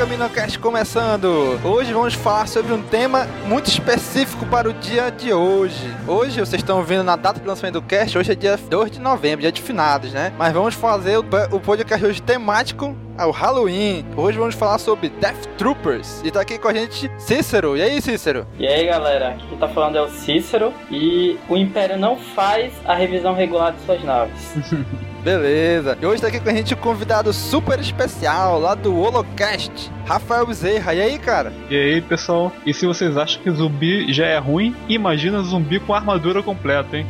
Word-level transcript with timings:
CaminoCast 0.00 0.58
começando! 0.60 1.60
Hoje 1.62 1.92
vamos 1.92 2.14
falar 2.14 2.48
sobre 2.48 2.72
um 2.72 2.82
tema 2.82 3.26
muito 3.46 3.66
específico 3.66 4.46
para 4.46 4.66
o 4.66 4.72
dia 4.72 5.10
de 5.10 5.30
hoje. 5.30 5.94
Hoje, 6.08 6.40
vocês 6.40 6.62
estão 6.62 6.82
vendo 6.82 7.04
na 7.04 7.16
data 7.16 7.38
de 7.38 7.46
lançamento 7.46 7.74
do 7.74 7.82
cast, 7.82 8.16
hoje 8.16 8.32
é 8.32 8.34
dia 8.34 8.56
2 8.56 8.92
de 8.92 8.98
novembro, 8.98 9.42
dia 9.42 9.52
de 9.52 9.60
finados, 9.60 10.10
né? 10.14 10.32
Mas 10.38 10.54
vamos 10.54 10.74
fazer 10.74 11.18
o, 11.18 11.24
o 11.52 11.60
podcast 11.60 12.02
hoje 12.02 12.22
temático 12.22 12.96
ao 13.18 13.30
Halloween. 13.30 14.06
Hoje 14.16 14.38
vamos 14.38 14.54
falar 14.54 14.78
sobre 14.78 15.10
Death 15.10 15.44
Troopers. 15.58 16.22
E 16.24 16.30
tá 16.30 16.40
aqui 16.40 16.58
com 16.58 16.68
a 16.68 16.72
gente 16.72 17.10
Cícero. 17.18 17.76
E 17.76 17.82
aí, 17.82 18.00
Cícero? 18.00 18.46
E 18.58 18.66
aí 18.66 18.86
galera, 18.86 19.32
aqui 19.32 19.46
quem 19.48 19.58
tá 19.58 19.68
falando 19.68 19.98
é 19.98 20.00
o 20.00 20.08
Cícero 20.08 20.72
e 20.90 21.38
o 21.46 21.58
Império 21.58 21.98
não 21.98 22.16
faz 22.16 22.72
a 22.86 22.94
revisão 22.94 23.34
regular 23.34 23.74
de 23.74 23.82
suas 23.82 24.02
naves. 24.02 24.54
Beleza. 25.22 25.98
E 26.00 26.06
hoje 26.06 26.22
tá 26.22 26.28
aqui 26.28 26.40
com 26.40 26.48
a 26.48 26.52
gente 26.52 26.74
um 26.74 26.76
convidado 26.78 27.32
super 27.32 27.78
especial 27.78 28.58
lá 28.58 28.74
do 28.74 28.96
Holocast, 28.96 29.90
Rafael 30.06 30.46
Bezerra. 30.46 30.94
E 30.94 31.00
aí, 31.00 31.18
cara? 31.18 31.52
E 31.68 31.76
aí, 31.76 32.00
pessoal? 32.00 32.52
E 32.64 32.72
se 32.72 32.86
vocês 32.86 33.16
acham 33.16 33.42
que 33.42 33.50
zumbi 33.50 34.12
já 34.12 34.26
é 34.26 34.38
ruim, 34.38 34.74
imagina 34.88 35.42
zumbi 35.42 35.78
com 35.78 35.94
armadura 35.94 36.42
completa, 36.42 36.96
hein? 36.96 37.06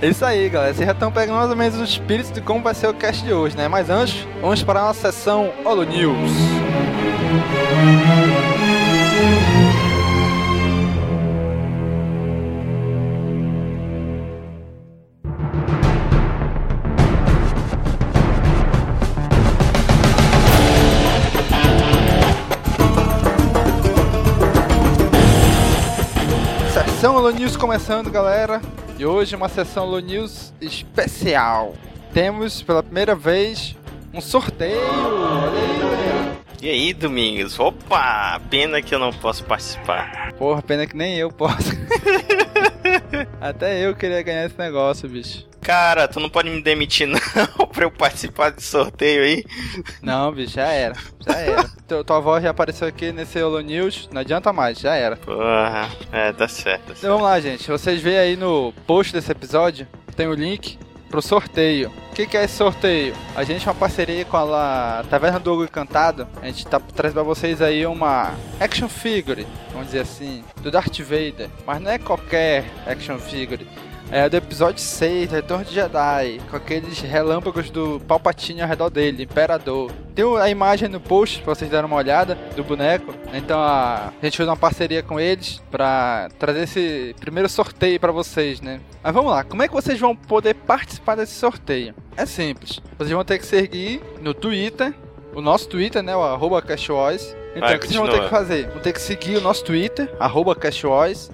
É 0.00 0.08
isso 0.08 0.24
aí, 0.24 0.48
galera. 0.48 0.72
Vocês 0.72 0.86
já 0.86 0.92
estão 0.92 1.12
pegando 1.12 1.36
mais 1.36 1.50
ou 1.50 1.56
menos 1.56 1.78
o 1.78 1.84
espírito 1.84 2.32
de 2.32 2.40
como 2.40 2.62
vai 2.62 2.74
ser 2.74 2.88
o 2.88 2.94
cast 2.94 3.22
de 3.22 3.32
hoje, 3.32 3.56
né? 3.56 3.68
Mas 3.68 3.90
antes, 3.90 4.26
vamos 4.40 4.62
para 4.62 4.80
a 4.80 4.84
nossa 4.86 5.12
sessão 5.12 5.52
Holo 5.64 5.84
News. 5.84 6.30
Sessão 6.30 8.23
News 27.44 27.58
começando, 27.58 28.10
galera. 28.10 28.62
E 28.98 29.04
hoje 29.04 29.36
uma 29.36 29.50
sessão 29.50 29.84
Holo 29.84 30.00
News 30.00 30.50
especial. 30.62 31.74
Temos 32.14 32.62
pela 32.62 32.82
primeira 32.82 33.14
vez 33.14 33.76
um 34.14 34.20
sorteio. 34.22 34.80
Olha 34.80 35.60
aí, 35.60 35.78
galera. 35.78 36.36
E 36.62 36.70
aí, 36.70 36.94
Domingos? 36.94 37.60
Opa! 37.60 38.40
Pena 38.48 38.80
que 38.80 38.94
eu 38.94 38.98
não 38.98 39.12
posso 39.12 39.44
participar. 39.44 40.32
Porra, 40.38 40.62
pena 40.62 40.86
que 40.86 40.96
nem 40.96 41.18
eu 41.18 41.30
posso. 41.30 41.70
Até 43.40 43.86
eu 43.86 43.94
queria 43.94 44.22
ganhar 44.22 44.46
esse 44.46 44.58
negócio, 44.58 45.08
bicho. 45.08 45.46
Cara, 45.60 46.06
tu 46.06 46.20
não 46.20 46.28
pode 46.28 46.50
me 46.50 46.60
demitir 46.62 47.06
não 47.08 47.66
pra 47.68 47.84
eu 47.84 47.90
participar 47.90 48.50
desse 48.50 48.66
sorteio 48.66 49.22
aí. 49.22 49.44
Não, 50.02 50.30
bicho, 50.30 50.54
já 50.54 50.68
era. 50.68 50.94
Já 51.26 51.38
era. 51.38 51.64
Tua, 51.88 52.04
tua 52.04 52.20
voz 52.20 52.42
já 52.42 52.50
apareceu 52.50 52.88
aqui 52.88 53.12
nesse 53.12 53.42
Holo 53.42 53.60
News, 53.60 54.08
não 54.10 54.20
adianta 54.22 54.52
mais, 54.52 54.78
já 54.78 54.94
era. 54.94 55.16
Porra, 55.16 55.88
é, 56.12 56.32
tá 56.32 56.48
certo. 56.48 56.80
Tá 56.80 56.88
certo. 56.88 56.98
Então 56.98 57.10
vamos 57.10 57.24
lá, 57.24 57.40
gente. 57.40 57.70
Vocês 57.70 58.00
veem 58.00 58.18
aí 58.18 58.36
no 58.36 58.72
post 58.86 59.12
desse 59.12 59.30
episódio, 59.30 59.86
tem 60.16 60.26
o 60.26 60.34
link 60.34 60.78
pro 61.14 61.22
sorteio. 61.22 61.92
O 62.10 62.14
que, 62.14 62.26
que 62.26 62.36
é 62.36 62.42
esse 62.42 62.56
sorteio? 62.56 63.14
A 63.36 63.44
gente, 63.44 63.64
uma 63.68 63.74
parceria 63.74 64.24
com 64.24 64.36
a 64.36 65.04
Taverna 65.08 65.38
do 65.38 65.52
Ogro 65.52 65.64
Encantado, 65.64 66.26
a 66.42 66.46
gente 66.46 66.66
tá 66.66 66.80
trazendo 66.80 67.14
pra 67.14 67.22
vocês 67.22 67.62
aí 67.62 67.86
uma 67.86 68.34
action 68.58 68.88
figure, 68.88 69.46
vamos 69.70 69.86
dizer 69.86 70.00
assim, 70.00 70.42
do 70.60 70.72
Darth 70.72 70.98
Vader. 70.98 71.48
Mas 71.64 71.80
não 71.80 71.92
é 71.92 71.98
qualquer 71.98 72.64
action 72.84 73.16
figure. 73.18 73.64
É 74.10 74.28
do 74.28 74.36
episódio 74.36 74.80
6, 74.80 75.32
Retorno 75.32 75.64
de 75.64 75.74
Jedi, 75.74 76.40
com 76.50 76.56
aqueles 76.56 77.00
relâmpagos 77.00 77.70
do 77.70 77.98
Palpatine 78.06 78.62
ao 78.62 78.68
redor 78.68 78.90
dele, 78.90 79.24
Imperador. 79.24 79.90
Tem 80.14 80.24
a 80.38 80.48
imagem 80.48 80.88
no 80.88 81.00
post 81.00 81.42
pra 81.42 81.54
vocês 81.54 81.70
darem 81.70 81.86
uma 81.86 81.96
olhada 81.96 82.36
do 82.54 82.62
boneco. 82.62 83.14
Então 83.32 83.58
a, 83.60 84.12
gente 84.22 84.36
fez 84.36 84.48
uma 84.48 84.56
parceria 84.56 85.02
com 85.02 85.18
eles 85.18 85.60
pra 85.70 86.28
trazer 86.38 86.60
esse 86.60 87.16
primeiro 87.18 87.48
sorteio 87.48 87.98
pra 87.98 88.12
vocês, 88.12 88.60
né? 88.60 88.80
Mas 89.02 89.12
vamos 89.12 89.32
lá, 89.32 89.42
como 89.42 89.62
é 89.62 89.68
que 89.68 89.74
vocês 89.74 89.98
vão 89.98 90.14
poder 90.14 90.54
participar 90.54 91.16
desse 91.16 91.34
sorteio? 91.34 91.94
É 92.16 92.26
simples, 92.26 92.80
vocês 92.96 93.10
vão 93.10 93.24
ter 93.24 93.38
que 93.38 93.46
seguir 93.46 94.00
no 94.20 94.32
Twitter, 94.32 94.94
o 95.34 95.40
nosso 95.40 95.68
Twitter, 95.68 96.02
né? 96.02 96.14
O 96.14 96.22
arroba 96.22 96.62
CashWise. 96.62 97.43
Então, 97.56 97.68
Vai, 97.68 97.76
o 97.76 97.80
que 97.80 97.86
vocês 97.86 97.98
vão 97.98 98.08
ter 98.08 98.22
que 98.24 98.30
fazer? 98.30 98.68
Vão 98.68 98.80
ter 98.82 98.92
que 98.92 99.00
seguir 99.00 99.36
o 99.36 99.40
nosso 99.40 99.64
Twitter, 99.64 100.12
arroba 100.18 100.56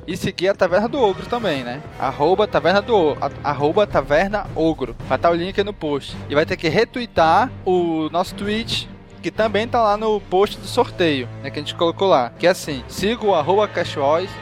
e 0.06 0.16
seguir 0.16 0.48
a 0.48 0.54
Taverna 0.54 0.88
do 0.88 1.00
Ogro 1.03 1.26
também, 1.26 1.62
né? 1.64 1.81
Arroba 1.98 2.47
Taverna 2.47 2.82
do 2.82 2.94
O- 2.94 3.16
a- 3.20 3.31
arroba 3.50 3.86
Taverna 3.86 4.47
Ogro. 4.54 4.94
Vai 5.09 5.16
estar 5.16 5.30
o 5.30 5.34
link 5.34 5.59
aí 5.59 5.64
no 5.64 5.72
post. 5.72 6.16
E 6.28 6.34
vai 6.34 6.44
ter 6.44 6.56
que 6.56 6.69
retweetar 6.69 7.50
o 7.64 8.09
nosso 8.10 8.34
tweet 8.34 8.88
que 9.22 9.30
também 9.30 9.69
tá 9.69 9.82
lá 9.82 9.97
no 9.98 10.19
post 10.19 10.56
do 10.59 10.66
sorteio, 10.66 11.28
né, 11.42 11.50
que 11.50 11.59
a 11.59 11.62
gente 11.62 11.75
colocou 11.75 12.09
lá, 12.09 12.32
que 12.38 12.47
é 12.47 12.50
assim, 12.50 12.82
siga 12.88 13.22
o 13.26 13.34
arroba 13.34 13.69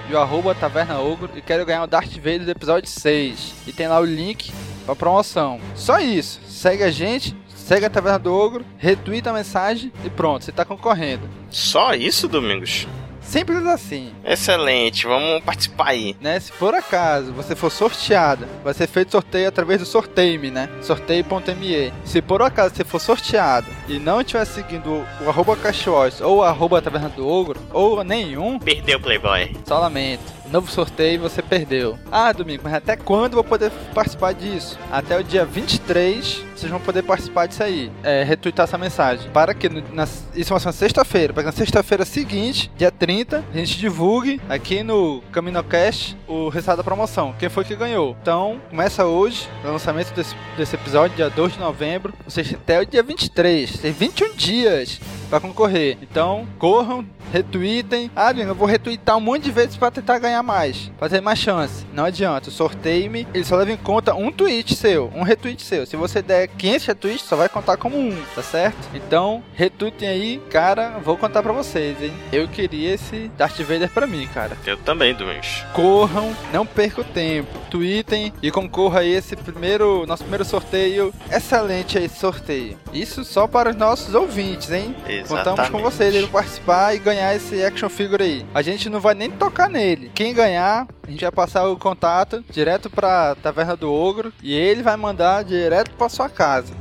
e 0.09 0.15
o 0.15 0.19
arroba 0.19 0.55
Taverna 0.55 1.01
Ogro 1.01 1.31
e 1.35 1.41
quero 1.43 1.67
ganhar 1.67 1.83
o 1.83 1.87
Darth 1.89 2.15
Vader 2.17 2.45
do 2.45 2.51
episódio 2.53 2.89
6. 2.89 3.55
E 3.67 3.73
tem 3.73 3.89
lá 3.89 3.99
o 3.99 4.05
link 4.05 4.53
pra 4.87 4.95
promoção. 4.95 5.61
Só 5.75 5.99
isso, 5.99 6.41
segue 6.47 6.85
a 6.85 6.91
gente, 6.93 7.37
segue 7.69 7.85
a 7.85 7.91
Taverna 7.91 8.19
do 8.19 8.35
Ogro, 8.35 8.65
retweeta 8.79 9.29
a 9.29 9.35
mensagem 9.35 9.93
e 10.03 10.09
pronto, 10.09 10.43
você 10.43 10.51
tá 10.53 10.65
concorrendo. 10.65 11.29
Só 11.51 11.93
isso, 11.93 12.27
Domingos? 12.27 12.87
Simples 13.21 13.67
assim. 13.67 14.11
Excelente, 14.25 15.07
vamos 15.07 15.43
participar 15.45 15.89
aí. 15.89 16.17
né? 16.19 16.41
Se 16.41 16.51
por 16.51 16.75
acaso 16.75 17.31
você 17.35 17.55
for 17.55 17.71
sorteado, 17.71 18.47
vai 18.65 18.73
ser 18.73 18.87
feito 18.87 19.13
sorteio 19.13 19.47
através 19.47 19.81
do 19.81 19.85
sorteio-me, 19.87 20.51
né? 20.51 20.67
Sorteio.me. 20.81 21.93
Se 22.07 22.23
por 22.23 22.41
acaso 22.41 22.75
você 22.75 22.85
for 22.85 22.99
sorteado 22.99 23.67
e 23.87 23.99
não 23.99 24.23
estiver 24.23 24.47
seguindo 24.47 24.87
o, 24.91 25.07
o 25.27 25.29
arroba 25.29 25.55
Cachorros 25.57 26.23
ou 26.23 26.39
o 26.39 26.43
arroba 26.43 26.81
Taverna 26.81 27.11
do 27.11 27.29
Ogro, 27.29 27.61
ou 27.71 28.03
nenhum, 28.03 28.59
Perdeu 28.59 28.97
o 28.97 29.03
Playboy. 29.03 29.55
só 29.67 29.79
lamento. 29.79 30.38
Novo 30.51 30.71
sorteio 30.71 31.21
você 31.21 31.43
perdeu. 31.43 31.99
Ah, 32.11 32.33
Domingo, 32.33 32.63
mas 32.65 32.75
até 32.75 32.97
quando 32.97 33.35
vou 33.35 33.45
poder 33.45 33.71
participar 33.95 34.33
disso? 34.33 34.79
Até 34.91 35.19
o 35.19 35.23
dia 35.25 35.45
23 35.45 36.45
vocês 36.57 36.71
vão 36.73 36.81
poder 36.81 37.03
participar 37.03 37.47
disso 37.47 37.63
aí. 37.63 37.91
É, 38.03 38.25
retweetar 38.25 38.65
essa 38.65 38.77
mensagem. 38.79 39.31
Para 39.31 39.55
que 39.55 39.69
no- 39.69 39.83
na, 39.93 40.05
isso 40.35 40.53
vai 40.53 40.61
uma 40.61 40.73
sexta-feira. 40.73 41.33
Para 41.33 41.43
que 41.45 41.47
na 41.47 41.53
sexta-feira 41.53 42.05
seguinte, 42.05 42.71
dia 42.77 42.91
30, 42.91 43.45
a 43.53 43.57
gente 43.57 43.79
divulgue 43.79 44.41
aqui 44.49 44.83
no 44.83 45.23
CaminoCast 45.31 46.17
o 46.27 46.49
resultado 46.49 46.79
da 46.79 46.85
promoção. 46.85 47.35
Quem 47.39 47.49
foi 47.49 47.65
que 47.65 47.77
ganhou? 47.77 48.17
Então, 48.21 48.61
começa 48.71 49.05
hoje, 49.07 49.47
o 49.65 49.69
lançamento 49.69 50.13
desse, 50.15 50.35
desse 50.57 50.75
episódio, 50.75 51.15
dia 51.17 51.31
2 51.31 51.53
de 51.53 51.61
novembro. 51.61 52.13
Vocês 52.27 52.53
até 52.53 52.81
o 52.81 52.87
dia 52.87 53.03
23. 53.03 53.79
Tem 53.79 53.93
21 53.93 54.35
dias 54.35 54.99
para 55.31 55.39
concorrer. 55.41 55.97
Então, 56.03 56.47
corram, 56.59 57.05
retweetem. 57.33 58.11
Ah, 58.15 58.33
eu 58.33 58.55
vou 58.55 58.67
retweetar 58.67 59.17
um 59.17 59.21
monte 59.21 59.45
de 59.45 59.51
vezes 59.51 59.77
para 59.77 59.91
tentar 59.91 60.19
ganhar 60.19 60.43
mais. 60.43 60.91
Pra 60.99 61.09
ter 61.09 61.21
mais 61.21 61.39
chance. 61.39 61.85
Não 61.93 62.05
adianta. 62.05 62.51
Sorteio-me, 62.51 63.27
ele 63.35 63.45
só 63.45 63.57
leva 63.57 63.73
em 63.73 63.77
conta 63.77 64.15
um 64.15 64.31
tweet 64.33 64.75
seu. 64.75 65.11
Um 65.15 65.23
retweet 65.23 65.63
seu. 65.63 65.87
Se 65.87 65.97
você 65.97 66.23
der 66.23 66.49
500 66.49 66.87
retweets, 66.87 67.23
só 67.23 67.37
vai 67.37 67.49
contar 67.49 67.77
como 67.77 67.99
um, 67.99 68.17
tá 68.35 68.43
certo? 68.43 68.77
Então, 68.95 69.43
retweetem 69.55 70.09
aí. 70.09 70.43
Cara, 70.51 70.99
vou 71.05 71.17
contar 71.17 71.43
pra 71.43 71.53
vocês, 71.53 72.01
hein? 72.03 72.13
Eu 72.33 72.49
queria 72.49 72.95
esse 72.95 73.31
Darth 73.37 73.59
Vader 73.61 73.91
pra 73.91 74.07
mim, 74.07 74.29
cara. 74.33 74.57
Eu 74.67 74.77
também, 74.79 75.15
Domingos. 75.15 75.65
Corram, 75.73 76.35
não 76.53 76.65
percam 76.67 77.05
tempo. 77.05 77.49
Tweetem 77.71 78.33
e 78.43 78.51
concorra 78.51 79.01
a 79.01 79.05
esse 79.05 79.37
primeiro, 79.37 80.07
nosso 80.07 80.23
primeiro 80.23 80.45
sorteio. 80.45 81.13
Excelente 81.31 81.99
aí 81.99 82.05
esse 82.05 82.19
sorteio. 82.19 82.79
Isso 82.93 83.25
só 83.25 83.47
para 83.47 83.71
os 83.71 83.77
nossos 83.77 84.15
ouvintes, 84.15 84.71
hein? 84.71 84.95
Contamos 85.29 85.29
com 85.69 85.79
Exatamente. 85.79 85.83
vocês 85.83 86.19
pra 86.25 86.41
participar 86.41 86.95
e 86.95 86.99
ganhar 86.99 87.18
esse 87.35 87.63
action 87.63 87.89
figure 87.89 88.23
aí. 88.23 88.47
A 88.55 88.63
gente 88.63 88.89
não 88.89 89.01
vai 89.01 89.15
nem 89.15 89.31
tocar 89.31 89.69
nele. 89.69 90.11
Quem 90.15 90.35
ganhar, 90.35 90.87
a 91.07 91.11
gente 91.11 91.21
vai 91.21 91.33
passar 91.33 91.69
o 91.69 91.77
contato 91.77 92.45
direto 92.51 92.89
pra 92.91 93.35
Taverna 93.37 93.77
do 93.77 93.93
Ogro 93.93 94.33
e 94.43 94.53
ele 94.55 94.83
vai 94.83 94.97
mandar 94.97 95.45
direto 95.45 95.91
pra 95.93 96.09
sua 96.09 96.29
casa. 96.29 96.73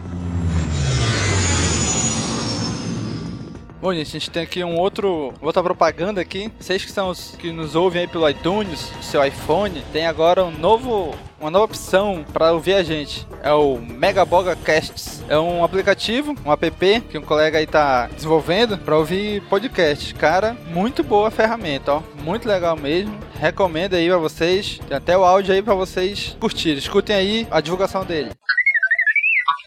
Bom, 3.79 3.93
gente, 3.93 4.07
a 4.07 4.19
gente 4.19 4.31
tem 4.31 4.41
aqui 4.41 4.63
um 4.63 4.75
outro, 4.75 5.33
outra 5.39 5.61
propaganda 5.61 6.19
aqui. 6.19 6.51
Vocês 6.59 6.83
que 6.83 6.91
são 6.91 7.09
os 7.09 7.35
que 7.37 7.51
nos 7.51 7.75
ouvem 7.75 8.01
aí 8.01 8.07
pelo 8.07 8.27
iTunes, 8.27 8.91
seu 9.01 9.23
iPhone, 9.23 9.83
tem 9.93 10.07
agora 10.07 10.43
um 10.43 10.51
novo, 10.51 11.13
uma 11.39 11.51
nova 11.51 11.65
opção 11.65 12.25
para 12.33 12.51
ouvir 12.51 12.73
a 12.73 12.83
gente. 12.83 13.27
É 13.43 13.51
o 13.51 13.77
Megaboga 13.79 14.55
Casts. 14.55 15.23
É 15.29 15.37
um 15.37 15.63
aplicativo, 15.63 16.35
um 16.45 16.51
app 16.51 17.01
que 17.09 17.17
um 17.17 17.21
colega 17.21 17.57
aí 17.57 17.67
tá 17.67 18.07
desenvolvendo 18.07 18.77
para 18.77 18.97
ouvir 18.97 19.41
podcast. 19.43 20.13
Cara, 20.15 20.55
muito 20.73 21.03
boa 21.03 21.29
ferramenta, 21.31 21.93
ó. 21.93 22.03
Muito 22.23 22.47
legal 22.47 22.75
mesmo. 22.75 23.17
recomendo 23.39 23.95
aí 23.95 24.07
pra 24.07 24.17
vocês. 24.17 24.79
Tem 24.87 24.97
até 24.97 25.17
o 25.17 25.23
áudio 25.23 25.53
aí 25.53 25.61
pra 25.61 25.73
vocês 25.75 26.35
curtirem. 26.39 26.77
Escutem 26.77 27.15
aí 27.15 27.47
a 27.51 27.61
divulgação 27.61 28.03
dele. 28.03 28.31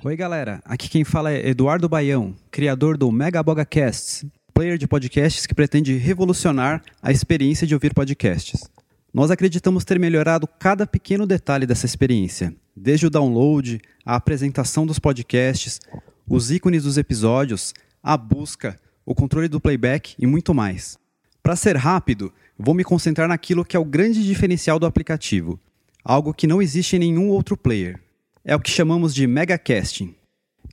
Oi, 0.02 0.16
galera. 0.16 0.60
Aqui 0.64 0.88
quem 0.88 1.04
fala 1.04 1.30
é 1.30 1.48
Eduardo 1.48 1.88
Baião, 1.88 2.34
criador 2.50 2.96
do 2.96 3.12
Mega 3.12 3.42
Boga 3.42 3.66
Casts, 3.66 4.24
player 4.54 4.78
de 4.78 4.88
podcasts 4.88 5.46
que 5.46 5.54
pretende 5.54 5.96
revolucionar 5.98 6.82
a 7.02 7.12
experiência 7.12 7.66
de 7.66 7.74
ouvir 7.74 7.92
podcasts. 7.92 8.62
Nós 9.12 9.30
acreditamos 9.30 9.84
ter 9.84 9.98
melhorado 9.98 10.46
cada 10.46 10.86
pequeno 10.86 11.26
detalhe 11.26 11.66
dessa 11.66 11.84
experiência, 11.84 12.54
desde 12.76 13.06
o 13.06 13.10
download, 13.10 13.80
a 14.06 14.14
apresentação 14.14 14.86
dos 14.86 15.00
podcasts, 15.00 15.80
os 16.28 16.52
ícones 16.52 16.84
dos 16.84 16.96
episódios, 16.96 17.74
a 18.00 18.16
busca, 18.16 18.80
o 19.04 19.12
controle 19.12 19.48
do 19.48 19.60
playback 19.60 20.14
e 20.16 20.26
muito 20.28 20.54
mais. 20.54 20.96
Para 21.42 21.56
ser 21.56 21.76
rápido, 21.76 22.32
vou 22.56 22.72
me 22.72 22.84
concentrar 22.84 23.26
naquilo 23.26 23.64
que 23.64 23.76
é 23.76 23.80
o 23.80 23.84
grande 23.84 24.24
diferencial 24.24 24.78
do 24.78 24.86
aplicativo, 24.86 25.58
algo 26.04 26.32
que 26.32 26.46
não 26.46 26.62
existe 26.62 26.94
em 26.94 27.00
nenhum 27.00 27.30
outro 27.30 27.56
player. 27.56 27.98
É 28.44 28.54
o 28.54 28.60
que 28.60 28.70
chamamos 28.70 29.12
de 29.12 29.26
megacasting. 29.26 30.14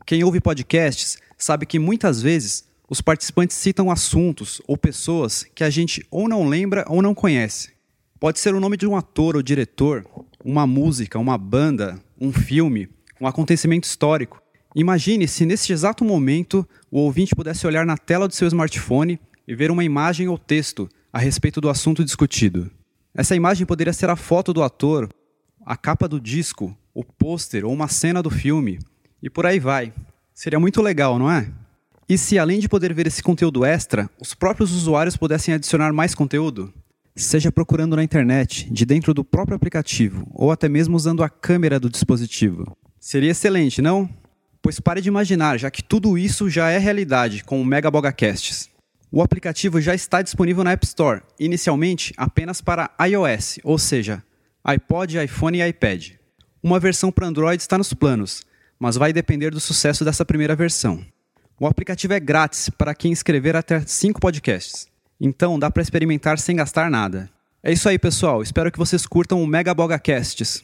Quem 0.05 0.23
ouve 0.23 0.39
podcasts 0.39 1.17
sabe 1.35 1.65
que 1.65 1.79
muitas 1.79 2.21
vezes 2.21 2.67
os 2.87 3.01
participantes 3.01 3.57
citam 3.57 3.89
assuntos 3.89 4.61
ou 4.67 4.77
pessoas 4.77 5.43
que 5.55 5.63
a 5.63 5.71
gente 5.71 6.05
ou 6.11 6.29
não 6.29 6.47
lembra 6.47 6.85
ou 6.87 7.01
não 7.01 7.15
conhece. 7.15 7.76
Pode 8.19 8.39
ser 8.39 8.55
o 8.55 8.59
nome 8.59 8.77
de 8.77 8.87
um 8.87 8.95
ator 8.95 9.35
ou 9.35 9.43
diretor, 9.43 10.03
uma 10.43 10.65
música, 10.65 11.19
uma 11.19 11.37
banda, 11.37 12.01
um 12.19 12.33
filme, 12.33 12.89
um 13.21 13.27
acontecimento 13.27 13.83
histórico. 13.83 14.41
Imagine 14.75 15.27
se 15.27 15.45
neste 15.45 15.71
exato 15.71 16.03
momento 16.03 16.67
o 16.89 16.99
ouvinte 16.99 17.35
pudesse 17.35 17.67
olhar 17.67 17.85
na 17.85 17.95
tela 17.95 18.27
do 18.27 18.33
seu 18.33 18.47
smartphone 18.47 19.19
e 19.47 19.53
ver 19.53 19.69
uma 19.69 19.83
imagem 19.83 20.27
ou 20.27 20.37
texto 20.37 20.89
a 21.13 21.19
respeito 21.19 21.61
do 21.61 21.69
assunto 21.69 22.03
discutido. 22.03 22.71
Essa 23.13 23.35
imagem 23.35 23.67
poderia 23.67 23.93
ser 23.93 24.09
a 24.09 24.15
foto 24.15 24.51
do 24.51 24.63
ator, 24.63 25.09
a 25.63 25.77
capa 25.77 26.07
do 26.07 26.19
disco, 26.19 26.75
o 26.95 27.03
pôster 27.03 27.65
ou 27.65 27.71
uma 27.71 27.87
cena 27.87 28.23
do 28.23 28.31
filme, 28.31 28.79
e 29.21 29.29
por 29.29 29.45
aí 29.45 29.59
vai. 29.59 29.93
Seria 30.33 30.59
muito 30.59 30.81
legal, 30.81 31.19
não 31.19 31.29
é? 31.29 31.51
E 32.09 32.17
se 32.17 32.39
além 32.39 32.59
de 32.59 32.67
poder 32.67 32.95
ver 32.95 33.05
esse 33.05 33.21
conteúdo 33.21 33.63
extra, 33.63 34.09
os 34.19 34.33
próprios 34.33 34.71
usuários 34.71 35.15
pudessem 35.15 35.53
adicionar 35.53 35.93
mais 35.93 36.15
conteúdo? 36.15 36.73
Seja 37.23 37.51
procurando 37.51 37.95
na 37.95 38.03
internet, 38.03 38.71
de 38.71 38.85
dentro 38.85 39.13
do 39.13 39.23
próprio 39.23 39.55
aplicativo, 39.55 40.27
ou 40.33 40.51
até 40.51 40.69
mesmo 40.69 40.95
usando 40.95 41.23
a 41.23 41.29
câmera 41.29 41.79
do 41.79 41.89
dispositivo. 41.89 42.77
Seria 42.99 43.31
excelente, 43.31 43.81
não? 43.81 44.09
Pois 44.61 44.79
pare 44.79 45.01
de 45.01 45.07
imaginar, 45.07 45.57
já 45.57 45.71
que 45.71 45.83
tudo 45.83 46.17
isso 46.17 46.49
já 46.49 46.69
é 46.69 46.77
realidade 46.77 47.43
com 47.43 47.61
o 47.61 47.65
Mega 47.65 47.89
Bogacasts. 47.89 48.69
O 49.11 49.21
aplicativo 49.21 49.79
já 49.79 49.95
está 49.95 50.21
disponível 50.21 50.63
na 50.63 50.71
App 50.71 50.85
Store, 50.85 51.21
inicialmente 51.39 52.13
apenas 52.17 52.59
para 52.59 52.91
iOS, 53.01 53.59
ou 53.63 53.77
seja, 53.77 54.21
iPod, 54.63 55.17
iPhone 55.23 55.57
e 55.57 55.67
iPad. 55.67 56.09
Uma 56.61 56.79
versão 56.79 57.11
para 57.11 57.27
Android 57.27 57.61
está 57.61 57.77
nos 57.77 57.93
planos, 57.93 58.43
mas 58.77 58.97
vai 58.97 59.13
depender 59.13 59.51
do 59.51 59.59
sucesso 59.59 60.03
dessa 60.03 60.25
primeira 60.25 60.55
versão. 60.55 61.01
O 61.59 61.65
aplicativo 61.65 62.13
é 62.13 62.19
grátis 62.19 62.69
para 62.69 62.93
quem 62.93 63.11
escrever 63.11 63.55
até 63.55 63.79
5 63.79 64.19
podcasts. 64.19 64.87
Então 65.19 65.57
dá 65.57 65.71
para 65.71 65.81
experimentar 65.81 66.37
sem 66.37 66.55
gastar 66.55 66.89
nada. 66.89 67.29
É 67.63 67.71
isso 67.71 67.89
aí, 67.89 67.97
pessoal. 67.97 68.43
Espero 68.43 68.71
que 68.71 68.77
vocês 68.77 69.05
curtam 69.05 69.41
o 69.41 69.47
Mega 69.47 69.73
Bogacasts. 69.73 70.63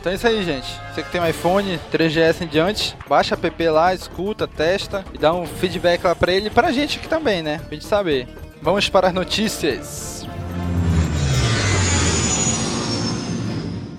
Então 0.00 0.12
é 0.12 0.14
isso 0.14 0.26
aí, 0.28 0.44
gente. 0.44 0.68
Você 0.94 1.02
que 1.02 1.10
tem 1.10 1.20
um 1.20 1.26
iPhone 1.26 1.78
3GS 1.92 2.42
em 2.42 2.46
diante, 2.46 2.96
baixa 3.08 3.34
a 3.34 3.46
app 3.46 3.68
lá, 3.68 3.92
escuta, 3.92 4.46
testa 4.46 5.04
e 5.12 5.18
dá 5.18 5.34
um 5.34 5.44
feedback 5.44 6.04
lá 6.04 6.14
pra 6.14 6.32
ele 6.32 6.46
e 6.46 6.50
pra 6.50 6.70
gente 6.70 6.98
aqui 6.98 7.08
também, 7.08 7.42
né? 7.42 7.58
Pra 7.58 7.74
gente 7.74 7.84
saber. 7.84 8.28
Vamos 8.62 8.88
para 8.88 9.08
as 9.08 9.14
notícias. 9.14 10.26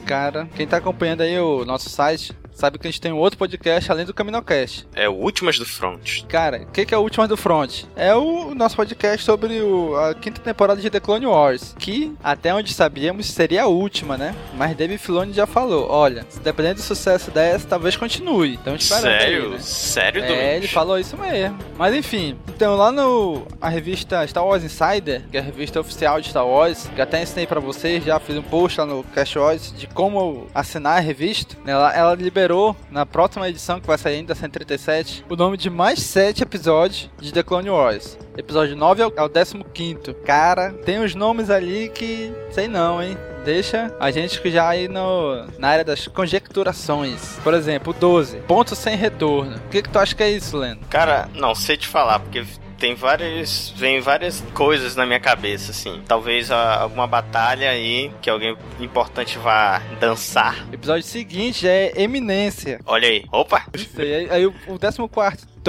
Cara, 0.05 0.47
quem 0.55 0.65
tá 0.65 0.77
acompanhando 0.77 1.21
aí 1.21 1.37
o 1.37 1.65
nosso 1.65 1.89
site 1.89 2.33
sabe 2.59 2.77
que 2.77 2.87
a 2.87 2.91
gente 2.91 2.99
tem 3.01 3.11
um 3.13 3.17
outro 3.17 3.37
podcast 3.39 3.89
além 3.91 4.05
do 4.05 4.13
Caminocast. 4.13 4.85
É 4.93 5.07
o 5.07 5.13
Últimas 5.13 5.57
do 5.57 5.65
Front. 5.65 6.23
Cara, 6.27 6.63
o 6.63 6.65
que, 6.71 6.85
que 6.85 6.93
é 6.93 6.97
o 6.97 7.01
Últimas 7.01 7.29
do 7.29 7.37
Front? 7.37 7.83
É 7.95 8.13
o 8.13 8.53
nosso 8.53 8.75
podcast 8.75 9.25
sobre 9.25 9.61
o, 9.61 9.95
a 9.95 10.13
quinta 10.13 10.41
temporada 10.41 10.81
de 10.81 10.89
The 10.89 10.99
Clone 10.99 11.25
Wars, 11.25 11.73
que 11.79 12.13
até 12.23 12.53
onde 12.53 12.73
sabíamos 12.73 13.27
seria 13.27 13.63
a 13.63 13.67
última, 13.67 14.17
né? 14.17 14.35
Mas 14.55 14.75
David 14.75 14.97
Filoni 14.99 15.31
já 15.33 15.47
falou, 15.47 15.87
olha, 15.89 16.25
dependendo 16.43 16.75
do 16.75 16.81
sucesso 16.81 17.31
dessa, 17.31 17.65
talvez 17.67 17.95
continue. 17.95 18.55
Então 18.55 18.75
esperando 18.75 19.03
Sério? 19.03 19.43
aí, 19.45 19.49
né? 19.51 19.59
Sério, 19.59 20.23
É, 20.23 20.27
Domingos? 20.27 20.53
ele 20.55 20.67
falou 20.67 20.99
isso 20.99 21.17
mesmo. 21.17 21.57
Mas 21.77 21.95
enfim, 21.95 22.37
então 22.55 22.75
lá 22.75 22.91
no 22.91 23.47
a 23.61 23.69
revista 23.69 24.25
Star 24.27 24.45
Wars 24.45 24.63
Insider, 24.63 25.23
que 25.31 25.37
é 25.37 25.39
a 25.39 25.43
revista 25.43 25.79
oficial 25.79 26.19
de 26.19 26.29
Star 26.29 26.45
Wars, 26.45 26.89
que 26.93 27.01
até 27.01 27.21
ensinei 27.21 27.47
pra 27.47 27.59
vocês, 27.61 28.03
já 28.03 28.19
fiz 28.19 28.35
um 28.35 28.41
post 28.43 28.79
lá 28.79 28.85
no 28.85 29.03
Cash 29.15 29.35
Wars 29.37 29.73
de 29.77 29.87
como 29.87 30.47
assinar 30.53 30.97
a 30.97 30.99
revista. 30.99 31.55
né? 31.63 31.71
Ela, 31.71 31.93
ela 31.95 32.15
liberou 32.15 32.48
na 32.89 33.05
próxima 33.05 33.47
edição, 33.47 33.79
que 33.79 33.85
vai 33.85 33.97
sair 33.97 34.15
ainda 34.15 34.33
137, 34.33 35.23
o 35.29 35.35
nome 35.35 35.55
de 35.55 35.69
mais 35.69 35.99
7 35.99 36.41
episódios 36.41 37.09
de 37.19 37.31
The 37.31 37.43
Clone 37.43 37.69
Wars. 37.69 38.17
Episódio 38.35 38.75
9 38.75 39.03
ao, 39.03 39.13
ao 39.17 39.29
15. 39.29 40.13
Cara, 40.25 40.71
tem 40.85 40.99
uns 40.99 41.13
nomes 41.13 41.49
ali 41.49 41.89
que 41.89 42.33
sei 42.49 42.67
não, 42.67 43.01
hein? 43.03 43.15
Deixa 43.45 43.95
a 43.99 44.09
gente 44.09 44.41
que 44.41 44.49
já 44.49 44.67
aí 44.67 44.87
no, 44.87 45.45
na 45.59 45.69
área 45.69 45.85
das 45.85 46.07
conjecturações. 46.07 47.37
Por 47.43 47.53
exemplo, 47.53 47.93
o 47.93 47.99
12, 47.99 48.37
ponto 48.47 48.75
sem 48.75 48.95
retorno. 48.95 49.57
O 49.57 49.69
que, 49.69 49.83
que 49.83 49.89
tu 49.89 49.99
acha 49.99 50.15
que 50.15 50.23
é 50.23 50.31
isso, 50.31 50.57
Leno? 50.57 50.81
Cara, 50.89 51.29
não 51.35 51.53
sei 51.53 51.77
te 51.77 51.87
falar, 51.87 52.19
porque 52.19 52.43
tem 52.79 52.95
várias. 52.95 53.73
Vem 53.75 53.99
várias 53.99 54.41
coisas 54.53 54.95
na 54.95 55.05
minha 55.05 55.19
cabeça, 55.19 55.71
assim. 55.71 56.01
Talvez 56.07 56.49
a- 56.49 56.81
alguma 56.81 57.05
batalha 57.05 57.69
aí 57.69 58.11
que 58.21 58.29
alguém 58.29 58.55
importante 58.79 59.37
vá 59.37 59.79
dançar. 59.99 60.65
Episódio 60.71 61.03
seguinte 61.03 61.67
é 61.67 61.91
Eminência. 62.01 62.79
Olha 62.85 63.07
aí. 63.07 63.25
Opa! 63.31 63.65
Aí, 63.97 64.27
aí 64.31 64.45
o, 64.45 64.53
o 64.67 64.79
14, 64.79 64.97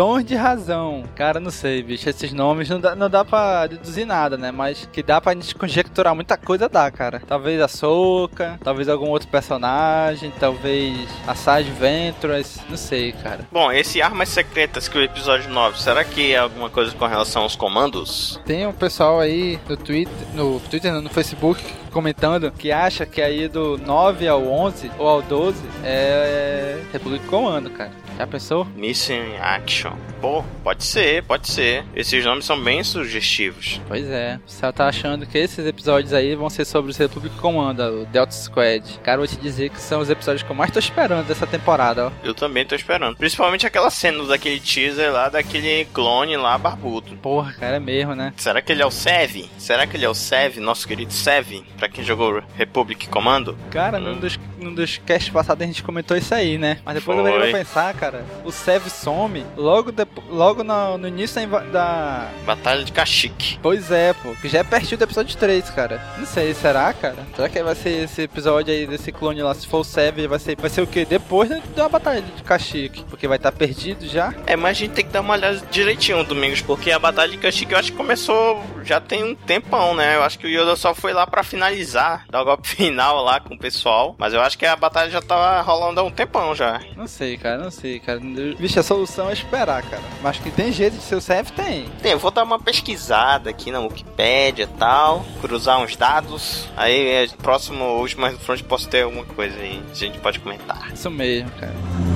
Tons 0.00 0.24
de 0.24 0.34
Razão. 0.34 1.04
Cara, 1.14 1.38
não 1.38 1.50
sei, 1.50 1.82
bicho. 1.82 2.08
Esses 2.08 2.32
nomes 2.32 2.70
não 2.70 2.80
dá, 2.80 2.96
não 2.96 3.10
dá 3.10 3.22
pra 3.22 3.66
deduzir 3.66 4.06
nada, 4.06 4.38
né? 4.38 4.50
Mas 4.50 4.88
que 4.90 5.02
dá 5.02 5.20
pra 5.20 5.34
gente 5.34 5.54
conjecturar 5.54 6.14
muita 6.14 6.38
coisa, 6.38 6.70
dá, 6.70 6.90
cara. 6.90 7.20
Talvez 7.28 7.60
a 7.60 7.68
Soca, 7.68 8.58
talvez 8.64 8.88
algum 8.88 9.10
outro 9.10 9.28
personagem, 9.28 10.32
talvez 10.40 11.06
a 11.26 11.34
Sage 11.34 11.70
Ventress. 11.72 12.62
Não 12.70 12.78
sei, 12.78 13.12
cara. 13.12 13.46
Bom, 13.52 13.70
esse 13.70 14.00
Armas 14.00 14.30
Secretas 14.30 14.88
que 14.88 14.96
o 14.96 15.02
episódio 15.02 15.50
9, 15.50 15.78
será 15.78 16.02
que 16.02 16.32
é 16.32 16.38
alguma 16.38 16.70
coisa 16.70 16.96
com 16.96 17.04
relação 17.04 17.42
aos 17.42 17.54
comandos? 17.54 18.40
Tem 18.46 18.66
um 18.66 18.72
pessoal 18.72 19.20
aí 19.20 19.60
no 19.68 19.76
Twitter, 19.76 20.14
no 20.32 20.60
Twitter, 20.60 20.94
no 20.94 21.10
Facebook, 21.10 21.62
comentando 21.92 22.50
que 22.50 22.72
acha 22.72 23.04
que 23.04 23.20
aí 23.20 23.48
do 23.48 23.76
9 23.76 24.26
ao 24.26 24.46
11 24.46 24.90
ou 24.98 25.06
ao 25.06 25.20
12 25.20 25.62
é 25.84 26.80
República 26.90 27.26
Comando, 27.26 27.68
cara. 27.68 27.99
Já 28.20 28.26
pensou? 28.26 28.66
Missing 28.76 29.36
Action. 29.40 29.92
Pô, 30.20 30.44
pode 30.62 30.84
ser, 30.84 31.22
pode 31.22 31.48
ser. 31.48 31.86
Esses 31.96 32.22
nomes 32.22 32.44
são 32.44 32.62
bem 32.62 32.84
sugestivos. 32.84 33.80
Pois 33.88 34.04
é, 34.10 34.38
o 34.46 34.50
Céu 34.50 34.70
tá 34.70 34.86
achando 34.86 35.24
que 35.24 35.38
esses 35.38 35.66
episódios 35.66 36.12
aí 36.12 36.34
vão 36.34 36.50
ser 36.50 36.66
sobre 36.66 36.90
os 36.90 36.98
República 36.98 37.34
Comando, 37.40 38.02
o 38.02 38.04
Delta 38.04 38.32
Squad. 38.32 39.00
Cara, 39.02 39.22
eu 39.22 39.26
vou 39.26 39.26
te 39.26 39.40
dizer 39.40 39.70
que 39.70 39.80
são 39.80 40.02
os 40.02 40.10
episódios 40.10 40.42
que 40.42 40.50
eu 40.50 40.54
mais 40.54 40.70
tô 40.70 40.78
esperando 40.78 41.26
dessa 41.26 41.46
temporada, 41.46 42.08
ó. 42.08 42.12
Eu 42.22 42.34
também 42.34 42.66
tô 42.66 42.74
esperando. 42.74 43.16
Principalmente 43.16 43.66
aquela 43.66 43.88
cena 43.88 44.22
daquele 44.26 44.60
teaser 44.60 45.10
lá, 45.10 45.30
daquele 45.30 45.86
clone 45.86 46.36
lá 46.36 46.58
barbudo. 46.58 47.16
Porra, 47.22 47.54
cara, 47.54 47.76
é 47.76 47.80
mesmo, 47.80 48.14
né? 48.14 48.34
Será 48.36 48.60
que 48.60 48.70
ele 48.70 48.82
é 48.82 48.86
o 48.86 48.90
Sev? 48.90 49.46
Será 49.56 49.86
que 49.86 49.96
ele 49.96 50.04
é 50.04 50.10
o 50.10 50.14
Sev, 50.14 50.58
nosso 50.58 50.86
querido 50.86 51.14
Sev? 51.14 51.62
Pra 51.78 51.88
quem 51.88 52.04
jogou 52.04 52.42
Republic 52.54 53.08
Commando? 53.08 53.56
Cara, 53.70 53.98
num 53.98 54.18
dos, 54.18 54.38
num 54.58 54.74
dos 54.74 54.98
casts 54.98 55.30
passados 55.30 55.62
a 55.62 55.66
gente 55.66 55.82
comentou 55.82 56.18
isso 56.18 56.34
aí, 56.34 56.58
né? 56.58 56.80
Mas 56.84 56.96
depois 56.96 57.16
eu 57.16 57.24
Foi. 57.24 57.32
veio 57.32 57.50
pra 57.50 57.58
pensar, 57.60 57.94
cara, 57.94 58.09
o 58.44 58.50
Sev 58.52 58.88
some 58.88 59.44
logo, 59.56 59.92
depo- 59.92 60.22
logo 60.30 60.62
no, 60.64 60.98
no 60.98 61.08
início 61.08 61.40
da, 61.72 62.28
Batalha 62.44 62.84
de 62.84 62.92
Kashyyyk. 62.92 63.58
Pois 63.62 63.90
é, 63.90 64.12
pô, 64.12 64.34
que 64.40 64.48
já 64.48 64.60
é 64.60 64.64
pertinho 64.64 64.98
do 64.98 65.04
episódio 65.04 65.36
3, 65.36 65.70
cara. 65.70 66.00
Não 66.18 66.26
sei, 66.26 66.52
será, 66.54 66.92
cara? 66.92 67.26
Será 67.34 67.48
que 67.48 67.62
vai 67.62 67.74
ser 67.74 68.04
esse 68.04 68.22
episódio 68.22 68.72
aí 68.72 68.86
desse 68.86 69.12
clone 69.12 69.42
lá, 69.42 69.54
se 69.54 69.66
for 69.66 69.80
o 69.80 69.84
Seven, 69.84 70.26
vai 70.26 70.38
ser, 70.38 70.56
vai 70.56 70.70
ser 70.70 70.82
o 70.82 70.86
quê? 70.86 71.04
Depois 71.04 71.48
da, 71.74 71.88
batalha 71.88 72.22
de 72.22 72.42
Kashyyyk, 72.42 73.04
porque 73.04 73.26
vai 73.28 73.36
estar 73.36 73.52
perdido 73.52 74.06
já. 74.06 74.32
É, 74.46 74.56
mas 74.56 74.70
a 74.76 74.80
gente 74.80 74.92
tem 74.92 75.04
que 75.04 75.10
dar 75.12 75.20
uma 75.20 75.34
olhada 75.34 75.60
direitinho, 75.70 76.22
Domingos, 76.24 76.60
porque 76.62 76.90
a 76.90 76.98
Batalha 76.98 77.30
de 77.30 77.38
Kashyyyk 77.38 77.72
eu 77.72 77.78
acho 77.78 77.90
que 77.92 77.96
começou 77.96 78.62
já 78.84 79.00
tem 79.00 79.24
um 79.24 79.34
tempão, 79.34 79.94
né? 79.94 80.16
Eu 80.16 80.22
acho 80.22 80.38
que 80.38 80.46
o 80.46 80.50
Yoda 80.50 80.76
só 80.76 80.94
foi 80.94 81.12
lá 81.12 81.26
pra 81.26 81.42
finalizar, 81.42 82.24
dar 82.30 82.42
o 82.42 82.44
golpe 82.44 82.68
final 82.76 83.22
lá 83.22 83.40
com 83.40 83.54
o 83.54 83.58
pessoal. 83.58 84.14
Mas 84.18 84.34
eu 84.34 84.40
acho 84.40 84.58
que 84.58 84.66
a 84.66 84.76
batalha 84.76 85.10
já 85.10 85.20
tava 85.20 85.60
rolando 85.62 86.00
há 86.00 86.02
um 86.02 86.10
tempão 86.10 86.54
já. 86.54 86.80
Não 86.96 87.06
sei, 87.06 87.36
cara, 87.36 87.58
não 87.58 87.70
sei, 87.70 88.00
cara. 88.00 88.20
Vixe, 88.58 88.78
a 88.78 88.82
solução 88.82 89.30
é 89.30 89.32
esperar, 89.32 89.82
cara. 89.82 90.02
Mas 90.22 90.38
que 90.38 90.50
tem 90.50 90.72
jeito 90.72 90.96
de 90.96 91.02
ser 91.02 91.16
o 91.16 91.20
Seven, 91.20 91.52
tem. 91.54 91.88
Tem, 92.02 92.12
eu 92.12 92.18
vou 92.18 92.30
dar 92.30 92.44
uma 92.44 92.58
pesquisada 92.58 93.50
aqui 93.50 93.70
na 93.70 93.80
Wikipédia 93.80 94.64
e 94.64 94.78
tal, 94.78 95.24
cruzar 95.40 95.78
uns 95.78 95.96
dados. 95.96 96.68
Aí, 96.76 97.08
é, 97.08 97.28
próximo, 97.42 97.84
último 98.00 98.22
mais 98.22 98.36
do 98.36 98.44
front, 98.44 98.62
posso 98.62 98.88
ter 98.88 99.02
alguma 99.02 99.24
coisa 99.24 99.58
aí, 99.58 99.82
a 99.90 99.94
gente 99.94 100.18
pode 100.18 100.38
comentar. 100.40 100.90
Isso 100.92 101.10
mesmo, 101.10 101.50
cara. 101.52 102.09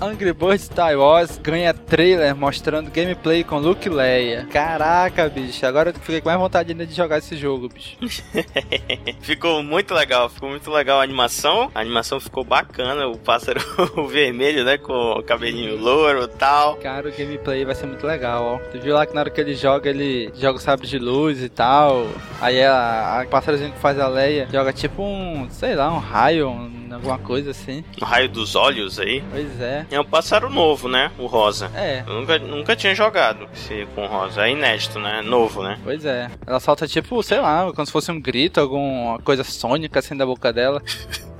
Angry 0.00 0.32
Birds 0.32 0.62
Star 0.64 0.96
Wars 0.96 1.38
ganha 1.38 1.74
trailer 1.74 2.34
mostrando 2.36 2.90
gameplay 2.90 3.42
com 3.42 3.58
Luke 3.58 3.88
Leia. 3.88 4.46
Caraca, 4.46 5.28
bicho, 5.28 5.66
agora 5.66 5.90
eu 5.90 5.94
fiquei 5.94 6.20
com 6.20 6.28
mais 6.28 6.38
vontade 6.38 6.70
ainda 6.70 6.86
de 6.86 6.94
jogar 6.94 7.18
esse 7.18 7.36
jogo, 7.36 7.68
bicho. 7.68 7.96
ficou 9.20 9.60
muito 9.62 9.92
legal, 9.92 10.28
ficou 10.28 10.50
muito 10.50 10.70
legal 10.70 11.00
a 11.00 11.02
animação. 11.02 11.70
A 11.74 11.80
animação 11.80 12.20
ficou 12.20 12.44
bacana, 12.44 13.08
o 13.08 13.18
pássaro 13.18 13.60
vermelho, 14.08 14.64
né, 14.64 14.78
com 14.78 14.92
o 14.92 15.22
cabelinho 15.22 15.76
louro 15.76 16.24
e 16.24 16.28
tal. 16.28 16.76
Cara, 16.76 17.08
o 17.08 17.12
gameplay 17.12 17.64
vai 17.64 17.74
ser 17.74 17.86
muito 17.86 18.06
legal, 18.06 18.44
ó. 18.44 18.58
Tu 18.70 18.78
viu 18.80 18.94
lá 18.94 19.04
que 19.04 19.14
na 19.14 19.22
hora 19.22 19.30
que 19.30 19.40
ele 19.40 19.54
joga, 19.54 19.90
ele 19.90 20.30
joga 20.36 20.58
o 20.58 20.60
sabre 20.60 20.86
de 20.86 20.98
luz 20.98 21.42
e 21.42 21.48
tal. 21.48 22.06
Aí 22.40 22.62
a, 22.62 23.22
a 23.22 23.26
pássarozinho 23.26 23.72
que 23.72 23.78
faz 23.78 23.98
a 23.98 24.06
Leia 24.06 24.48
joga 24.52 24.72
tipo 24.72 25.02
um, 25.02 25.48
sei 25.50 25.74
lá, 25.74 25.92
um 25.92 25.98
raio, 25.98 26.48
um, 26.48 26.88
alguma 26.92 27.18
coisa 27.18 27.50
assim. 27.50 27.84
O 28.00 28.04
raio 28.04 28.28
dos 28.28 28.54
olhos 28.54 29.00
aí. 29.00 29.22
Pois 29.30 29.60
é. 29.60 29.86
É 29.90 29.98
um 29.98 30.04
pássaro 30.04 30.50
novo, 30.50 30.88
né? 30.88 31.10
O 31.18 31.26
rosa. 31.26 31.70
É. 31.74 32.04
Eu 32.06 32.14
nunca, 32.14 32.38
nunca 32.38 32.76
tinha 32.76 32.94
jogado 32.94 33.48
esse 33.54 33.86
com 33.94 34.06
rosa. 34.06 34.46
É 34.46 34.50
inédito, 34.50 34.98
né? 34.98 35.22
Novo, 35.22 35.62
né? 35.62 35.78
Pois 35.82 36.04
é. 36.04 36.30
Ela 36.46 36.60
solta 36.60 36.86
tipo, 36.86 37.22
sei 37.22 37.40
lá, 37.40 37.72
como 37.72 37.86
se 37.86 37.92
fosse 37.92 38.10
um 38.10 38.20
grito, 38.20 38.60
alguma 38.60 39.18
coisa 39.20 39.42
sônica 39.44 39.98
assim 39.98 40.16
da 40.16 40.26
boca 40.26 40.52
dela. 40.52 40.82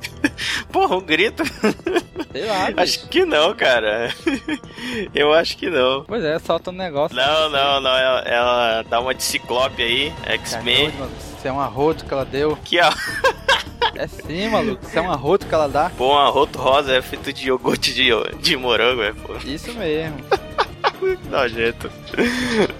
Porra, 0.72 0.96
um 0.96 1.00
grito? 1.00 1.42
Sei 2.32 2.44
lá. 2.46 2.68
Acho 2.82 3.06
que 3.08 3.24
não, 3.24 3.54
cara. 3.54 4.12
Eu 5.14 5.32
acho 5.32 5.56
que 5.56 5.68
não. 5.68 6.04
Pois 6.04 6.24
é, 6.24 6.38
solta 6.38 6.70
um 6.70 6.74
negócio. 6.74 7.16
Não, 7.16 7.50
não, 7.50 7.80
não. 7.80 7.90
Ela, 7.96 8.20
ela 8.20 8.82
dá 8.82 9.00
uma 9.00 9.14
de 9.14 9.22
ciclope 9.22 9.82
aí, 9.82 10.12
X-Men. 10.26 10.88
Isso 10.88 11.46
é 11.46 11.52
um 11.52 11.60
arroto 11.60 12.04
que 12.04 12.12
ela 12.12 12.24
deu. 12.24 12.56
Que 12.64 12.80
ó. 12.80 12.90
É 13.94 14.06
sim, 14.06 14.48
maluco. 14.48 14.84
Isso 14.84 14.98
é 14.98 15.02
um 15.02 15.10
arroto 15.10 15.46
que 15.46 15.54
ela 15.54 15.68
dá. 15.68 15.90
Pô, 15.90 16.14
um 16.14 16.18
arroto 16.18 16.58
rosa 16.58 16.94
é 16.94 17.02
feito 17.02 17.32
de 17.32 17.48
iogurte 17.48 17.92
de, 17.92 18.10
de 18.40 18.56
morango, 18.56 19.02
é, 19.02 19.12
pô. 19.12 19.34
Isso 19.44 19.72
mesmo. 19.74 20.16
Nojento. 21.30 21.90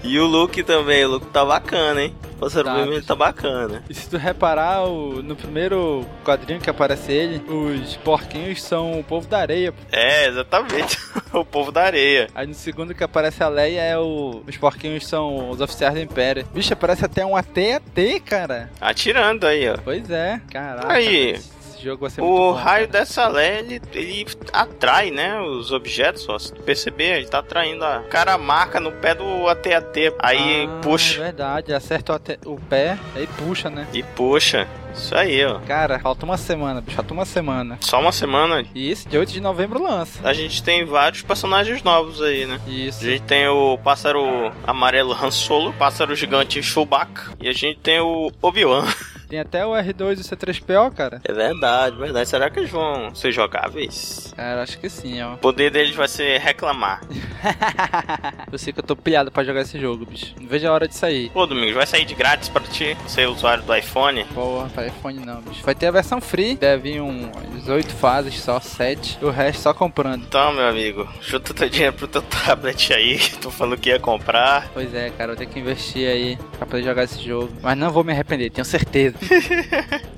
E 0.03 0.19
o 0.19 0.25
look 0.25 0.61
também, 0.63 1.05
o 1.05 1.09
look 1.09 1.27
tá 1.27 1.45
bacana, 1.45 2.03
hein? 2.03 2.15
O 2.39 2.43
pássaro 2.43 2.65
Tá, 2.65 2.73
vermelho 2.75 2.95
bicho. 2.95 3.07
tá 3.07 3.15
bacana. 3.15 3.83
E 3.89 3.93
se 3.93 4.09
tu 4.09 4.15
reparar, 4.17 4.85
o- 4.85 5.21
no 5.21 5.35
primeiro 5.35 6.05
quadrinho 6.23 6.59
que 6.61 6.69
aparece 6.69 7.11
ele, 7.11 7.41
os 7.51 7.97
porquinhos 7.97 8.63
são 8.63 8.97
o 8.99 9.03
povo 9.03 9.27
da 9.27 9.39
areia. 9.39 9.73
É, 9.91 10.27
exatamente. 10.27 10.97
o 11.33 11.43
povo 11.43 11.71
da 11.71 11.83
areia. 11.83 12.27
Aí 12.33 12.47
no 12.47 12.53
segundo 12.53 12.95
que 12.95 13.03
aparece 13.03 13.43
a 13.43 13.49
Leia, 13.49 13.81
é 13.81 13.97
o... 13.97 14.41
os 14.47 14.55
porquinhos 14.57 15.05
são 15.05 15.49
os 15.49 15.59
oficiais 15.59 15.93
do 15.93 15.99
Império. 15.99 16.45
Bicho, 16.53 16.73
parece 16.77 17.03
até 17.05 17.25
um 17.25 17.35
AT-AT, 17.35 18.19
cara. 18.25 18.69
Atirando 18.79 19.45
aí, 19.45 19.69
ó. 19.69 19.77
Pois 19.83 20.09
é, 20.09 20.39
caraca. 20.49 20.93
Aí. 20.93 21.39
Esse 21.79 21.85
jogo 21.85 22.01
vai 22.01 22.09
ser 22.09 22.21
muito 22.21 22.33
O 22.33 22.51
bom, 22.51 22.51
raio 22.51 22.87
cara. 22.87 22.99
dessa 22.99 23.25
Leia, 23.29 23.59
ele, 23.59 23.81
ele 23.93 24.25
atrai, 24.51 25.11
né? 25.11 25.39
Os 25.39 25.71
objetos, 25.71 26.27
ó. 26.27 26.37
Se 26.37 26.51
tu 26.53 26.61
perceber, 26.61 27.17
ele 27.19 27.27
tá 27.27 27.39
atraindo 27.39 27.85
a. 27.85 27.99
O 27.99 28.09
cara 28.09 28.37
marca 28.37 28.81
no 28.81 28.91
pé 28.91 29.15
do 29.15 29.47
AT-AT. 29.47 30.13
Aí 30.19 30.65
Ah, 30.69 30.81
puxa 30.81 31.21
É 31.21 31.23
verdade, 31.23 31.73
acerta 31.73 32.11
o, 32.11 32.15
AT 32.17 32.37
o 32.45 32.57
pé, 32.59 32.97
aí 33.15 33.25
puxa, 33.27 33.69
né? 33.69 33.87
e 33.93 34.03
puxa. 34.03 34.67
Isso 34.93 35.15
aí, 35.15 35.43
ó. 35.45 35.59
Cara, 35.59 35.99
falta 35.99 36.25
uma 36.25 36.37
semana, 36.37 36.81
bicho, 36.81 36.95
falta 36.95 37.13
uma 37.13 37.25
semana. 37.25 37.77
Só 37.81 37.99
uma 37.99 38.11
semana. 38.11 38.65
Esse 38.75 39.07
dia 39.07 39.19
8 39.19 39.31
de 39.31 39.41
novembro 39.41 39.81
lança. 39.81 40.19
A 40.27 40.33
gente 40.33 40.61
tem 40.63 40.85
vários 40.85 41.21
personagens 41.21 41.83
novos 41.83 42.21
aí, 42.21 42.45
né? 42.45 42.59
Isso. 42.67 43.03
A 43.05 43.09
gente 43.09 43.23
tem 43.23 43.47
o 43.47 43.77
pássaro 43.77 44.51
amarelo 44.65 45.13
Han 45.13 45.31
Solo, 45.31 45.73
pássaro 45.73 46.15
gigante 46.15 46.61
Chewbacca 46.61 47.31
e 47.39 47.47
a 47.47 47.53
gente 47.53 47.79
tem 47.79 47.99
o 47.99 48.31
Obi-Wan. 48.41 48.85
Tem 49.29 49.39
até 49.39 49.63
o 49.63 49.73
R2 49.73 50.17
e 50.17 50.21
o 50.21 50.23
C3PO, 50.23 50.91
cara. 50.91 51.21
É 51.23 51.31
verdade, 51.31 51.95
verdade. 51.95 52.27
Será 52.27 52.49
que 52.49 52.57
eles 52.57 52.71
vão 52.71 53.13
ser 53.13 53.31
jogáveis? 53.31 54.33
Cara, 54.35 54.63
acho 54.63 54.79
que 54.79 54.89
sim, 54.89 55.21
ó. 55.21 55.35
O 55.35 55.37
poder 55.37 55.69
deles 55.69 55.93
vai 55.95 56.07
ser 56.07 56.39
reclamar. 56.39 57.01
Eu 58.51 58.57
sei 58.57 58.73
que 58.73 58.79
eu 58.79 58.83
tô 58.83 58.95
pilhado 58.95 59.29
pra 59.29 59.43
jogar 59.43 59.61
esse 59.61 59.79
jogo, 59.79 60.03
bicho. 60.03 60.33
Não 60.39 60.47
vejo 60.47 60.67
a 60.67 60.71
hora 60.71 60.87
de 60.87 60.95
sair. 60.95 61.29
Pô, 61.29 61.45
Domingos, 61.45 61.75
vai 61.75 61.85
sair 61.85 62.05
de 62.05 62.15
grátis 62.15 62.49
pra 62.49 62.63
ti, 62.63 62.97
ser 63.07 63.27
usuário 63.27 63.63
do 63.63 63.75
iPhone? 63.75 64.23
Porra, 64.33 64.67
iPhone 64.87 65.25
não, 65.25 65.41
bicho. 65.41 65.63
Vai 65.63 65.75
ter 65.75 65.87
a 65.87 65.91
versão 65.91 66.19
free, 66.21 66.55
deve 66.55 66.91
vir 66.91 67.01
uns 67.01 67.67
8 67.67 67.93
fases 67.95 68.39
só, 68.41 68.59
7. 68.59 69.19
O 69.21 69.29
resto 69.29 69.61
só 69.61 69.73
comprando. 69.73 70.23
Então, 70.23 70.53
meu 70.53 70.67
amigo, 70.67 71.07
junta 71.21 71.53
teu 71.53 71.69
dinheiro 71.69 71.93
pro 71.95 72.07
teu 72.07 72.21
tablet 72.45 72.93
aí, 72.93 73.19
tu 73.41 73.49
falou 73.51 73.77
que 73.77 73.89
ia 73.89 73.99
comprar. 73.99 74.69
Pois 74.73 74.93
é, 74.93 75.09
cara, 75.11 75.33
eu 75.33 75.35
tenho 75.35 75.49
que 75.49 75.59
investir 75.59 76.07
aí 76.09 76.37
pra 76.57 76.65
poder 76.65 76.83
jogar 76.83 77.03
esse 77.03 77.21
jogo. 77.23 77.51
Mas 77.61 77.77
não 77.77 77.89
vou 77.91 78.03
me 78.03 78.11
arrepender, 78.11 78.49
tenho 78.51 78.65
certeza. 78.65 79.15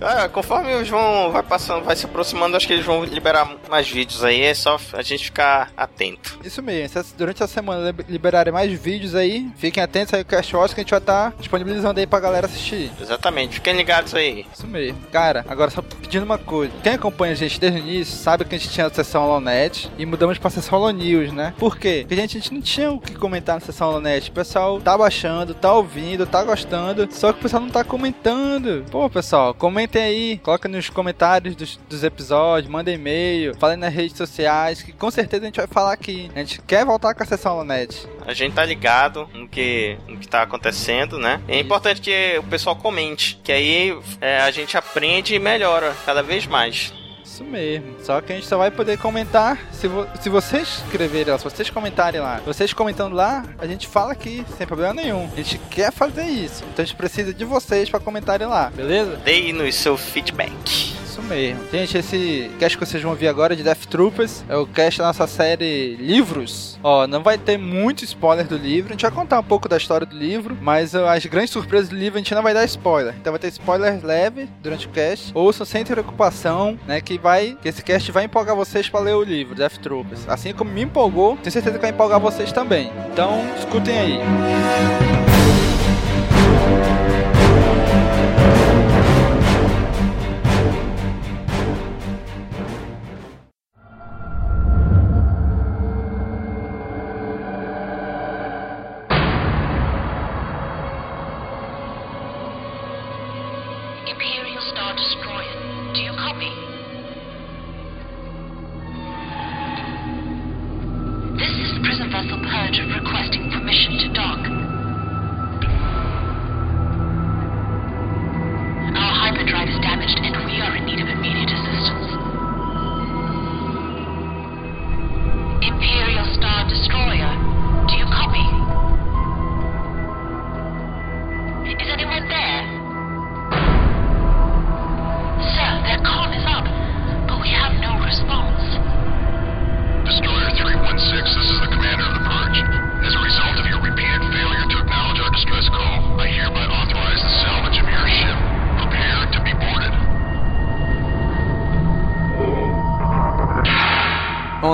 Ah, 0.04 0.28
conforme 0.28 0.72
eles 0.72 0.90
vão 0.90 1.32
vai 1.32 1.44
passando, 1.44 1.84
vai 1.84 1.96
se 1.96 2.06
aproximando, 2.06 2.58
acho 2.58 2.66
que 2.66 2.74
eles 2.74 2.86
vão 2.86 3.04
liberar 3.06 3.48
mais 3.70 3.88
vídeos 3.88 4.24
aí, 4.24 4.42
é 4.42 4.54
só 4.54 4.80
a 4.94 5.02
gente 5.04 5.26
ficar 5.26 5.72
atento. 5.78 6.40
Isso 6.44 6.62
mesmo, 6.64 7.04
durante 7.16 7.44
a 7.44 7.48
semana 7.48 7.88
lib- 7.92 8.06
liberarem 8.10 8.52
mais 8.52 8.72
vídeos 8.72 9.14
aí, 9.14 9.48
fiquem 9.58 9.84
atentos 9.84 10.14
aí 10.16 10.24
com 10.24 10.34
o 10.34 10.38
Cash 10.38 10.54
Wars 10.54 10.74
que 10.74 10.80
a 10.80 10.84
gente 10.84 10.90
vai 10.90 11.00
estar 11.00 11.34
disponibilizando 11.40 12.00
aí 12.00 12.08
pra 12.08 12.20
galera 12.20 12.48
assistir. 12.48 12.92
Exatamente, 13.00 13.56
fiquem 13.56 13.76
ligados 13.76 14.16
aí. 14.16 14.46
Isso 14.54 14.68
mesmo. 14.68 15.00
Cara, 15.12 15.46
agora 15.48 15.70
só 15.70 15.82
pedindo 15.82 16.24
uma 16.24 16.38
coisa. 16.38 16.74
Quem 16.84 16.94
acompanha 16.94 17.34
a 17.34 17.36
gente 17.36 17.60
desde 17.60 17.80
o 17.80 17.82
início 17.82 18.18
sabe 18.18 18.46
que 18.46 18.56
a 18.56 18.58
gente 18.58 18.70
tinha 18.70 18.88
a 18.88 18.94
sessão 18.94 19.24
Holonet 19.24 19.90
e 19.98 20.06
mudamos 20.06 20.38
pra 20.38 20.50
sessão 20.50 20.80
Holo 20.80 20.92
News, 20.92 21.32
né? 21.32 21.54
Por 21.58 21.78
quê? 21.78 22.00
Porque 22.02 22.14
a 22.14 22.18
gente, 22.18 22.38
a 22.38 22.40
gente 22.42 22.54
não 22.54 22.62
tinha 22.62 22.92
o 22.92 23.00
que 23.00 23.16
comentar 23.16 23.56
na 23.56 23.62
sessão 23.62 23.90
Holonet. 23.90 24.30
O 24.30 24.34
pessoal 24.34 24.80
tá 24.82 24.98
baixando, 24.98 25.54
tá 25.54 25.74
ouvindo, 25.74 26.26
tá 26.26 26.44
gostando, 26.44 27.08
só 27.12 27.32
que 27.32 27.40
o 27.40 27.42
pessoal 27.42 27.62
não 27.62 27.70
tá 27.70 27.84
comentando. 27.84 28.86
Pô, 28.92 29.10
pessoal, 29.10 29.54
comentem 29.54 30.02
aí, 30.02 30.38
coloca 30.40 30.68
nos 30.68 30.90
comentários 30.90 31.56
dos, 31.56 31.80
dos 31.90 32.04
episódios, 32.04 32.72
manda 32.72 32.92
e-mail, 32.92 33.56
falem 33.58 33.78
nas 33.78 33.94
redes 33.94 34.18
sociais, 34.18 34.82
que 34.82 34.92
com 34.92 35.10
certeza 35.10 35.44
a 35.44 35.46
gente 35.46 35.58
vai 35.58 35.68
falar 35.68 35.94
aqui. 35.94 36.30
A 36.36 36.40
gente 36.40 36.62
quer 36.62 36.86
voltar 36.86 37.14
com 37.14 37.24
a 37.24 37.26
sessão 37.26 37.54
Holonet. 37.54 38.08
A 38.32 38.36
gente 38.36 38.54
tá 38.54 38.66
ligado 38.66 39.30
no 39.34 39.48
que, 39.48 39.98
no 40.08 40.18
que 40.18 40.28
tá 40.28 40.42
acontecendo, 40.42 41.18
né? 41.18 41.42
É 41.48 41.60
importante 41.60 42.02
que 42.02 42.36
o 42.40 42.44
pessoal 42.44 42.76
comente, 42.76 43.40
que 43.44 43.52
aí 43.52 43.98
é, 44.20 44.40
a 44.42 44.52
gente 44.52 44.78
aprende 44.78 45.36
e 45.36 45.40
melhora 45.40 45.94
cada 46.06 46.24
vez 46.24 46.46
mais. 46.48 46.94
Isso 47.24 47.44
mesmo. 47.46 47.96
Só 48.04 48.20
que 48.20 48.34
a 48.34 48.36
gente 48.36 48.48
só 48.48 48.58
vai 48.58 48.70
poder 48.70 48.98
comentar 48.98 49.58
se, 49.72 49.88
vo- 49.88 50.06
se 50.22 50.28
vocês 50.30 50.84
escreverem 50.86 51.32
lá, 51.32 51.38
se 51.38 51.44
vocês 51.46 51.70
comentarem 51.70 52.20
lá. 52.20 52.42
Vocês 52.46 52.74
comentando 52.74 53.16
lá, 53.16 53.46
a 53.58 53.66
gente 53.66 53.88
fala 53.88 54.12
aqui, 54.12 54.44
sem 54.58 54.68
problema 54.68 54.94
nenhum. 54.94 55.30
A 55.32 55.36
gente 55.38 55.58
quer 55.70 55.92
fazer 55.94 56.26
isso. 56.26 56.64
Então 56.74 56.84
a 56.84 56.86
gente 56.86 56.96
precisa 56.98 57.34
de 57.34 57.46
vocês 57.46 57.90
pra 57.90 58.00
comentarem 58.02 58.48
lá, 58.48 58.70
beleza? 58.76 59.16
Deem-nos 59.18 59.76
seu 59.76 59.98
feedback. 59.98 60.94
Isso 61.12 61.22
mesmo. 61.24 61.60
Gente, 61.70 61.98
esse 61.98 62.50
cast 62.58 62.78
que 62.78 62.86
vocês 62.86 63.04
vão 63.04 63.12
ouvir 63.12 63.28
agora 63.28 63.54
de 63.54 63.64
Death 63.64 63.86
Troopers 63.90 64.46
é 64.48 64.56
o 64.56 64.66
cast 64.66 65.00
da 65.00 65.08
nossa 65.08 65.28
série 65.28 65.98
Livros. 65.98 66.80
Ó, 66.82 67.06
não 67.06 67.22
vai 67.22 67.38
ter 67.38 67.58
muito 67.58 68.06
spoiler 68.06 68.48
do 68.48 68.56
livro. 68.56 68.92
A 68.92 68.94
gente 68.94 69.02
vai 69.02 69.12
contar 69.12 69.38
um 69.38 69.44
pouco 69.44 69.68
da 69.68 69.76
história 69.76 70.08
do 70.08 70.16
livro, 70.16 70.58
mas 70.62 70.96
as 70.96 71.26
grandes 71.26 71.50
surpresas 71.50 71.90
do 71.90 71.98
livro 71.98 72.18
a 72.18 72.22
gente 72.22 72.34
não 72.34 72.42
vai 72.42 72.54
dar 72.54 72.64
spoiler. 72.64 73.14
Então 73.20 73.34
vai 73.34 73.40
ter 73.40 73.50
spoiler 73.50 74.00
leve 74.02 74.48
durante 74.64 74.88
o 74.88 74.90
cast. 74.90 75.32
Ouçam 75.34 75.66
sem 75.66 75.84
preocupação, 75.84 76.80
né? 76.88 77.02
Que 77.02 77.18
vai. 77.18 77.58
Que 77.62 77.68
esse 77.68 77.84
cast 77.84 78.10
vai 78.10 78.24
empolgar 78.24 78.56
vocês 78.56 78.88
pra 78.88 79.02
ler 79.02 79.16
o 79.16 79.24
livro, 79.24 79.54
Death 79.54 79.80
Troopers. 79.80 80.30
Assim 80.30 80.54
como 80.54 80.72
me 80.72 80.84
empolgou, 80.84 81.36
tenho 81.36 81.52
certeza 81.52 81.76
que 81.76 81.82
vai 81.82 81.92
empolgar 81.92 82.22
vocês 82.22 82.54
também. 82.54 82.90
Então, 83.12 83.44
escutem 83.60 84.00
aí. 84.00 85.31
Imperial 85.31 85.31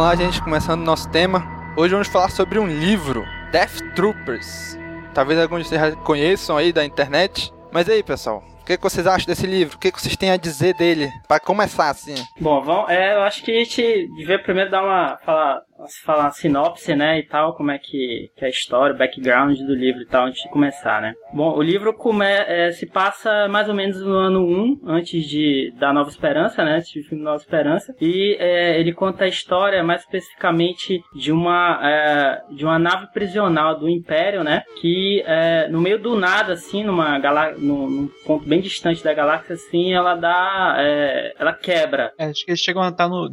lá, 0.07 0.15
gente, 0.15 0.41
começando 0.41 0.85
nosso 0.85 1.11
tema. 1.11 1.43
Hoje 1.75 1.91
vamos 1.91 2.07
falar 2.07 2.29
sobre 2.29 2.57
um 2.57 2.65
livro, 2.65 3.25
Death 3.51 3.93
Troopers. 3.93 4.79
Talvez 5.13 5.37
alguns 5.37 5.63
de 5.63 5.67
vocês 5.67 5.95
conheçam 5.95 6.55
aí 6.55 6.71
da 6.71 6.85
internet. 6.85 7.51
Mas 7.73 7.89
aí, 7.89 8.01
pessoal? 8.01 8.41
O 8.61 8.65
que, 8.65 8.77
que 8.77 8.83
vocês 8.83 9.05
acham 9.05 9.27
desse 9.27 9.45
livro? 9.45 9.75
O 9.75 9.77
que, 9.77 9.91
que 9.91 10.01
vocês 10.01 10.15
têm 10.15 10.31
a 10.31 10.37
dizer 10.37 10.75
dele? 10.75 11.11
Pra 11.27 11.41
começar, 11.41 11.89
assim. 11.89 12.15
Bom, 12.39 12.61
vamos, 12.61 12.89
é, 12.89 13.15
eu 13.15 13.21
acho 13.23 13.43
que 13.43 13.51
a 13.51 13.59
gente 13.59 14.07
devia 14.15 14.41
primeiro 14.41 14.71
dar 14.71 14.81
uma. 14.81 15.17
falar, 15.25 15.61
falar 16.03 16.23
uma 16.25 16.31
sinopse, 16.31 16.95
né, 16.95 17.19
e 17.19 17.23
tal, 17.23 17.55
como 17.55 17.71
é 17.71 17.77
que, 17.77 18.31
que 18.35 18.43
é 18.43 18.47
a 18.47 18.49
história, 18.49 18.95
o 18.95 18.97
background 18.97 19.57
do 19.59 19.75
livro 19.75 20.01
e 20.01 20.05
tal, 20.05 20.25
antes 20.25 20.41
de 20.41 20.49
começar, 20.49 21.01
né. 21.01 21.13
Bom, 21.33 21.55
o 21.55 21.61
livro 21.61 21.93
come, 21.93 22.25
é, 22.25 22.71
se 22.71 22.85
passa 22.85 23.47
mais 23.47 23.69
ou 23.69 23.75
menos 23.75 24.01
no 24.01 24.15
ano 24.15 24.45
1, 24.45 24.81
antes 24.85 25.25
de 25.25 25.73
da 25.77 25.93
Nova 25.93 26.09
Esperança, 26.09 26.63
né, 26.63 26.77
antes 26.77 26.93
do 26.93 27.07
filme 27.07 27.23
Nova 27.23 27.37
Esperança, 27.37 27.93
e 28.01 28.35
é, 28.39 28.79
ele 28.79 28.93
conta 28.93 29.25
a 29.25 29.27
história 29.27 29.83
mais 29.83 30.01
especificamente 30.01 31.01
de 31.15 31.31
uma, 31.31 31.79
é, 31.83 32.41
de 32.55 32.63
uma 32.63 32.79
nave 32.79 33.07
prisional 33.13 33.77
do 33.77 33.89
Império, 33.89 34.43
né, 34.43 34.63
que 34.81 35.23
é, 35.25 35.67
no 35.69 35.81
meio 35.81 35.99
do 35.99 36.15
nada, 36.15 36.53
assim, 36.53 36.83
numa 36.83 37.19
galá 37.19 37.51
num, 37.57 37.89
num 37.89 38.09
ponto 38.25 38.47
bem 38.47 38.61
distante 38.61 39.03
da 39.03 39.13
galáxia, 39.13 39.55
assim, 39.55 39.93
ela 39.93 40.15
dá, 40.15 40.75
é, 40.79 41.33
ela 41.39 41.53
quebra. 41.53 42.11
É, 42.17 42.25
acho 42.25 42.45
que 42.45 42.51
eles 42.51 42.59
chegam 42.59 42.81
a 42.81 42.89
estar 42.89 43.07
no, 43.07 43.29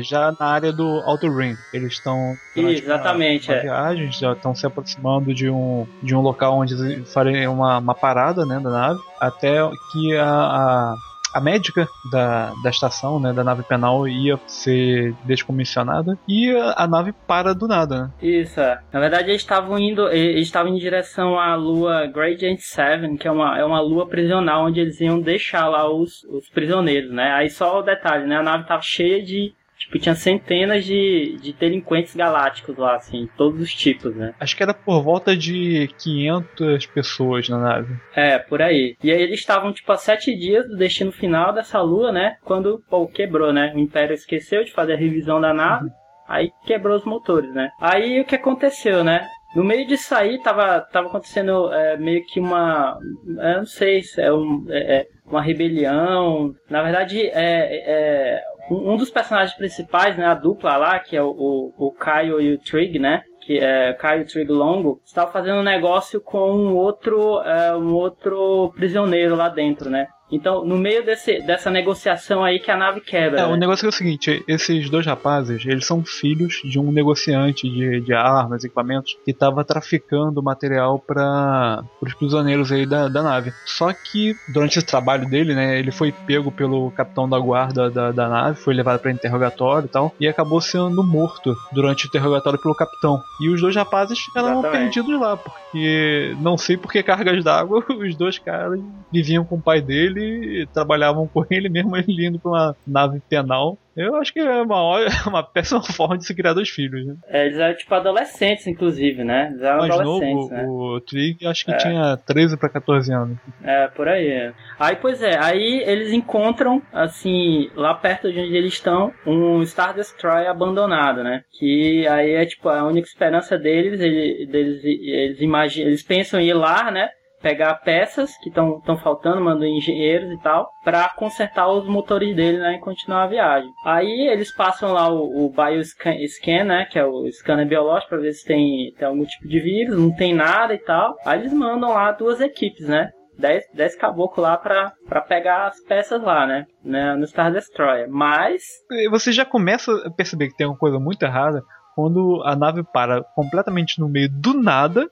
já 0.00 0.32
na 0.38 0.46
área 0.46 0.72
do 0.72 0.86
Outer 1.06 1.30
Rim. 1.30 1.54
Eles 1.84 1.94
estão 1.94 2.36
Exatamente, 2.56 3.48
uma, 3.48 3.54
uma 3.54 3.60
é. 3.60 3.62
viagem, 3.62 4.12
já 4.12 4.32
estão 4.32 4.54
se 4.54 4.66
aproximando 4.66 5.34
de 5.34 5.48
um, 5.50 5.86
de 6.02 6.14
um 6.14 6.20
local 6.20 6.58
onde 6.58 7.04
farem 7.06 7.46
uma, 7.46 7.78
uma 7.78 7.94
parada 7.94 8.44
né, 8.44 8.60
da 8.60 8.70
nave, 8.70 9.00
até 9.20 9.58
que 9.92 10.16
a, 10.16 10.24
a, 10.24 10.94
a 11.34 11.40
médica 11.40 11.88
da, 12.12 12.52
da 12.62 12.70
estação, 12.70 13.18
né, 13.18 13.32
da 13.32 13.42
nave 13.42 13.64
penal, 13.64 14.06
ia 14.06 14.38
ser 14.46 15.12
descomissionada 15.24 16.16
e 16.28 16.54
a, 16.56 16.84
a 16.84 16.86
nave 16.86 17.12
para 17.26 17.52
do 17.52 17.66
nada. 17.66 18.04
Né? 18.04 18.10
Isso, 18.22 18.60
é. 18.60 18.80
Na 18.92 19.00
verdade, 19.00 19.30
eles 19.30 19.42
estavam 19.42 19.76
indo, 19.76 20.08
eles 20.08 20.46
estavam 20.46 20.72
em 20.72 20.78
direção 20.78 21.38
à 21.38 21.56
lua 21.56 22.06
Gradient 22.06 22.60
7, 22.60 23.16
que 23.16 23.26
é 23.26 23.30
uma, 23.32 23.58
é 23.58 23.64
uma 23.64 23.80
lua 23.80 24.06
prisional 24.06 24.66
onde 24.66 24.78
eles 24.78 25.00
iam 25.00 25.20
deixar 25.20 25.66
lá 25.66 25.90
os, 25.92 26.22
os 26.24 26.48
prisioneiros, 26.48 27.10
né? 27.10 27.32
Aí 27.32 27.50
só 27.50 27.80
o 27.80 27.82
detalhe, 27.82 28.26
né? 28.26 28.36
A 28.36 28.42
nave 28.42 28.64
tava 28.68 28.82
cheia 28.82 29.20
de. 29.20 29.52
Tipo, 29.84 29.98
tinha 29.98 30.14
centenas 30.14 30.84
de, 30.84 31.36
de 31.40 31.52
delinquentes 31.52 32.16
galácticos 32.16 32.76
lá, 32.76 32.96
assim, 32.96 33.28
todos 33.36 33.60
os 33.60 33.74
tipos, 33.74 34.16
né? 34.16 34.34
Acho 34.40 34.56
que 34.56 34.62
era 34.62 34.72
por 34.72 35.02
volta 35.02 35.36
de 35.36 35.88
500 35.98 36.86
pessoas 36.86 37.48
na 37.50 37.58
nave. 37.58 37.94
É, 38.14 38.38
por 38.38 38.62
aí. 38.62 38.96
E 39.02 39.12
aí 39.12 39.20
eles 39.20 39.40
estavam, 39.40 39.72
tipo, 39.72 39.92
a 39.92 39.96
sete 39.96 40.34
dias 40.34 40.66
do 40.66 40.76
destino 40.76 41.12
final 41.12 41.52
dessa 41.52 41.80
lua, 41.82 42.10
né? 42.10 42.36
Quando, 42.42 42.82
pô, 42.88 43.06
quebrou, 43.06 43.52
né? 43.52 43.72
O 43.74 43.78
Império 43.78 44.14
esqueceu 44.14 44.64
de 44.64 44.72
fazer 44.72 44.94
a 44.94 44.98
revisão 44.98 45.38
da 45.38 45.52
nave. 45.52 45.90
Aí 46.26 46.50
quebrou 46.64 46.96
os 46.96 47.04
motores, 47.04 47.52
né? 47.52 47.70
Aí 47.78 48.20
o 48.20 48.24
que 48.24 48.36
aconteceu, 48.36 49.04
né? 49.04 49.28
No 49.54 49.62
meio 49.62 49.86
disso 49.86 50.14
aí 50.14 50.42
tava, 50.42 50.80
tava 50.80 51.08
acontecendo 51.08 51.72
é, 51.72 51.96
meio 51.96 52.24
que 52.26 52.40
uma. 52.40 52.98
Eu 53.26 53.58
não 53.58 53.66
sei 53.66 54.02
se 54.02 54.20
é, 54.20 54.32
um, 54.32 54.66
é, 54.68 54.96
é 54.96 55.06
uma 55.24 55.42
rebelião. 55.42 56.52
Na 56.68 56.82
verdade, 56.82 57.20
é, 57.26 57.32
é 57.34 58.42
um, 58.70 58.96
dos 58.96 59.10
personagens 59.10 59.56
principais, 59.56 60.16
né? 60.16 60.26
A 60.26 60.34
dupla 60.34 60.76
lá, 60.76 60.98
que 60.98 61.16
é 61.16 61.22
o, 61.22 61.30
o, 61.30 61.88
o 61.88 61.92
Caio 61.92 62.40
e 62.40 62.54
o 62.54 62.58
Trig, 62.58 62.98
né? 62.98 63.22
que 63.44 63.58
é 63.58 63.92
Caio 63.92 64.26
Trig 64.26 64.50
Longo, 64.50 65.00
estava 65.04 65.30
fazendo 65.30 65.58
um 65.58 65.62
negócio 65.62 66.20
com 66.20 66.50
um 66.50 66.74
outro, 66.74 67.40
é, 67.42 67.76
um 67.76 67.92
outro 67.92 68.72
prisioneiro 68.74 69.36
lá 69.36 69.48
dentro, 69.48 69.90
né? 69.90 70.06
Então, 70.30 70.64
no 70.64 70.76
meio 70.76 71.04
desse, 71.04 71.40
dessa 71.40 71.70
negociação 71.70 72.42
aí 72.42 72.58
que 72.58 72.70
a 72.70 72.76
nave 72.76 73.00
quebra. 73.00 73.40
É, 73.40 73.46
né? 73.46 73.52
o 73.52 73.56
negócio 73.56 73.86
é 73.86 73.88
o 73.88 73.92
seguinte, 73.92 74.42
esses 74.48 74.88
dois 74.88 75.06
rapazes, 75.06 75.64
eles 75.66 75.86
são 75.86 76.04
filhos 76.04 76.60
de 76.64 76.78
um 76.78 76.90
negociante 76.90 77.68
de, 77.68 78.00
de 78.00 78.12
armas, 78.12 78.64
equipamentos, 78.64 79.16
que 79.24 79.30
estava 79.30 79.64
traficando 79.64 80.42
material 80.42 80.98
para 80.98 81.84
os 82.00 82.14
prisioneiros 82.14 82.72
aí 82.72 82.86
da, 82.86 83.08
da 83.08 83.22
nave. 83.22 83.52
Só 83.66 83.92
que, 83.92 84.34
durante 84.52 84.78
esse 84.78 84.86
trabalho 84.86 85.28
dele, 85.28 85.54
né, 85.54 85.78
ele 85.78 85.90
foi 85.90 86.10
pego 86.10 86.50
pelo 86.50 86.90
capitão 86.92 87.28
da 87.28 87.38
guarda 87.38 87.90
da, 87.90 88.10
da 88.10 88.28
nave, 88.28 88.60
foi 88.60 88.74
levado 88.74 89.00
para 89.00 89.10
interrogatório 89.10 89.86
e 89.86 89.90
tal, 89.90 90.14
e 90.18 90.26
acabou 90.26 90.60
sendo 90.60 91.04
morto 91.04 91.54
durante 91.72 92.06
o 92.06 92.08
interrogatório 92.08 92.58
pelo 92.58 92.74
capitão. 92.74 93.20
E 93.40 93.48
os 93.48 93.60
dois 93.60 93.76
rapazes 93.76 94.18
eram 94.34 94.62
perdidos 94.62 95.20
lá, 95.20 95.36
porque 95.36 96.34
não 96.40 96.56
sei 96.56 96.76
por 96.76 96.90
que 96.90 97.02
cargas 97.02 97.44
d'água, 97.44 97.84
os 98.00 98.16
dois 98.16 98.38
caras 98.38 98.80
viviam 99.12 99.44
com 99.44 99.56
o 99.56 99.62
pai 99.62 99.80
dele 99.80 100.13
e 100.20 100.66
trabalhavam 100.72 101.26
com 101.26 101.44
ele 101.50 101.68
mesmo 101.68 101.96
ele 101.96 102.26
indo 102.26 102.38
pra 102.38 102.50
uma 102.50 102.76
nave 102.86 103.20
penal. 103.28 103.78
Eu 103.96 104.16
acho 104.16 104.32
que 104.32 104.40
é 104.40 104.60
uma, 104.62 104.82
hora- 104.82 105.06
uma 105.28 105.42
péssima 105.42 105.80
forma 105.84 106.18
de 106.18 106.26
se 106.26 106.34
criar 106.34 106.52
dois 106.52 106.68
filhos, 106.68 107.06
né? 107.06 107.14
É, 107.28 107.46
eles 107.46 107.58
eram 107.58 107.76
tipo 107.76 107.94
adolescentes, 107.94 108.66
inclusive, 108.66 109.22
né? 109.22 109.48
Eles 109.50 109.62
eram 109.62 109.78
Mais 109.78 109.96
novo, 110.00 110.48
né? 110.50 110.64
o 110.66 111.00
Trig 111.00 111.46
acho 111.46 111.64
que 111.64 111.70
É. 111.72 111.76
tinha 111.76 112.16
13 112.26 112.56
pra 112.56 112.68
14 112.68 113.12
anos. 113.12 113.38
É, 113.62 113.86
por 113.88 114.08
aí. 114.08 114.26
é. 114.26 114.52
Aí, 114.80 114.96
pois 114.96 115.22
é, 115.22 115.38
aí 115.38 115.82
eles 115.86 116.12
encontram, 116.12 116.82
assim, 116.92 117.70
lá 117.76 117.94
perto 117.94 118.32
de 118.32 118.40
onde 118.40 118.56
eles 118.56 118.72
estão, 118.72 119.12
um 119.24 119.64
Star 119.64 119.94
Destroyer 119.94 120.50
abandonado, 120.50 121.22
né? 121.22 121.42
Que 121.58 122.04
aí 122.08 122.32
é, 122.32 122.44
tipo, 122.46 122.68
a 122.68 122.84
única 122.84 123.06
esperança 123.06 123.56
deles, 123.56 124.00
ele- 124.00 124.46
deles, 124.46 124.82
eles 124.84 125.40
imaginam, 125.40 125.86
eles 125.88 126.02
pensam 126.02 126.40
em 126.40 126.48
ir 126.48 126.54
lá, 126.54 126.90
né? 126.90 127.08
Pegar 127.44 127.74
peças 127.74 128.38
que 128.38 128.48
estão 128.48 128.80
faltando, 129.02 129.38
mandam 129.38 129.66
engenheiros 129.66 130.32
e 130.32 130.38
tal, 130.38 130.72
pra 130.82 131.10
consertar 131.10 131.68
os 131.68 131.86
motores 131.86 132.34
dele, 132.34 132.56
né? 132.56 132.76
E 132.76 132.80
continuar 132.80 133.24
a 133.24 133.28
viagem. 133.28 133.70
Aí 133.84 134.28
eles 134.28 134.50
passam 134.50 134.94
lá 134.94 135.12
o, 135.12 135.44
o 135.44 135.50
Bioscan, 135.50 136.14
scan, 136.26 136.64
né? 136.64 136.86
Que 136.90 136.98
é 136.98 137.04
o 137.04 137.30
scanner 137.30 137.68
biológico, 137.68 138.08
pra 138.08 138.18
ver 138.18 138.32
se 138.32 138.46
tem, 138.46 138.94
tem 138.98 139.06
algum 139.06 139.26
tipo 139.26 139.46
de 139.46 139.60
vírus, 139.60 139.98
não 139.98 140.10
tem 140.10 140.32
nada 140.32 140.72
e 140.72 140.78
tal. 140.78 141.14
Aí 141.26 141.40
eles 141.40 141.52
mandam 141.52 141.90
lá 141.90 142.12
duas 142.12 142.40
equipes, 142.40 142.88
né? 142.88 143.10
10, 143.38 143.64
10 143.74 143.96
caboclos 143.96 144.42
lá 144.42 144.56
pra, 144.56 144.92
pra 145.06 145.20
pegar 145.20 145.66
as 145.66 145.80
peças 145.84 146.22
lá, 146.22 146.46
né? 146.46 146.64
né? 146.82 147.14
No 147.14 147.26
Star 147.26 147.52
Destroyer. 147.52 148.08
Mas. 148.08 148.62
Você 149.10 149.32
já 149.32 149.44
começa 149.44 149.92
a 150.06 150.10
perceber 150.10 150.48
que 150.48 150.56
tem 150.56 150.66
uma 150.66 150.78
coisa 150.78 150.98
muito 150.98 151.22
errada 151.22 151.62
quando 151.94 152.42
a 152.44 152.56
nave 152.56 152.82
para 152.82 153.22
completamente 153.34 154.00
no 154.00 154.08
meio 154.08 154.28
do 154.30 154.54
nada. 154.54 155.08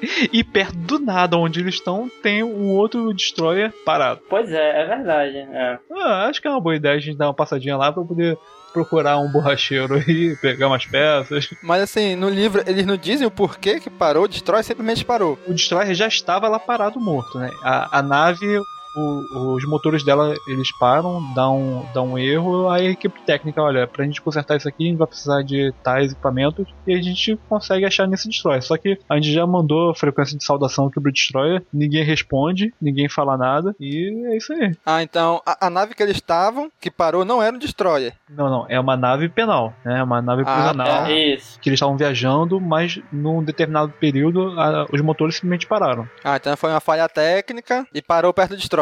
E 0.32 0.44
perto 0.44 0.76
do 0.76 0.98
nada, 0.98 1.36
onde 1.36 1.60
eles 1.60 1.74
estão, 1.74 2.10
tem 2.22 2.42
um 2.42 2.70
outro 2.70 3.12
destroyer 3.12 3.72
parado. 3.84 4.20
Pois 4.28 4.50
é, 4.52 4.82
é 4.82 4.86
verdade. 4.86 5.36
É. 5.36 5.78
Ah, 5.92 6.26
acho 6.26 6.40
que 6.40 6.48
é 6.48 6.50
uma 6.50 6.60
boa 6.60 6.76
ideia 6.76 6.96
a 6.96 7.00
gente 7.00 7.16
dar 7.16 7.26
uma 7.26 7.34
passadinha 7.34 7.76
lá 7.76 7.92
pra 7.92 8.02
poder 8.04 8.38
procurar 8.72 9.18
um 9.18 9.30
borracheiro 9.30 9.94
aí, 9.94 10.36
pegar 10.40 10.68
umas 10.68 10.86
peças. 10.86 11.48
Mas 11.62 11.82
assim, 11.82 12.14
no 12.14 12.28
livro 12.28 12.62
eles 12.66 12.86
não 12.86 12.96
dizem 12.96 13.26
o 13.26 13.30
porquê 13.30 13.80
que 13.80 13.90
parou, 13.90 14.28
destrói, 14.28 14.62
simplesmente 14.62 15.04
parou. 15.04 15.38
O 15.46 15.54
destroyer 15.54 15.94
já 15.94 16.06
estava 16.06 16.48
lá 16.48 16.58
parado 16.58 17.00
morto, 17.00 17.38
né? 17.38 17.50
A, 17.62 17.98
a 17.98 18.02
nave, 18.02 18.60
o- 18.94 19.54
os 19.54 19.64
motores 19.66 20.02
dela, 20.04 20.34
eles 20.46 20.70
param, 20.78 21.22
dá 21.34 21.48
um, 21.50 21.84
dá 21.94 22.02
um 22.02 22.18
erro, 22.18 22.68
aí 22.68 22.86
a 22.86 22.90
equipe 22.90 23.20
técnica, 23.22 23.62
olha, 23.62 23.86
pra 23.86 24.04
gente 24.04 24.20
consertar 24.20 24.56
isso 24.56 24.68
aqui, 24.68 24.84
a 24.84 24.88
gente 24.88 24.98
vai 24.98 25.06
precisar 25.06 25.42
de 25.42 25.72
tais 25.82 26.12
equipamentos, 26.12 26.66
e 26.86 26.94
a 26.94 27.00
gente 27.02 27.38
consegue 27.48 27.84
achar 27.84 28.06
nesse 28.06 28.28
destroyer. 28.28 28.62
Só 28.62 28.76
que 28.76 28.98
a 29.08 29.14
gente 29.16 29.32
já 29.32 29.46
mandou 29.46 29.90
a 29.90 29.94
frequência 29.94 30.36
de 30.36 30.44
saudação 30.44 30.86
aqui 30.86 31.00
pro 31.00 31.12
destroyer, 31.12 31.62
ninguém 31.72 32.04
responde, 32.04 32.72
ninguém 32.80 33.08
fala 33.08 33.36
nada, 33.36 33.74
e 33.78 34.26
é 34.32 34.36
isso 34.36 34.52
aí. 34.52 34.74
Ah, 34.84 35.02
então 35.02 35.40
a, 35.46 35.66
a 35.66 35.70
nave 35.70 35.94
que 35.94 36.02
eles 36.02 36.16
estavam, 36.16 36.70
que 36.80 36.90
parou, 36.90 37.24
não 37.24 37.42
era 37.42 37.54
um 37.54 37.58
destroyer. 37.58 38.12
Não, 38.28 38.48
não, 38.50 38.66
é 38.68 38.78
uma 38.78 38.96
nave 38.96 39.28
penal, 39.28 39.72
né? 39.84 39.98
É 39.98 40.02
uma 40.02 40.20
nave 40.22 40.42
Ah, 40.46 40.52
prisional. 40.54 41.06
É 41.06 41.34
isso. 41.34 41.60
que 41.60 41.68
eles 41.68 41.76
estavam 41.78 41.96
viajando, 41.96 42.60
mas 42.60 43.00
num 43.12 43.42
determinado 43.42 43.92
período 44.00 44.58
a- 44.58 44.86
os 44.92 45.00
motores 45.00 45.36
simplesmente 45.36 45.66
pararam. 45.66 46.08
Ah, 46.24 46.36
então 46.36 46.56
foi 46.56 46.70
uma 46.70 46.80
falha 46.80 47.08
técnica 47.08 47.86
e 47.94 48.00
parou 48.02 48.32
perto 48.32 48.50
do 48.50 48.56
destroyer. 48.56 48.79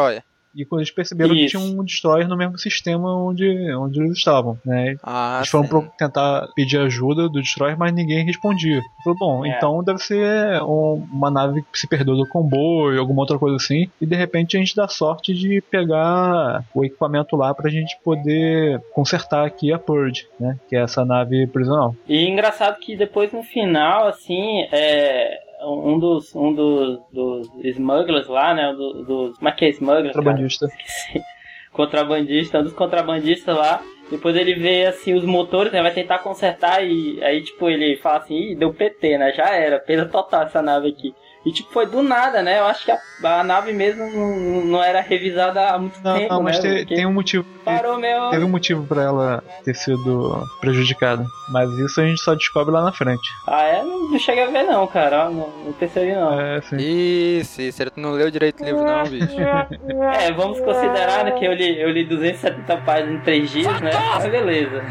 E 0.55 0.65
quando 0.65 0.81
eles 0.81 0.89
perceberam 0.89 1.35
Isso. 1.35 1.55
que 1.59 1.63
tinha 1.63 1.79
um 1.79 1.83
destroyer 1.85 2.27
no 2.27 2.35
mesmo 2.35 2.57
sistema 2.57 3.15
onde, 3.15 3.47
onde 3.75 3.99
eles 4.01 4.17
estavam, 4.17 4.57
né? 4.65 4.95
Ah, 5.03 5.35
eles 5.37 5.47
foram 5.49 5.67
pro- 5.67 5.87
tentar 5.95 6.47
pedir 6.55 6.79
ajuda 6.79 7.29
do 7.29 7.39
destroyer, 7.39 7.77
mas 7.77 7.93
ninguém 7.93 8.25
respondia. 8.25 8.81
Falou, 9.03 9.19
bom, 9.19 9.45
É. 9.45 9.49
então 9.49 9.83
deve 9.83 9.99
ser 9.99 10.59
um- 10.63 11.07
uma 11.13 11.29
nave 11.29 11.61
que 11.71 11.77
se 11.79 11.87
perdeu 11.87 12.15
do 12.17 12.27
comboio, 12.27 12.99
alguma 12.99 13.21
outra 13.21 13.37
coisa 13.37 13.57
assim, 13.57 13.91
e 14.01 14.07
de 14.07 14.15
repente 14.15 14.57
a 14.57 14.59
gente 14.59 14.75
dá 14.75 14.87
sorte 14.87 15.35
de 15.35 15.61
pegar 15.69 16.63
o 16.73 16.83
equipamento 16.83 17.35
lá 17.35 17.53
pra 17.53 17.69
gente 17.69 17.95
poder 18.03 18.81
consertar 18.91 19.45
aqui 19.45 19.71
a 19.71 19.77
Purge, 19.77 20.27
né? 20.39 20.57
Que 20.67 20.75
é 20.75 20.81
essa 20.81 21.05
nave 21.05 21.45
prisional. 21.45 21.95
E 22.07 22.25
engraçado 22.27 22.79
que 22.79 22.95
depois 22.97 23.31
no 23.31 23.43
final, 23.43 24.07
assim, 24.07 24.63
é. 24.71 25.47
Um 25.61 25.99
dos, 25.99 26.35
um 26.35 26.53
dos, 26.53 26.99
dos 27.11 27.49
smugglers 27.65 28.27
lá, 28.27 28.53
né? 28.53 28.71
Do, 28.73 29.03
dos. 29.03 29.37
Como 29.37 29.49
é 29.49 29.51
que 29.51 29.65
é 29.65 29.69
smugglers? 29.69 30.13
cara? 30.13 30.25
Contrabandista. 30.25 30.67
Contrabandista, 31.71 32.59
um 32.59 32.63
dos 32.63 32.73
contrabandistas 32.73 33.55
lá. 33.55 33.81
Depois 34.09 34.35
ele 34.35 34.55
vê 34.55 34.85
assim 34.85 35.13
os 35.13 35.23
motores, 35.23 35.71
né? 35.71 35.81
Vai 35.81 35.93
tentar 35.93 36.19
consertar 36.19 36.83
e 36.83 37.23
aí, 37.23 37.43
tipo, 37.43 37.69
ele 37.69 37.97
fala 37.97 38.17
assim, 38.17 38.51
Ih, 38.51 38.55
deu 38.55 38.73
PT, 38.73 39.17
né? 39.17 39.31
Já 39.33 39.55
era, 39.55 39.79
perda 39.79 40.07
total 40.07 40.43
essa 40.43 40.61
nave 40.61 40.89
aqui. 40.89 41.13
E 41.49 41.51
tipo, 41.51 41.71
foi 41.73 41.87
do 41.87 42.03
nada, 42.03 42.43
né? 42.43 42.59
Eu 42.59 42.65
acho 42.65 42.85
que 42.85 42.91
a, 42.91 42.99
a 43.23 43.43
nave 43.43 43.73
mesmo 43.73 44.05
não, 44.11 44.65
não 44.65 44.83
era 44.83 45.01
revisada 45.01 45.69
há 45.69 45.79
muito 45.79 45.99
Não, 46.03 46.13
tempo, 46.15 46.31
não, 46.33 46.43
mas 46.43 46.57
né? 46.57 46.61
te- 46.61 46.77
Porque 46.81 46.95
tem 46.95 47.05
um 47.07 47.13
motivo. 47.13 47.43
Parou 47.65 47.97
meu. 47.97 48.29
Teve 48.29 48.43
um 48.45 48.49
motivo 48.49 48.85
pra 48.85 49.01
ela 49.01 49.43
ter 49.63 49.73
sido 49.75 50.43
prejudicada. 50.61 51.25
Mas 51.49 51.71
isso 51.79 51.99
a 51.99 52.05
gente 52.05 52.21
só 52.21 52.35
descobre 52.35 52.71
lá 52.71 52.83
na 52.83 52.91
frente. 52.91 53.27
Ah, 53.47 53.63
é? 53.63 53.81
Não, 53.81 54.11
não 54.11 54.19
cheguei 54.19 54.43
a 54.43 54.47
ver 54.51 54.63
não, 54.63 54.85
cara. 54.85 55.25
Não, 55.25 55.49
não 55.65 55.73
percebi 55.73 56.13
não. 56.13 56.39
É, 56.39 56.61
sim. 56.61 56.77
Isso, 56.77 57.59
isso. 57.61 57.81
Ele 57.81 57.91
não 57.95 58.11
leu 58.11 58.29
direito 58.29 58.61
o 58.61 58.65
livro, 58.65 58.83
não, 58.83 59.03
bicho. 59.05 59.35
É, 59.41 60.31
vamos 60.31 60.59
considerar 60.61 61.23
né, 61.25 61.31
que 61.31 61.45
eu 61.45 61.53
li, 61.53 61.79
eu 61.81 61.89
li 61.89 62.05
270 62.05 62.77
páginas 62.77 63.15
em 63.15 63.19
3 63.21 63.49
dias, 63.49 63.81
né? 63.81 63.91
Mas 63.93 64.29
beleza. 64.29 64.83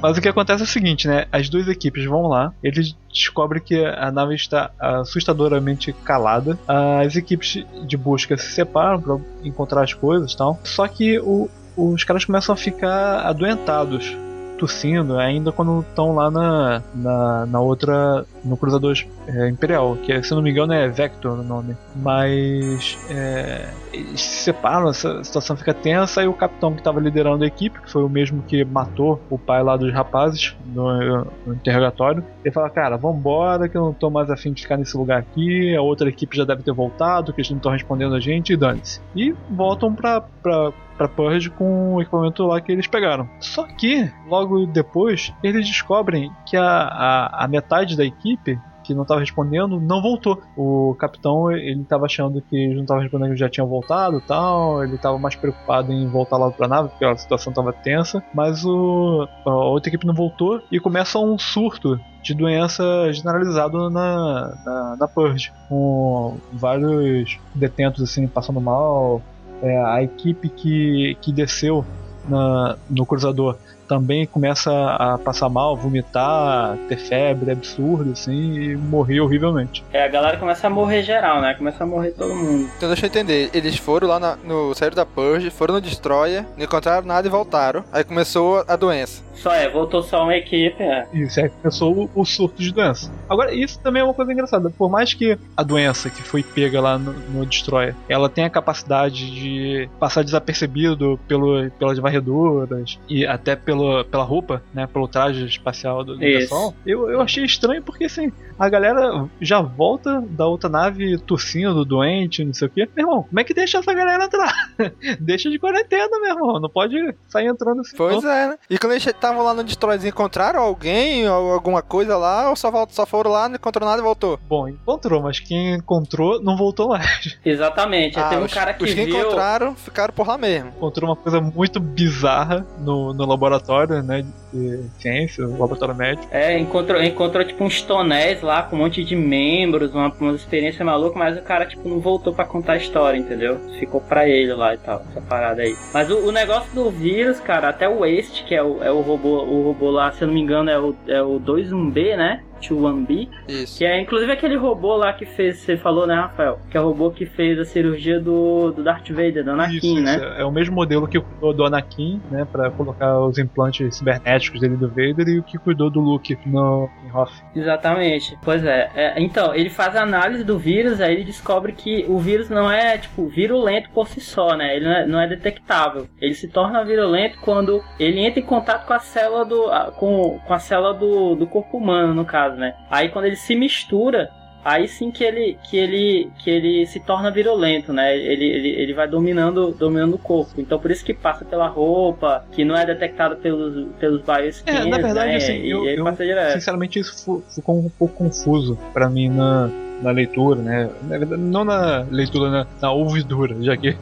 Mas 0.00 0.16
o 0.16 0.20
que 0.20 0.28
acontece 0.28 0.62
é 0.62 0.64
o 0.64 0.68
seguinte, 0.68 1.08
né? 1.08 1.26
As 1.32 1.48
duas 1.48 1.66
equipes 1.66 2.04
vão 2.04 2.28
lá, 2.28 2.52
eles 2.62 2.96
descobrem 3.12 3.60
que 3.62 3.84
a 3.84 4.10
nave 4.12 4.34
está 4.34 4.70
assustadoramente 4.78 5.92
calada. 5.92 6.58
As 6.66 7.16
equipes 7.16 7.64
de 7.86 7.96
busca 7.96 8.36
se 8.36 8.52
separam 8.52 9.00
para 9.00 9.18
encontrar 9.42 9.82
as 9.82 9.92
coisas 9.94 10.32
e 10.32 10.36
tal. 10.36 10.58
Só 10.62 10.86
que 10.86 11.18
o- 11.18 11.48
os 11.76 12.04
caras 12.04 12.24
começam 12.24 12.52
a 12.52 12.56
ficar 12.56 13.20
adoentados. 13.26 14.16
Tossindo, 14.58 15.18
ainda 15.18 15.52
quando 15.52 15.80
estão 15.80 16.14
lá 16.14 16.30
na, 16.30 16.82
na, 16.94 17.46
na 17.46 17.60
outra. 17.60 18.24
no 18.44 18.56
Cruzador 18.56 18.94
é, 19.26 19.48
Imperial, 19.48 19.96
que 19.96 20.12
é, 20.12 20.22
se 20.22 20.34
não 20.34 20.42
me 20.42 20.50
engano 20.50 20.72
é 20.72 20.88
Vector 20.88 21.38
o 21.38 21.42
nome. 21.42 21.76
Mas 21.96 22.98
é, 23.10 23.68
eles 23.92 24.20
se 24.20 24.44
separam, 24.44 24.90
essa 24.90 25.22
situação 25.22 25.56
fica 25.56 25.72
tensa 25.72 26.22
e 26.22 26.28
o 26.28 26.32
capitão 26.32 26.72
que 26.72 26.80
estava 26.80 27.00
liderando 27.00 27.44
a 27.44 27.46
equipe, 27.46 27.80
que 27.80 27.90
foi 27.90 28.02
o 28.02 28.08
mesmo 28.08 28.42
que 28.42 28.64
matou 28.64 29.20
o 29.30 29.38
pai 29.38 29.62
lá 29.62 29.76
dos 29.76 29.92
rapazes 29.92 30.56
no, 30.66 31.24
no 31.46 31.54
interrogatório, 31.54 32.24
ele 32.44 32.52
fala, 32.52 32.70
cara, 32.70 32.96
vambora, 32.96 33.68
que 33.68 33.76
eu 33.76 33.82
não 33.82 33.92
tô 33.92 34.10
mais 34.10 34.30
afim 34.30 34.52
de 34.52 34.62
ficar 34.62 34.76
nesse 34.76 34.96
lugar 34.96 35.18
aqui, 35.18 35.74
a 35.76 35.82
outra 35.82 36.08
equipe 36.08 36.36
já 36.36 36.44
deve 36.44 36.62
ter 36.62 36.72
voltado, 36.72 37.32
que 37.32 37.40
eles 37.40 37.50
não 37.50 37.58
estão 37.58 37.72
respondendo 37.72 38.14
a 38.14 38.20
gente, 38.20 38.52
e 38.52 38.56
dane-se. 38.56 39.00
E 39.14 39.34
voltam 39.50 39.94
pra, 39.94 40.20
pra, 40.20 40.72
pra 40.98 41.08
Purge 41.08 41.48
com 41.48 41.94
o 41.94 42.02
equipamento 42.02 42.44
lá 42.44 42.60
que 42.60 42.72
eles 42.72 42.86
pegaram. 42.86 43.28
Só 43.40 43.64
que, 43.64 44.10
logo 44.26 44.66
depois, 44.66 45.32
eles 45.42 45.66
descobrem 45.66 46.30
que 46.44 46.56
a, 46.56 46.64
a, 46.66 47.44
a 47.44 47.48
metade 47.48 47.96
da 47.96 48.04
equipe 48.04 48.58
que 48.88 48.94
não 48.94 49.02
estava 49.02 49.20
respondendo 49.20 49.78
não 49.78 50.00
voltou. 50.00 50.42
O 50.56 50.96
capitão 50.98 51.52
ele 51.52 51.82
estava 51.82 52.06
achando 52.06 52.40
que 52.40 52.74
não 52.74 52.82
estavam 52.82 53.02
respondendo 53.02 53.32
que 53.32 53.36
já 53.36 53.48
tinham 53.48 53.68
voltado, 53.68 54.22
tal. 54.26 54.82
Ele 54.82 54.94
estava 54.94 55.18
mais 55.18 55.36
preocupado 55.36 55.92
em 55.92 56.08
voltar 56.08 56.38
lá 56.38 56.50
para 56.50 56.64
a 56.64 56.68
nave 56.68 56.88
porque 56.88 57.04
a 57.04 57.14
situação 57.14 57.50
estava 57.50 57.70
tensa. 57.70 58.22
Mas 58.34 58.64
o, 58.64 59.28
a 59.44 59.50
outra 59.50 59.90
equipe 59.90 60.06
não 60.06 60.14
voltou 60.14 60.62
e 60.72 60.80
começa 60.80 61.18
um 61.18 61.38
surto 61.38 62.00
de 62.22 62.32
doença 62.32 63.12
generalizado 63.12 63.90
na, 63.90 64.54
na, 64.64 64.96
na 64.98 65.08
Purge, 65.08 65.52
com 65.68 66.38
vários 66.52 67.38
detentos 67.54 68.02
assim 68.02 68.26
passando 68.26 68.60
mal. 68.60 69.20
É, 69.62 69.78
a 69.84 70.02
equipe 70.02 70.48
que, 70.48 71.16
que 71.20 71.32
desceu 71.32 71.84
na, 72.28 72.76
no 72.88 73.04
cruzador 73.04 73.56
também 73.88 74.26
começa 74.26 74.70
a 74.70 75.18
passar 75.18 75.48
mal, 75.48 75.76
vomitar, 75.76 76.76
ter 76.88 76.96
febre 76.98 77.50
absurda, 77.50 78.12
assim, 78.12 78.54
e 78.54 78.76
morrer 78.76 79.20
horrivelmente. 79.20 79.82
É, 79.92 80.04
a 80.04 80.08
galera 80.08 80.36
começa 80.36 80.66
a 80.66 80.70
morrer 80.70 81.02
geral, 81.02 81.40
né? 81.40 81.54
Começa 81.54 81.82
a 81.82 81.86
morrer 81.86 82.10
todo 82.12 82.34
mundo. 82.34 82.68
Então 82.76 82.88
deixa 82.88 83.06
eu 83.06 83.08
entender. 83.08 83.50
Eles 83.54 83.76
foram 83.76 84.08
lá 84.08 84.20
na- 84.20 84.36
no. 84.44 84.74
saíram 84.74 84.94
da 84.96 85.06
Purge, 85.06 85.50
foram 85.50 85.74
no 85.74 85.80
Destroyer, 85.80 86.44
não 86.56 86.64
encontraram 86.64 87.06
nada 87.06 87.26
e 87.26 87.30
voltaram. 87.30 87.82
Aí 87.92 88.04
começou 88.04 88.64
a 88.68 88.76
doença. 88.76 89.22
Só 89.34 89.52
é, 89.52 89.68
voltou 89.70 90.02
só 90.02 90.24
uma 90.24 90.34
equipe, 90.36 90.82
é. 90.82 91.06
Isso, 91.14 91.38
aí 91.40 91.48
começou 91.48 91.94
o, 91.94 92.10
o 92.22 92.24
surto 92.24 92.60
de 92.60 92.72
doença. 92.72 93.08
Agora, 93.28 93.54
isso 93.54 93.78
também 93.80 94.02
é 94.02 94.04
uma 94.04 94.12
coisa 94.14 94.32
engraçada. 94.32 94.68
Por 94.70 94.90
mais 94.90 95.14
que 95.14 95.38
a 95.56 95.62
doença 95.62 96.10
que 96.10 96.22
foi 96.22 96.42
pega 96.42 96.80
lá 96.80 96.98
no, 96.98 97.12
no 97.12 97.46
Destroyer, 97.46 97.94
ela 98.08 98.28
tenha 98.28 98.48
a 98.48 98.50
capacidade 98.50 99.30
de 99.30 99.88
passar 100.00 100.24
desapercebido 100.24 101.20
pelo, 101.28 101.70
pelas 101.78 101.98
varreduras 101.98 102.98
e 103.08 103.24
até 103.24 103.54
pelo, 103.54 103.77
pela 104.10 104.24
roupa, 104.24 104.62
né, 104.72 104.86
pelo 104.86 105.08
traje 105.08 105.44
espacial 105.46 106.04
do, 106.04 106.14
do 106.14 106.20
pessoal, 106.20 106.74
eu, 106.86 107.10
eu 107.10 107.20
achei 107.20 107.44
estranho 107.44 107.82
porque, 107.82 108.04
assim, 108.04 108.32
a 108.58 108.68
galera 108.68 109.28
já 109.40 109.60
volta 109.60 110.20
da 110.20 110.46
outra 110.46 110.68
nave 110.68 111.18
tossindo, 111.18 111.84
doente, 111.84 112.44
não 112.44 112.52
sei 112.52 112.68
o 112.68 112.70
quê. 112.70 112.88
Meu 112.96 113.06
irmão, 113.06 113.22
como 113.22 113.40
é 113.40 113.44
que 113.44 113.54
deixa 113.54 113.78
essa 113.78 113.94
galera 113.94 114.24
entrar? 114.24 114.52
deixa 115.20 115.48
de 115.48 115.58
quarentena, 115.58 116.20
meu 116.20 116.30
irmão. 116.30 116.60
Não 116.60 116.68
pode 116.68 116.96
sair 117.28 117.46
entrando 117.46 117.80
assim. 117.80 117.96
Pois 117.96 118.22
não. 118.22 118.30
é, 118.30 118.48
né? 118.48 118.58
E 118.68 118.78
quando 118.78 118.92
eles 118.92 119.06
estavam 119.06 119.44
lá 119.44 119.54
no 119.54 119.62
Destroyer, 119.62 120.06
encontraram 120.06 120.60
alguém 120.60 121.28
ou 121.28 121.52
alguma 121.52 121.82
coisa 121.82 122.16
lá, 122.16 122.50
ou 122.50 122.56
só, 122.56 122.70
só 122.90 123.06
foram 123.06 123.30
lá, 123.30 123.48
não 123.48 123.56
encontrou 123.56 123.88
nada 123.88 124.00
e 124.00 124.04
voltou? 124.04 124.38
Bom, 124.48 124.68
encontrou, 124.68 125.22
mas 125.22 125.38
quem 125.38 125.74
encontrou 125.74 126.42
não 126.42 126.56
voltou 126.56 126.88
mais. 126.88 127.38
Exatamente. 127.44 128.18
Ah, 128.18 128.28
Teve 128.28 128.42
um 128.42 128.46
os, 128.46 128.54
cara 128.54 128.74
que 128.74 128.84
os 128.84 128.92
que 128.92 129.04
viu. 129.04 129.20
encontraram 129.20 129.74
ficaram 129.76 130.12
por 130.12 130.26
lá 130.26 130.36
mesmo. 130.36 130.70
Encontrou 130.70 131.10
uma 131.10 131.16
coisa 131.16 131.40
muito 131.40 131.78
bizarra 131.78 132.66
no, 132.78 133.12
no 133.14 133.24
laboratório, 133.24 133.67
né? 134.02 134.24
De 134.52 134.82
ciência, 134.98 135.46
laboratório 135.46 135.94
médico. 135.94 136.26
É, 136.30 136.58
encontrou, 136.58 137.02
encontrou 137.02 137.44
tipo 137.44 137.62
uns 137.64 137.82
tonéis 137.82 138.40
lá 138.40 138.62
com 138.62 138.76
um 138.76 138.78
monte 138.78 139.04
de 139.04 139.14
membros, 139.14 139.94
uma, 139.94 140.08
uma 140.20 140.32
experiência 140.32 140.84
maluca, 140.84 141.18
mas 141.18 141.36
o 141.36 141.42
cara 141.42 141.66
tipo 141.66 141.86
não 141.88 142.00
voltou 142.00 142.32
pra 142.32 142.44
contar 142.44 142.72
a 142.72 142.76
história, 142.76 143.18
entendeu? 143.18 143.58
Ficou 143.78 144.00
pra 144.00 144.26
ele 144.26 144.54
lá 144.54 144.74
e 144.74 144.78
tal, 144.78 145.02
essa 145.10 145.20
parada 145.20 145.62
aí. 145.62 145.76
Mas 145.92 146.10
o, 146.10 146.18
o 146.28 146.32
negócio 146.32 146.72
do 146.74 146.90
vírus, 146.90 147.40
cara, 147.40 147.68
até 147.68 147.88
o 147.88 148.00
Waste, 148.00 148.44
que 148.44 148.54
é 148.54 148.62
o, 148.62 148.82
é 148.82 148.90
o 148.90 149.00
robô, 149.00 149.42
o 149.44 149.62
robô 149.64 149.90
lá, 149.90 150.10
se 150.12 150.22
eu 150.22 150.28
não 150.28 150.34
me 150.34 150.40
engano, 150.40 150.70
é 150.70 150.78
o, 150.78 150.96
é 151.06 151.22
o 151.22 151.38
21B, 151.38 152.16
né? 152.16 152.42
21B, 152.60 153.28
Isso. 153.48 153.78
que 153.78 153.84
é 153.84 154.00
inclusive 154.00 154.32
aquele 154.32 154.56
robô 154.56 154.96
lá 154.96 155.12
que 155.12 155.26
fez, 155.26 155.58
você 155.58 155.76
falou, 155.76 156.06
né, 156.06 156.14
Rafael? 156.14 156.58
Que 156.70 156.76
é 156.76 156.80
o 156.80 156.84
robô 156.84 157.10
que 157.10 157.26
fez 157.26 157.58
a 157.58 157.64
cirurgia 157.64 158.20
do, 158.20 158.70
do 158.72 158.82
Darth 158.82 159.08
Vader, 159.10 159.44
do 159.44 159.50
Anakin, 159.52 159.76
Isso, 159.76 160.00
né? 160.00 160.16
isso, 160.16 160.24
É 160.24 160.44
o 160.44 160.50
mesmo 160.52 160.74
modelo 160.74 161.06
que 161.06 161.20
cuidou 161.20 161.52
do 161.52 161.64
Anakin, 161.64 162.20
né? 162.30 162.46
Pra 162.50 162.70
colocar 162.70 163.18
os 163.20 163.38
implantes 163.38 163.96
cibernéticos 163.96 164.60
dele 164.60 164.76
do 164.76 164.88
Vader 164.88 165.28
e 165.28 165.38
o 165.38 165.42
que 165.42 165.58
cuidou 165.58 165.90
do 165.90 166.00
Luke 166.00 166.36
no, 166.46 166.88
em 167.04 167.12
Hoth. 167.16 167.32
Exatamente. 167.54 168.36
Pois 168.42 168.64
é. 168.64 168.90
É, 168.94 169.20
Então, 169.20 169.54
ele 169.54 169.70
faz 169.70 169.94
a 169.96 170.02
análise 170.02 170.44
do 170.44 170.58
vírus, 170.58 171.00
aí 171.00 171.14
ele 171.14 171.24
descobre 171.24 171.72
que 171.72 172.04
o 172.08 172.18
vírus 172.18 172.48
não 172.48 172.70
é, 172.70 172.98
tipo, 172.98 173.26
virulento 173.28 173.90
por 173.90 174.08
si 174.08 174.20
só, 174.20 174.56
né? 174.56 174.76
Ele 174.76 174.84
não 174.84 174.92
é, 174.92 175.06
não 175.06 175.20
é 175.20 175.26
detectável. 175.26 176.06
Ele 176.20 176.34
se 176.34 176.48
torna 176.48 176.84
virulento 176.84 177.38
quando 177.40 177.82
ele 177.98 178.20
entra 178.20 178.40
em 178.40 178.44
contato 178.44 178.86
com 178.86 178.92
a 178.92 178.98
célula 178.98 179.44
do, 179.44 179.64
com, 179.96 180.38
com 180.46 180.54
a 180.54 180.58
célula 180.58 180.94
do, 180.94 181.34
do 181.34 181.46
corpo 181.46 181.76
humano, 181.76 182.14
no 182.14 182.24
caso, 182.24 182.47
né? 182.56 182.74
Aí 182.90 183.08
quando 183.08 183.26
ele 183.26 183.36
se 183.36 183.54
mistura, 183.54 184.30
aí 184.64 184.86
sim 184.88 185.10
que 185.10 185.22
ele, 185.24 185.56
que 185.68 185.76
ele, 185.76 186.30
que 186.38 186.50
ele 186.50 186.86
se 186.86 187.00
torna 187.00 187.30
virulento, 187.30 187.92
né? 187.92 188.16
Ele, 188.16 188.44
ele, 188.44 188.68
ele 188.68 188.94
vai 188.94 189.06
dominando, 189.08 189.72
dominando 189.72 190.14
o 190.14 190.18
corpo. 190.18 190.60
Então 190.60 190.78
por 190.78 190.90
isso 190.90 191.04
que 191.04 191.14
passa 191.14 191.44
pela 191.44 191.66
roupa, 191.68 192.44
que 192.52 192.64
não 192.64 192.76
é 192.76 192.84
detectado 192.84 193.36
pelos, 193.36 193.86
pelos 193.98 194.22
bioscans, 194.22 194.62
É, 194.66 194.84
na 194.84 194.96
verdade, 194.98 195.30
né? 195.30 195.36
assim, 195.36 195.52
e, 195.60 195.70
eu, 195.70 195.84
eu- 195.86 196.04
sinceramente 196.52 196.98
isso 196.98 197.42
ficou 197.54 197.78
um 197.78 197.88
pouco 197.90 198.14
confuso 198.14 198.78
pra 198.92 199.08
mim 199.08 199.28
na, 199.28 199.70
na 200.00 200.10
leitura, 200.12 200.62
né? 200.62 200.88
Na 201.02 201.18
verdade, 201.18 201.42
não 201.42 201.64
na 201.64 202.04
leitura, 202.10 202.50
na, 202.50 202.66
na 202.80 202.92
ouvidura, 202.92 203.54
já 203.62 203.76
que 203.76 203.98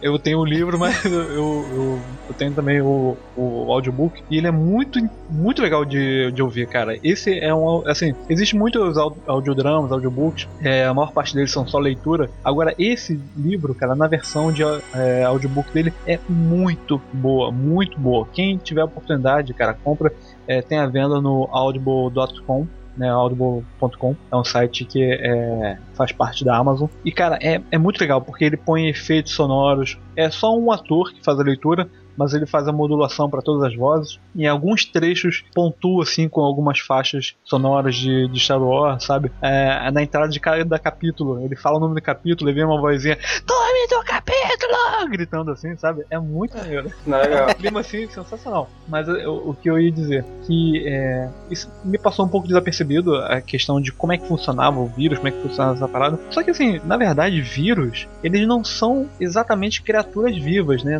eu 0.00 0.18
tenho 0.18 0.38
o 0.40 0.44
livro, 0.44 0.78
mas 0.78 1.02
eu, 1.04 1.12
eu, 1.12 2.06
eu 2.28 2.34
tenho 2.36 2.54
também 2.54 2.80
o, 2.82 3.18
o 3.34 3.72
audiobook 3.72 4.20
e 4.30 4.36
ele 4.38 4.46
é 4.46 4.50
muito, 4.50 4.98
muito 5.28 5.62
legal 5.62 5.84
de, 5.84 6.32
de 6.32 6.42
ouvir, 6.42 6.68
cara. 6.68 6.98
Esse 7.02 7.38
é 7.38 7.54
um, 7.54 7.82
assim, 7.86 8.14
existe 8.28 8.56
muitos 8.56 8.96
au- 8.98 9.22
audiodramas, 9.26 9.90
audiobooks, 9.92 10.46
é, 10.60 10.84
a 10.84 10.94
maior 10.94 11.12
parte 11.12 11.34
deles 11.34 11.52
são 11.52 11.66
só 11.66 11.78
leitura. 11.78 12.30
Agora, 12.44 12.74
esse 12.78 13.14
livro, 13.36 13.74
cara, 13.74 13.94
na 13.96 14.08
versão 14.08 14.52
de 14.52 14.62
é, 14.94 15.22
audiobook 15.24 15.72
dele 15.72 15.94
é 16.06 16.20
muito 16.28 17.04
boa, 17.12 17.52
muito 17.52 18.00
boa. 18.00 18.28
Quem 18.32 18.58
tiver 18.58 18.82
a 18.82 18.86
oportunidade, 18.86 19.54
cara, 19.54 19.74
compra. 19.82 20.10
É, 20.46 20.62
tem 20.62 20.78
a 20.78 20.86
venda 20.86 21.20
no 21.20 21.48
audible.com 21.52 22.68
né, 22.98 23.08
audible.com 23.08 24.16
é 24.30 24.36
um 24.36 24.44
site 24.44 24.84
que 24.84 25.02
é, 25.02 25.78
faz 25.94 26.12
parte 26.12 26.44
da 26.44 26.56
Amazon. 26.56 26.88
E 27.04 27.12
cara 27.12 27.38
é, 27.40 27.60
é 27.70 27.78
muito 27.78 28.00
legal 28.00 28.20
porque 28.20 28.44
ele 28.44 28.56
põe 28.56 28.88
efeitos 28.88 29.32
sonoros 29.32 29.98
é 30.16 30.30
só 30.30 30.56
um 30.56 30.72
ator 30.72 31.12
que 31.12 31.22
faz 31.22 31.38
a 31.38 31.42
leitura 31.42 31.88
mas 32.18 32.34
ele 32.34 32.46
faz 32.46 32.66
a 32.66 32.72
modulação 32.72 33.30
para 33.30 33.40
todas 33.40 33.62
as 33.62 33.76
vozes. 33.76 34.18
Em 34.36 34.46
alguns 34.46 34.84
trechos 34.84 35.44
pontua 35.54 36.02
assim 36.02 36.28
com 36.28 36.40
algumas 36.40 36.80
faixas 36.80 37.36
sonoras 37.44 37.94
de, 37.94 38.26
de 38.28 38.40
Star 38.40 38.60
Wars, 38.60 39.04
sabe? 39.04 39.30
É, 39.40 39.90
na 39.92 40.02
entrada 40.02 40.28
de 40.28 40.40
cada 40.40 40.78
capítulo, 40.78 41.40
ele 41.44 41.54
fala 41.56 41.76
o 41.76 41.80
nome 41.80 41.94
do 41.94 42.02
capítulo 42.02 42.50
e 42.50 42.52
vem 42.52 42.64
uma 42.64 42.80
vozinha 42.80 43.16
Tome 43.46 43.86
do 43.88 44.04
capítulo! 44.04 45.08
Gritando 45.10 45.50
assim, 45.52 45.76
sabe? 45.76 46.04
É 46.10 46.18
muito 46.18 46.56
maneiro. 46.56 46.92
Legal. 47.06 47.50
um 47.50 47.54
clima 47.54 47.80
assim 47.80 48.08
sensacional. 48.08 48.68
Mas 48.88 49.06
eu- 49.08 49.48
o 49.48 49.54
que 49.54 49.70
eu 49.70 49.78
ia 49.78 49.92
dizer, 49.92 50.24
que 50.46 50.84
é, 50.86 51.28
isso 51.50 51.70
me 51.84 51.98
passou 51.98 52.24
um 52.26 52.28
pouco 52.28 52.48
desapercebido 52.48 53.14
a 53.16 53.40
questão 53.40 53.80
de 53.80 53.92
como 53.92 54.12
é 54.12 54.18
que 54.18 54.26
funcionava 54.26 54.78
o 54.80 54.86
vírus, 54.86 55.18
como 55.18 55.28
é 55.28 55.30
que 55.30 55.42
funcionava 55.42 55.76
essa 55.76 55.88
parada. 55.88 56.18
Só 56.30 56.42
que 56.42 56.50
assim, 56.50 56.80
na 56.84 56.96
verdade, 56.96 57.40
vírus, 57.40 58.08
eles 58.22 58.46
não 58.46 58.64
são 58.64 59.08
exatamente 59.20 59.82
criaturas 59.82 60.36
vivas, 60.36 60.82
né? 60.82 60.98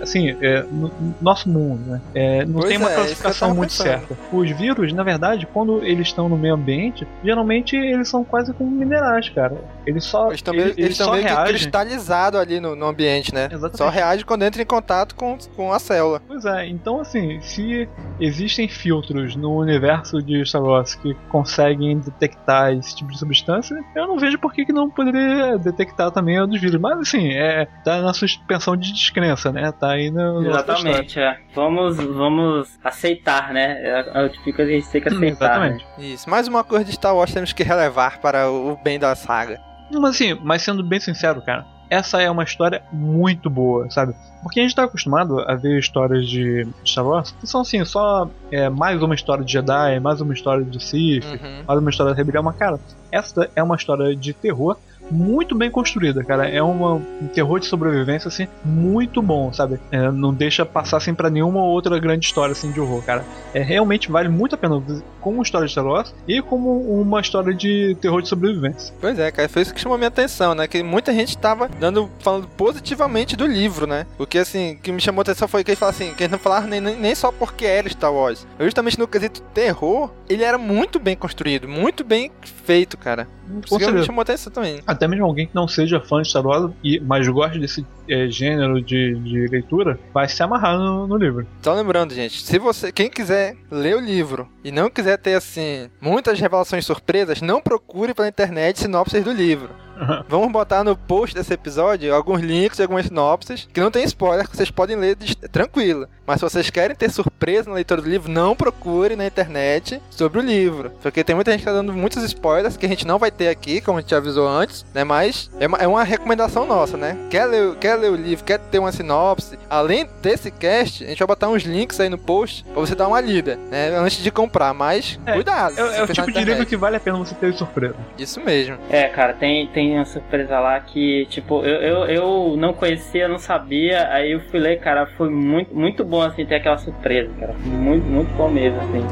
assim, 0.00 0.36
é, 0.40 0.53
no, 0.62 0.88
no 0.88 1.14
nosso 1.20 1.48
mundo, 1.48 1.90
né? 1.90 2.00
É, 2.14 2.44
não 2.44 2.54
Pois 2.60 2.68
tem 2.68 2.78
uma 2.78 2.90
é, 2.90 2.94
classificação 2.94 3.54
muito 3.54 3.70
pensando. 3.70 3.86
certa. 3.86 4.16
Os 4.32 4.50
vírus, 4.50 4.92
na 4.92 5.02
verdade, 5.02 5.46
quando 5.52 5.82
eles 5.82 6.08
estão 6.08 6.28
no 6.28 6.36
meio 6.36 6.54
ambiente, 6.54 7.06
geralmente 7.24 7.76
eles 7.76 8.08
são 8.08 8.24
quase 8.24 8.52
como 8.54 8.70
minerais, 8.70 9.28
cara. 9.30 9.56
Eles 9.86 10.04
só, 10.04 10.26
Eles 10.28 10.36
estão 10.36 10.54
meio, 10.54 10.66
eles, 10.68 10.78
eles 10.78 10.96
só 10.96 11.12
meio 11.12 11.24
reagem. 11.24 11.54
cristalizados 11.54 12.40
ali 12.40 12.60
no, 12.60 12.74
no 12.74 12.86
ambiente, 12.86 13.34
né? 13.34 13.46
Exatamente. 13.46 13.78
Só 13.78 13.88
reage 13.88 14.24
quando 14.24 14.42
entra 14.42 14.62
em 14.62 14.66
contato 14.66 15.14
com, 15.14 15.36
com 15.56 15.72
a 15.72 15.78
célula. 15.78 16.22
Pois 16.26 16.44
é, 16.44 16.66
então 16.66 17.00
assim, 17.00 17.40
se 17.40 17.88
existem 18.20 18.68
filtros 18.68 19.36
no 19.36 19.56
universo 19.58 20.22
de 20.22 20.44
Star 20.46 20.62
Wars 20.62 20.94
que 20.94 21.14
conseguem 21.28 21.98
detectar 21.98 22.72
esse 22.72 22.94
tipo 22.96 23.10
de 23.10 23.18
substância, 23.18 23.76
eu 23.94 24.06
não 24.06 24.18
vejo 24.18 24.38
por 24.38 24.52
que, 24.52 24.64
que 24.64 24.72
não 24.72 24.88
poderia 24.88 25.58
detectar 25.58 26.10
também 26.10 26.38
a 26.38 26.46
dos 26.46 26.60
vírus. 26.60 26.80
Mas 26.80 26.98
assim, 26.98 27.32
é, 27.32 27.66
tá 27.84 28.00
na 28.00 28.12
suspensão 28.14 28.76
de 28.76 28.92
descrença, 28.92 29.52
né? 29.52 29.72
Tá 29.72 29.90
aí 29.92 30.10
no. 30.10 30.42
No. 30.48 30.50
Exatamente, 30.50 31.18
é. 31.20 31.38
Vamos, 31.54 31.96
vamos 31.96 32.78
aceitar, 32.82 33.52
né? 33.52 33.78
É, 33.82 34.10
é 34.22 34.24
o 34.26 34.28
tipo 34.28 34.52
que 34.52 34.62
a 34.62 34.66
gente 34.66 34.88
tem 34.88 35.00
que 35.00 35.08
aceitar. 35.08 35.60
né? 35.60 35.76
Exatamente. 35.76 35.86
Isso. 35.98 36.28
Mais 36.30 36.48
uma 36.48 36.62
coisa 36.64 36.84
de 36.84 36.92
Star 36.92 37.14
Wars 37.14 37.32
temos 37.32 37.52
que 37.52 37.62
relevar 37.62 38.20
para 38.20 38.50
o 38.50 38.76
bem 38.82 38.98
da 38.98 39.14
saga. 39.14 39.60
Mas 39.92 40.10
assim, 40.14 40.34
mas 40.42 40.62
sendo 40.62 40.82
bem 40.82 40.98
sincero, 40.98 41.42
cara, 41.42 41.64
essa 41.90 42.20
é 42.20 42.30
uma 42.30 42.42
história 42.42 42.82
muito 42.92 43.48
boa, 43.50 43.88
sabe? 43.90 44.14
Porque 44.42 44.58
a 44.58 44.62
gente 44.62 44.74
tá 44.74 44.84
acostumado 44.84 45.38
a 45.40 45.54
ver 45.54 45.78
histórias 45.78 46.26
de 46.28 46.66
Star 46.84 47.06
Wars 47.06 47.30
que 47.32 47.46
são 47.46 47.60
assim, 47.60 47.84
só 47.84 48.28
é, 48.50 48.68
mais 48.68 49.00
uma 49.02 49.14
história 49.14 49.44
de 49.44 49.52
Jedi, 49.52 50.00
mais 50.00 50.20
uma 50.20 50.32
história 50.34 50.64
de 50.64 50.82
Sith, 50.82 51.24
Uhum. 51.24 51.62
mais 51.66 51.78
uma 51.80 51.90
história 51.90 52.12
da 52.12 52.16
rebelião, 52.16 52.42
mas 52.42 52.56
cara, 52.56 52.78
essa 53.12 53.48
é 53.54 53.62
uma 53.62 53.76
história 53.76 54.14
de 54.16 54.32
terror 54.32 54.76
muito 55.10 55.54
bem 55.54 55.70
construída, 55.70 56.22
cara. 56.24 56.48
É 56.48 56.62
uma, 56.62 56.94
um 56.94 57.28
terror 57.32 57.60
de 57.60 57.66
sobrevivência, 57.66 58.28
assim, 58.28 58.46
muito 58.64 59.20
bom, 59.22 59.52
sabe? 59.52 59.78
É, 59.90 60.10
não 60.10 60.32
deixa 60.32 60.64
passar, 60.64 60.98
assim, 60.98 61.14
pra 61.14 61.30
nenhuma 61.30 61.62
outra 61.62 61.98
grande 61.98 62.26
história, 62.26 62.52
assim, 62.52 62.70
de 62.70 62.80
horror, 62.80 63.02
cara. 63.02 63.24
É, 63.52 63.62
realmente 63.62 64.10
vale 64.10 64.28
muito 64.28 64.54
a 64.54 64.58
pena 64.58 64.82
como 65.20 65.42
história 65.42 65.66
de 65.66 65.72
Star 65.72 65.86
Wars 65.86 66.14
e 66.26 66.42
como 66.42 66.80
uma 67.00 67.20
história 67.20 67.54
de 67.54 67.96
terror 68.00 68.20
de 68.20 68.28
sobrevivência. 68.28 68.94
Pois 69.00 69.18
é, 69.18 69.30
cara, 69.30 69.48
foi 69.48 69.62
isso 69.62 69.74
que 69.74 69.80
chamou 69.80 69.96
minha 69.96 70.08
atenção, 70.08 70.54
né? 70.54 70.66
Que 70.66 70.82
muita 70.82 71.12
gente 71.12 71.36
tava 71.36 71.68
dando, 71.68 72.10
falando 72.20 72.46
positivamente 72.48 73.36
do 73.36 73.46
livro, 73.46 73.86
né? 73.86 74.06
Porque 74.16 74.38
assim, 74.38 74.72
o 74.72 74.78
que 74.78 74.92
me 74.92 75.00
chamou 75.00 75.20
a 75.20 75.22
atenção 75.22 75.48
foi 75.48 75.64
que 75.64 75.70
eles 75.70 75.78
falaram 75.78 75.96
assim, 75.96 76.14
que 76.14 76.22
eles 76.22 76.32
não 76.32 76.38
falaram 76.38 76.66
nem 76.66 76.80
nem 76.80 77.14
só 77.14 77.32
porque 77.32 77.64
era 77.64 77.88
Star 77.88 78.12
Wars. 78.12 78.46
Justamente 78.60 78.98
no 78.98 79.08
quesito 79.08 79.40
terror, 79.54 80.10
ele 80.28 80.44
era 80.44 80.58
muito 80.58 80.98
bem 80.98 81.16
construído, 81.16 81.68
muito 81.68 82.04
bem 82.04 82.30
feito, 82.42 82.96
cara. 82.96 83.28
Que 83.66 83.90
me 83.90 84.04
chamou 84.04 84.22
atenção 84.22 84.52
também. 84.52 84.80
Até 84.86 85.06
mesmo 85.06 85.26
alguém 85.26 85.46
que 85.46 85.54
não 85.54 85.68
seja 85.68 86.00
fã 86.00 86.22
de 86.22 86.28
Star 86.28 86.46
Wars, 86.46 86.72
e, 86.82 87.00
mas 87.00 87.26
goste 87.28 87.58
desse 87.58 87.86
é, 88.08 88.28
gênero 88.28 88.80
de, 88.80 89.14
de 89.14 89.46
leitura, 89.48 89.98
vai 90.12 90.28
se 90.28 90.42
amarrar 90.42 90.78
no, 90.78 91.06
no 91.06 91.16
livro. 91.16 91.46
Então 91.60 91.74
lembrando, 91.74 92.14
gente, 92.14 92.42
se 92.42 92.58
você, 92.58 92.92
quem 92.92 93.08
quiser 93.08 93.56
ler 93.70 93.96
o 93.96 94.00
livro 94.00 94.48
e 94.62 94.70
não 94.70 94.90
quiser 94.90 95.18
ter 95.18 95.34
assim 95.34 95.88
muitas 96.00 96.38
revelações 96.38 96.84
surpresas, 96.86 97.40
não 97.40 97.60
procure 97.60 98.14
pela 98.14 98.28
internet 98.28 98.78
sinopses 98.78 99.22
do 99.24 99.32
livro. 99.32 99.83
Vamos 100.28 100.50
botar 100.52 100.82
no 100.84 100.96
post 100.96 101.34
desse 101.34 101.52
episódio 101.52 102.14
alguns 102.14 102.40
links 102.40 102.78
e 102.78 102.82
algumas 102.82 103.06
sinopses 103.06 103.68
que 103.72 103.80
não 103.80 103.90
tem 103.90 104.04
spoiler, 104.04 104.48
que 104.48 104.56
vocês 104.56 104.70
podem 104.70 104.96
ler 104.96 105.16
de- 105.16 105.36
tranquilo. 105.36 106.08
Mas 106.26 106.40
se 106.40 106.42
vocês 106.48 106.70
querem 106.70 106.96
ter 106.96 107.10
surpresa 107.10 107.68
na 107.68 107.74
leitura 107.74 108.00
do 108.00 108.08
livro, 108.08 108.30
não 108.32 108.56
procure 108.56 109.14
na 109.14 109.26
internet 109.26 110.00
sobre 110.10 110.38
o 110.38 110.42
livro. 110.42 110.90
Porque 111.02 111.22
tem 111.22 111.34
muita 111.34 111.50
gente 111.50 111.60
que 111.60 111.66
tá 111.66 111.72
dando 111.72 111.92
muitos 111.92 112.22
spoilers 112.24 112.76
que 112.78 112.86
a 112.86 112.88
gente 112.88 113.06
não 113.06 113.18
vai 113.18 113.30
ter 113.30 113.48
aqui, 113.48 113.80
como 113.80 113.98
a 113.98 114.00
gente 114.00 114.14
avisou 114.14 114.48
antes, 114.48 114.86
né? 114.94 115.04
Mas 115.04 115.50
é 115.60 115.66
uma, 115.66 115.78
é 115.78 115.86
uma 115.86 116.02
recomendação 116.02 116.64
nossa, 116.66 116.96
né? 116.96 117.16
Quer 117.30 117.44
ler, 117.46 117.74
quer 117.76 117.96
ler 117.96 118.10
o 118.10 118.16
livro, 118.16 118.44
quer 118.44 118.58
ter 118.58 118.78
uma 118.78 118.90
sinopse, 118.90 119.58
além 119.68 120.08
desse 120.22 120.50
cast, 120.50 121.04
a 121.04 121.08
gente 121.08 121.18
vai 121.18 121.26
botar 121.28 121.48
uns 121.48 121.62
links 121.64 122.00
aí 122.00 122.08
no 122.08 122.16
post 122.18 122.64
pra 122.64 122.80
você 122.80 122.94
dar 122.94 123.06
uma 123.06 123.20
lida, 123.20 123.56
né? 123.70 123.94
Antes 123.94 124.22
de 124.22 124.30
comprar. 124.30 124.72
Mas 124.72 125.20
É, 125.26 125.32
cuidado. 125.34 125.78
É, 125.78 125.98
é 125.98 126.02
o 126.02 126.06
tipo 126.06 126.26
na 126.30 126.38
de 126.38 126.44
livro 126.44 126.64
que 126.64 126.76
vale 126.76 126.96
a 126.96 127.00
pena 127.00 127.18
você 127.18 127.34
ter 127.34 127.52
surpresa. 127.52 127.96
Isso 128.18 128.40
mesmo. 128.40 128.78
É, 128.88 129.08
cara, 129.08 129.34
tem, 129.34 129.66
tem 129.66 129.83
uma 129.92 130.04
surpresa 130.04 130.58
lá 130.58 130.80
que, 130.80 131.26
tipo, 131.26 131.64
eu, 131.64 131.80
eu, 131.80 132.06
eu 132.06 132.56
não 132.56 132.72
conhecia, 132.72 133.28
não 133.28 133.38
sabia, 133.38 134.08
aí 134.10 134.32
eu 134.32 134.40
fui 134.40 134.58
ler, 134.58 134.80
cara, 134.80 135.06
foi 135.06 135.28
muito, 135.30 135.74
muito 135.74 136.04
bom, 136.04 136.22
assim, 136.22 136.44
ter 136.44 136.56
aquela 136.56 136.78
surpresa, 136.78 137.30
cara. 137.38 137.54
Muito, 137.64 138.04
muito 138.04 138.34
bom 138.36 138.48
mesmo, 138.48 138.78
assim. 138.80 139.04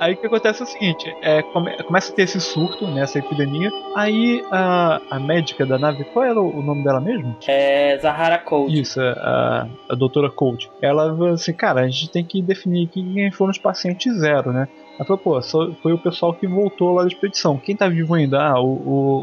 Aí 0.00 0.14
o 0.14 0.16
que 0.16 0.26
acontece 0.26 0.62
é 0.62 0.64
o 0.64 0.68
seguinte, 0.68 1.14
é, 1.22 1.42
come- 1.42 1.76
começa 1.84 2.12
a 2.12 2.14
ter 2.16 2.22
esse 2.22 2.40
surto, 2.40 2.86
né, 2.88 3.02
essa 3.02 3.18
epidemia, 3.20 3.70
aí 3.94 4.42
a, 4.50 5.00
a 5.10 5.20
médica 5.20 5.64
da 5.64 5.78
nave, 5.78 6.04
qual 6.04 6.24
era 6.24 6.40
o 6.40 6.52
o 6.58 6.62
nome 6.62 6.82
dela 6.84 7.00
mesmo? 7.00 7.36
É 7.46 7.96
Zahara 7.98 8.38
Code. 8.38 8.80
Isso, 8.80 9.00
a, 9.00 9.66
a 9.88 9.94
doutora 9.94 10.28
Colt. 10.30 10.66
Ela 10.82 11.08
falou 11.08 11.28
assim, 11.34 11.52
cara, 11.52 11.80
a 11.82 11.88
gente 11.88 12.10
tem 12.10 12.24
que 12.24 12.42
definir 12.42 12.88
quem 12.88 13.30
foram 13.30 13.50
os 13.52 13.58
pacientes 13.58 14.12
zero, 14.18 14.52
né? 14.52 14.68
Ela 14.96 15.04
falou, 15.06 15.18
pô, 15.18 15.40
foi 15.82 15.92
o 15.92 15.98
pessoal 15.98 16.34
que 16.34 16.46
voltou 16.46 16.92
lá 16.94 17.02
da 17.02 17.08
expedição. 17.08 17.56
Quem 17.56 17.74
tá 17.74 17.88
vivo 17.88 18.14
ainda? 18.14 18.40
Ah, 18.42 18.60
o, 18.60 18.66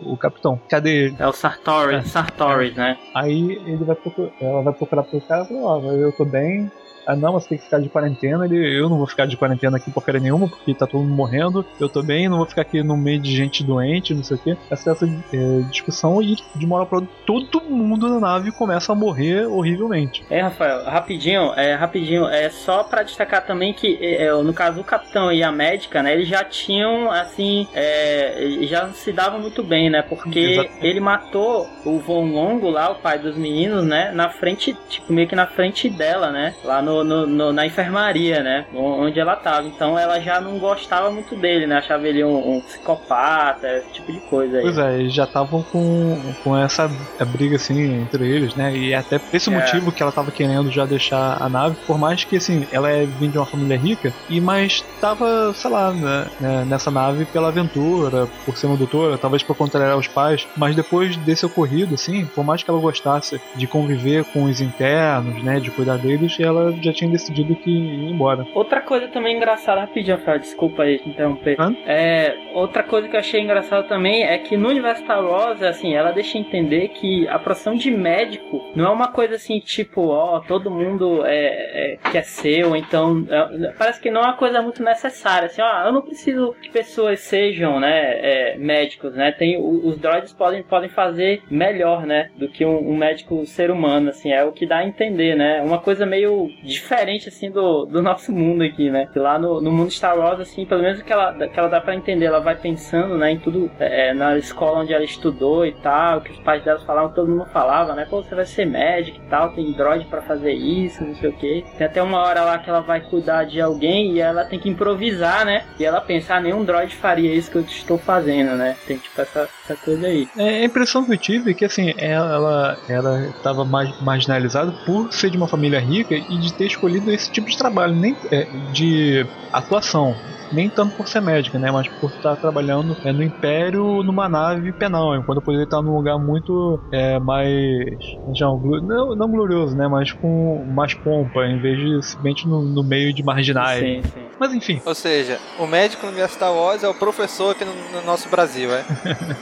o, 0.04 0.14
o 0.14 0.18
capitão. 0.18 0.60
Cadê 0.68 1.06
ele? 1.06 1.16
É 1.20 1.28
o 1.28 1.32
Sartori, 1.32 1.96
É. 1.96 2.02
Sartori, 2.02 2.74
né? 2.76 2.98
Aí 3.14 3.62
ele 3.66 3.84
vai 3.84 3.96
procurar, 3.96 4.32
ela 4.42 4.62
vai 4.64 4.74
procurar 4.74 5.04
pro 5.04 5.22
cara 5.22 5.44
e 5.44 5.48
fala, 5.48 5.60
ó, 5.62 5.82
eu 5.92 6.12
tô 6.14 6.26
bem. 6.26 6.72
Ah 7.10 7.16
não, 7.16 7.34
você 7.34 7.50
tem 7.50 7.58
que 7.58 7.64
ficar 7.64 7.80
de 7.80 7.90
quarentena. 7.90 8.46
Ele, 8.46 8.80
eu 8.80 8.88
não 8.88 9.00
vou 9.00 9.08
ficar 9.08 9.26
de 9.26 9.36
quarentena 9.36 9.78
aqui 9.78 9.90
porcaria 9.90 10.22
nenhuma, 10.22 10.48
porque 10.48 10.76
tá 10.76 10.86
todo 10.86 11.02
mundo 11.02 11.16
morrendo. 11.16 11.66
Eu 11.80 11.90
tô 11.90 12.04
bem, 12.04 12.30
não 12.30 12.38
vou 12.38 12.46
ficar 12.46 12.62
aqui 12.62 12.84
no 12.84 12.96
meio 12.96 13.20
de 13.20 13.36
gente 13.36 13.64
doente, 13.64 14.14
não 14.14 14.24
sei 14.24 14.38
o 14.38 14.40
quê. 14.40 14.58
Essa, 14.70 14.92
essa 14.92 15.06
é, 15.06 15.62
discussão 15.72 16.22
e 16.22 16.36
de 16.56 16.66
uma 16.68 16.76
hora 16.76 16.86
pra 16.86 17.00
outra, 17.00 17.12
todo 17.26 17.64
mundo 17.64 18.08
na 18.08 18.20
nave 18.20 18.52
começa 18.52 18.92
a 18.92 18.96
morrer 18.96 19.48
horrivelmente. 19.48 20.24
É, 20.30 20.42
Rafael, 20.42 20.86
rapidinho, 20.86 21.52
é, 21.56 21.74
rapidinho, 21.74 22.28
é 22.28 22.48
só 22.50 22.84
pra 22.84 23.02
destacar 23.02 23.44
também 23.44 23.74
que, 23.74 23.98
é, 24.00 24.26
é, 24.26 24.34
no 24.34 24.54
caso, 24.54 24.80
o 24.80 24.84
capitão 24.84 25.32
e 25.32 25.42
a 25.42 25.52
médica, 25.52 26.04
né, 26.04 26.14
eles 26.14 26.28
já 26.28 26.44
tinham, 26.44 27.12
assim, 27.12 27.68
é, 27.74 28.60
já 28.64 28.90
se 28.90 29.12
davam 29.12 29.40
muito 29.40 29.64
bem, 29.64 29.90
né, 29.90 30.04
porque 30.04 30.40
Exatamente. 30.40 30.86
ele 30.86 31.00
matou 31.00 31.68
o 31.84 31.98
Von 31.98 32.32
Longo 32.32 32.70
lá, 32.70 32.92
o 32.92 32.96
pai 32.96 33.18
dos 33.18 33.36
meninos, 33.36 33.84
né, 33.84 34.12
na 34.14 34.30
frente, 34.30 34.78
tipo, 34.88 35.12
meio 35.12 35.28
que 35.28 35.36
na 35.36 35.48
frente 35.48 35.90
dela, 35.90 36.30
né, 36.32 36.54
lá 36.64 36.82
no, 36.82 36.99
no- 37.04 37.26
no- 37.28 37.54
na 37.54 37.66
enfermaria, 37.66 38.42
né, 38.44 38.66
onde 38.74 39.20
ela 39.20 39.36
tava. 39.36 39.68
Então 39.68 39.98
ela 39.98 40.20
já 40.20 40.40
não 40.42 40.58
gostava 40.60 41.10
muito 41.12 41.36
dele, 41.36 41.66
né, 41.68 41.78
achava 41.78 42.08
ele 42.08 42.24
um, 42.24 42.58
um 42.58 42.62
psicopata, 42.62 43.68
esse 43.78 43.94
tipo 43.94 44.12
de 44.12 44.20
coisa 44.22 44.58
aí. 44.58 44.62
Pois 44.64 44.78
é, 44.78 45.00
eles 45.00 45.14
já 45.14 45.24
estavam 45.24 45.64
com, 45.64 46.34
com 46.44 46.58
essa 46.58 46.90
briga 47.28 47.56
assim 47.56 48.02
entre 48.02 48.28
eles, 48.28 48.56
né? 48.56 48.76
E 48.76 48.94
até 48.94 49.20
por 49.20 49.36
esse 49.36 49.50
É. 49.50 49.54
motivo 49.54 49.92
que 49.92 50.02
ela 50.02 50.12
tava 50.12 50.32
querendo 50.32 50.72
já 50.72 50.86
deixar 50.86 51.38
a 51.42 51.50
nave, 51.50 51.76
por 51.88 51.98
mais 51.98 52.24
que 52.24 52.38
assim, 52.38 52.68
ela 52.72 52.90
é 52.90 53.06
vinda 53.06 53.34
de 53.34 53.38
uma 53.38 53.46
família 53.46 53.78
rica, 53.78 54.14
e 54.30 54.40
mas 54.42 54.84
tava, 55.02 55.54
sei 55.54 55.70
lá, 55.70 55.92
né, 55.94 56.26
né, 56.40 56.66
nessa 56.68 56.90
nave 56.92 57.26
pela 57.26 57.50
aventura, 57.50 58.28
por 58.46 58.58
ser 58.58 58.68
uma 58.68 58.78
doutora, 58.78 59.18
talvez 59.18 59.44
por 59.44 59.56
contrariar 59.56 59.98
os 59.98 60.08
pais, 60.08 60.48
mas 60.58 60.76
depois 60.76 61.16
desse 61.18 61.46
ocorrido, 61.46 61.96
assim, 61.96 62.26
por 62.36 62.44
mais 62.44 62.64
que 62.64 62.70
ela 62.70 62.80
gostasse 62.80 63.40
de 63.56 63.68
conviver 63.68 64.24
com 64.26 64.44
os 64.44 64.62
internos, 64.62 65.44
né, 65.44 65.60
de 65.60 65.72
cuidar 65.72 65.98
deles, 65.98 66.38
ela 66.40 66.72
já 66.86 66.94
tinha 66.94 67.10
decidido 67.10 67.56
que 67.56 67.70
ia 67.70 68.10
embora. 68.10 68.46
Outra 68.54 68.82
coisa 68.82 69.08
também 69.08 69.36
engraçada, 69.36 69.82
rapidinho, 69.82 70.18
Rafael, 70.18 70.40
desculpa 70.40 70.84
aí 70.84 71.00
te 71.00 71.10
interromper. 71.10 71.56
Hã? 71.60 71.76
É, 71.86 72.36
outra 72.54 72.84
coisa 72.84 73.08
que 73.08 73.16
eu 73.16 73.20
achei 73.20 73.42
engraçada 73.42 73.84
também 73.84 74.24
é 74.24 74.38
que 74.38 74.58
no 74.58 74.70
universo 74.70 75.04
Star 75.04 75.24
Wars, 75.24 75.62
assim, 75.62 75.96
ela 75.96 76.12
deixa 76.12 76.38
entender 76.38 76.90
que 76.90 77.28
a 77.28 77.40
profissão 77.40 77.76
de 77.76 77.92
médico 77.92 78.62
não 78.76 78.86
é 78.86 78.90
uma 78.90 79.08
coisa 79.08 79.36
assim, 79.36 79.60
tipo, 79.60 80.08
ó, 80.08 80.40
todo 80.42 80.72
mundo 80.72 81.26
é, 81.26 81.94
é, 81.94 81.98
quer 82.12 82.24
ser, 82.24 82.66
ou 82.66 82.76
então. 82.76 83.26
é, 83.30 83.72
parece 83.78 84.00
que 84.02 84.12
não 84.12 84.22
é 84.22 84.26
uma 84.26 84.38
coisa 84.38 84.62
muito 84.62 84.84
necessária, 84.84 85.48
assim, 85.48 85.62
ó, 85.62 85.86
eu 85.86 85.92
não 85.92 86.02
preciso 86.02 86.56
que 86.62 86.70
pessoas 86.70 87.20
sejam, 87.20 87.80
né, 87.80 88.54
é, 88.54 88.58
médicos, 88.58 89.14
né? 89.14 89.32
Tem, 89.32 89.58
os 89.60 89.98
droids 89.98 90.34
podem, 90.34 90.64
podem 90.64 90.90
fazer 90.90 91.42
melhor, 91.50 92.06
né, 92.06 92.30
do 92.36 92.48
que 92.48 92.66
um, 92.66 92.90
um 92.90 92.98
médico 92.98 93.46
ser 93.46 93.72
humano, 93.72 94.10
assim, 94.10 94.32
é 94.32 94.44
o 94.44 94.52
que 94.52 94.66
dá 94.66 94.78
a 94.78 94.86
entender, 94.86 95.36
né? 95.36 95.62
Uma 95.62 95.80
coisa 95.80 96.06
meio 96.06 96.50
diferente, 96.70 97.30
assim, 97.30 97.52
do, 97.52 97.86
do 97.86 98.02
nosso 98.02 98.32
mundo 98.32 98.64
aqui, 98.64 98.90
né? 98.90 99.08
Que 99.12 99.20
lá 99.20 99.38
no, 99.38 99.62
no 99.62 99.72
mundo 99.72 99.92
Star 99.92 100.18
Wars, 100.18 100.40
assim, 100.40 100.66
pelo 100.66 100.82
menos 100.82 101.02
que 101.02 101.12
ela, 101.12 101.34
que 101.34 101.60
ela 101.60 101.68
dá 101.68 101.82
pra 101.82 101.96
entender, 101.96 102.26
ela 102.26 102.40
vai 102.40 102.56
pensando, 102.56 103.18
né, 103.18 103.32
em 103.32 103.40
tudo, 103.40 103.70
é, 103.80 104.14
na 104.14 104.38
escola 104.38 104.80
onde 104.80 104.94
ela 104.94 105.04
estudou 105.04 105.66
e 105.66 105.72
tal, 105.74 106.22
que 106.22 106.32
os 106.32 106.40
pais 106.40 106.64
dela 106.64 106.80
falavam, 106.80 107.12
todo 107.12 107.30
mundo 107.30 107.46
falava, 107.52 107.94
né? 107.94 108.06
Pô, 108.10 108.24
você 108.24 108.36
vai 108.36 108.46
ser 108.46 108.66
médico 108.66 109.18
e 109.18 109.30
tal, 109.30 109.50
tem 109.54 109.72
droid 109.74 110.06
pra 110.06 110.22
fazer 110.22 110.54
isso, 110.54 111.04
não 111.04 111.16
sei 111.16 111.30
o 111.30 111.34
que. 111.34 111.66
Tem 111.78 111.88
até 111.88 112.02
uma 112.02 112.20
hora 112.20 112.42
lá 112.42 112.58
que 112.60 112.70
ela 112.70 112.82
vai 112.82 113.02
cuidar 113.02 113.46
de 113.46 113.60
alguém 113.60 114.14
e 114.14 114.20
ela 114.20 114.46
tem 114.46 114.60
que 114.60 114.70
improvisar, 114.70 115.46
né? 115.46 115.66
E 115.80 115.86
ela 115.86 116.02
pensa, 116.02 116.36
ah, 116.36 116.40
nenhum 116.40 116.64
droid 116.64 116.96
faria 116.96 117.34
isso 117.34 117.52
que 117.52 117.58
eu 117.58 117.62
estou 117.62 117.98
fazendo, 117.98 118.56
né? 118.56 118.76
Tem 118.88 118.98
tipo 118.98 119.20
essa, 119.22 119.50
essa 119.64 119.76
coisa 119.76 120.08
aí. 120.08 120.28
É, 120.38 120.62
a 120.62 120.66
impressão 120.66 121.04
que 121.04 121.14
eu 121.14 121.18
tive 121.18 121.52
é 121.52 121.54
que 121.54 121.66
assim, 121.66 121.94
ela 121.98 122.78
ela 122.88 123.28
estava 123.28 123.66
mais 123.66 124.00
marginalizada 124.02 124.72
por 124.86 125.12
ser 125.14 125.30
de 125.30 125.38
uma 125.38 125.48
família 125.48 125.80
rica 125.80 126.16
e 126.16 126.38
de 126.38 126.54
ter 126.60 126.66
escolhido 126.66 127.10
esse 127.10 127.32
tipo 127.32 127.50
de 127.50 127.58
trabalho, 127.58 127.96
nem 127.96 128.16
é, 128.30 128.44
de 128.74 129.26
atuação. 129.54 130.14
Nem 130.52 130.68
tanto 130.68 130.96
por 130.96 131.08
ser 131.08 131.22
médica, 131.22 131.60
né? 131.60 131.72
Mas 131.72 131.88
por 131.88 132.10
estar 132.10 132.36
trabalhando 132.36 132.98
é, 133.06 133.12
no 133.12 133.24
Império 133.24 134.02
numa 134.04 134.28
nave 134.28 134.74
penal, 134.74 135.16
enquanto 135.16 135.38
eu 135.38 135.42
poderia 135.44 135.64
estar 135.64 135.80
num 135.82 135.96
lugar 135.96 136.18
muito 136.18 136.82
é, 136.92 137.20
mais. 137.20 137.96
Não, 138.26 138.60
não, 138.60 139.16
não 139.16 139.30
glorioso, 139.30 139.78
né? 139.78 139.88
Mas 139.88 140.12
com 140.12 140.66
mais 140.66 140.96
pompa, 140.96 141.46
em 141.46 141.60
vez 141.62 141.78
de 141.78 142.04
simplesmente 142.04 142.48
no, 142.48 142.64
no 142.64 142.84
meio 142.84 143.14
de 143.14 143.24
marginais. 143.24 143.80
Sim, 143.80 144.02
sim. 144.12 144.26
Mas 144.40 144.54
enfim, 144.54 144.82
Ou 144.84 144.96
seja, 144.96 145.40
o 145.60 145.68
médico 145.68 146.08
no 146.08 146.28
Star 146.28 146.52
Wars 146.52 146.84
é 146.84 146.88
o 146.88 146.96
professor 146.96 147.52
aqui 147.52 147.64
no, 147.64 147.74
no 147.92 148.06
nosso 148.06 148.28
Brasil, 148.28 148.72
é? 148.74 148.84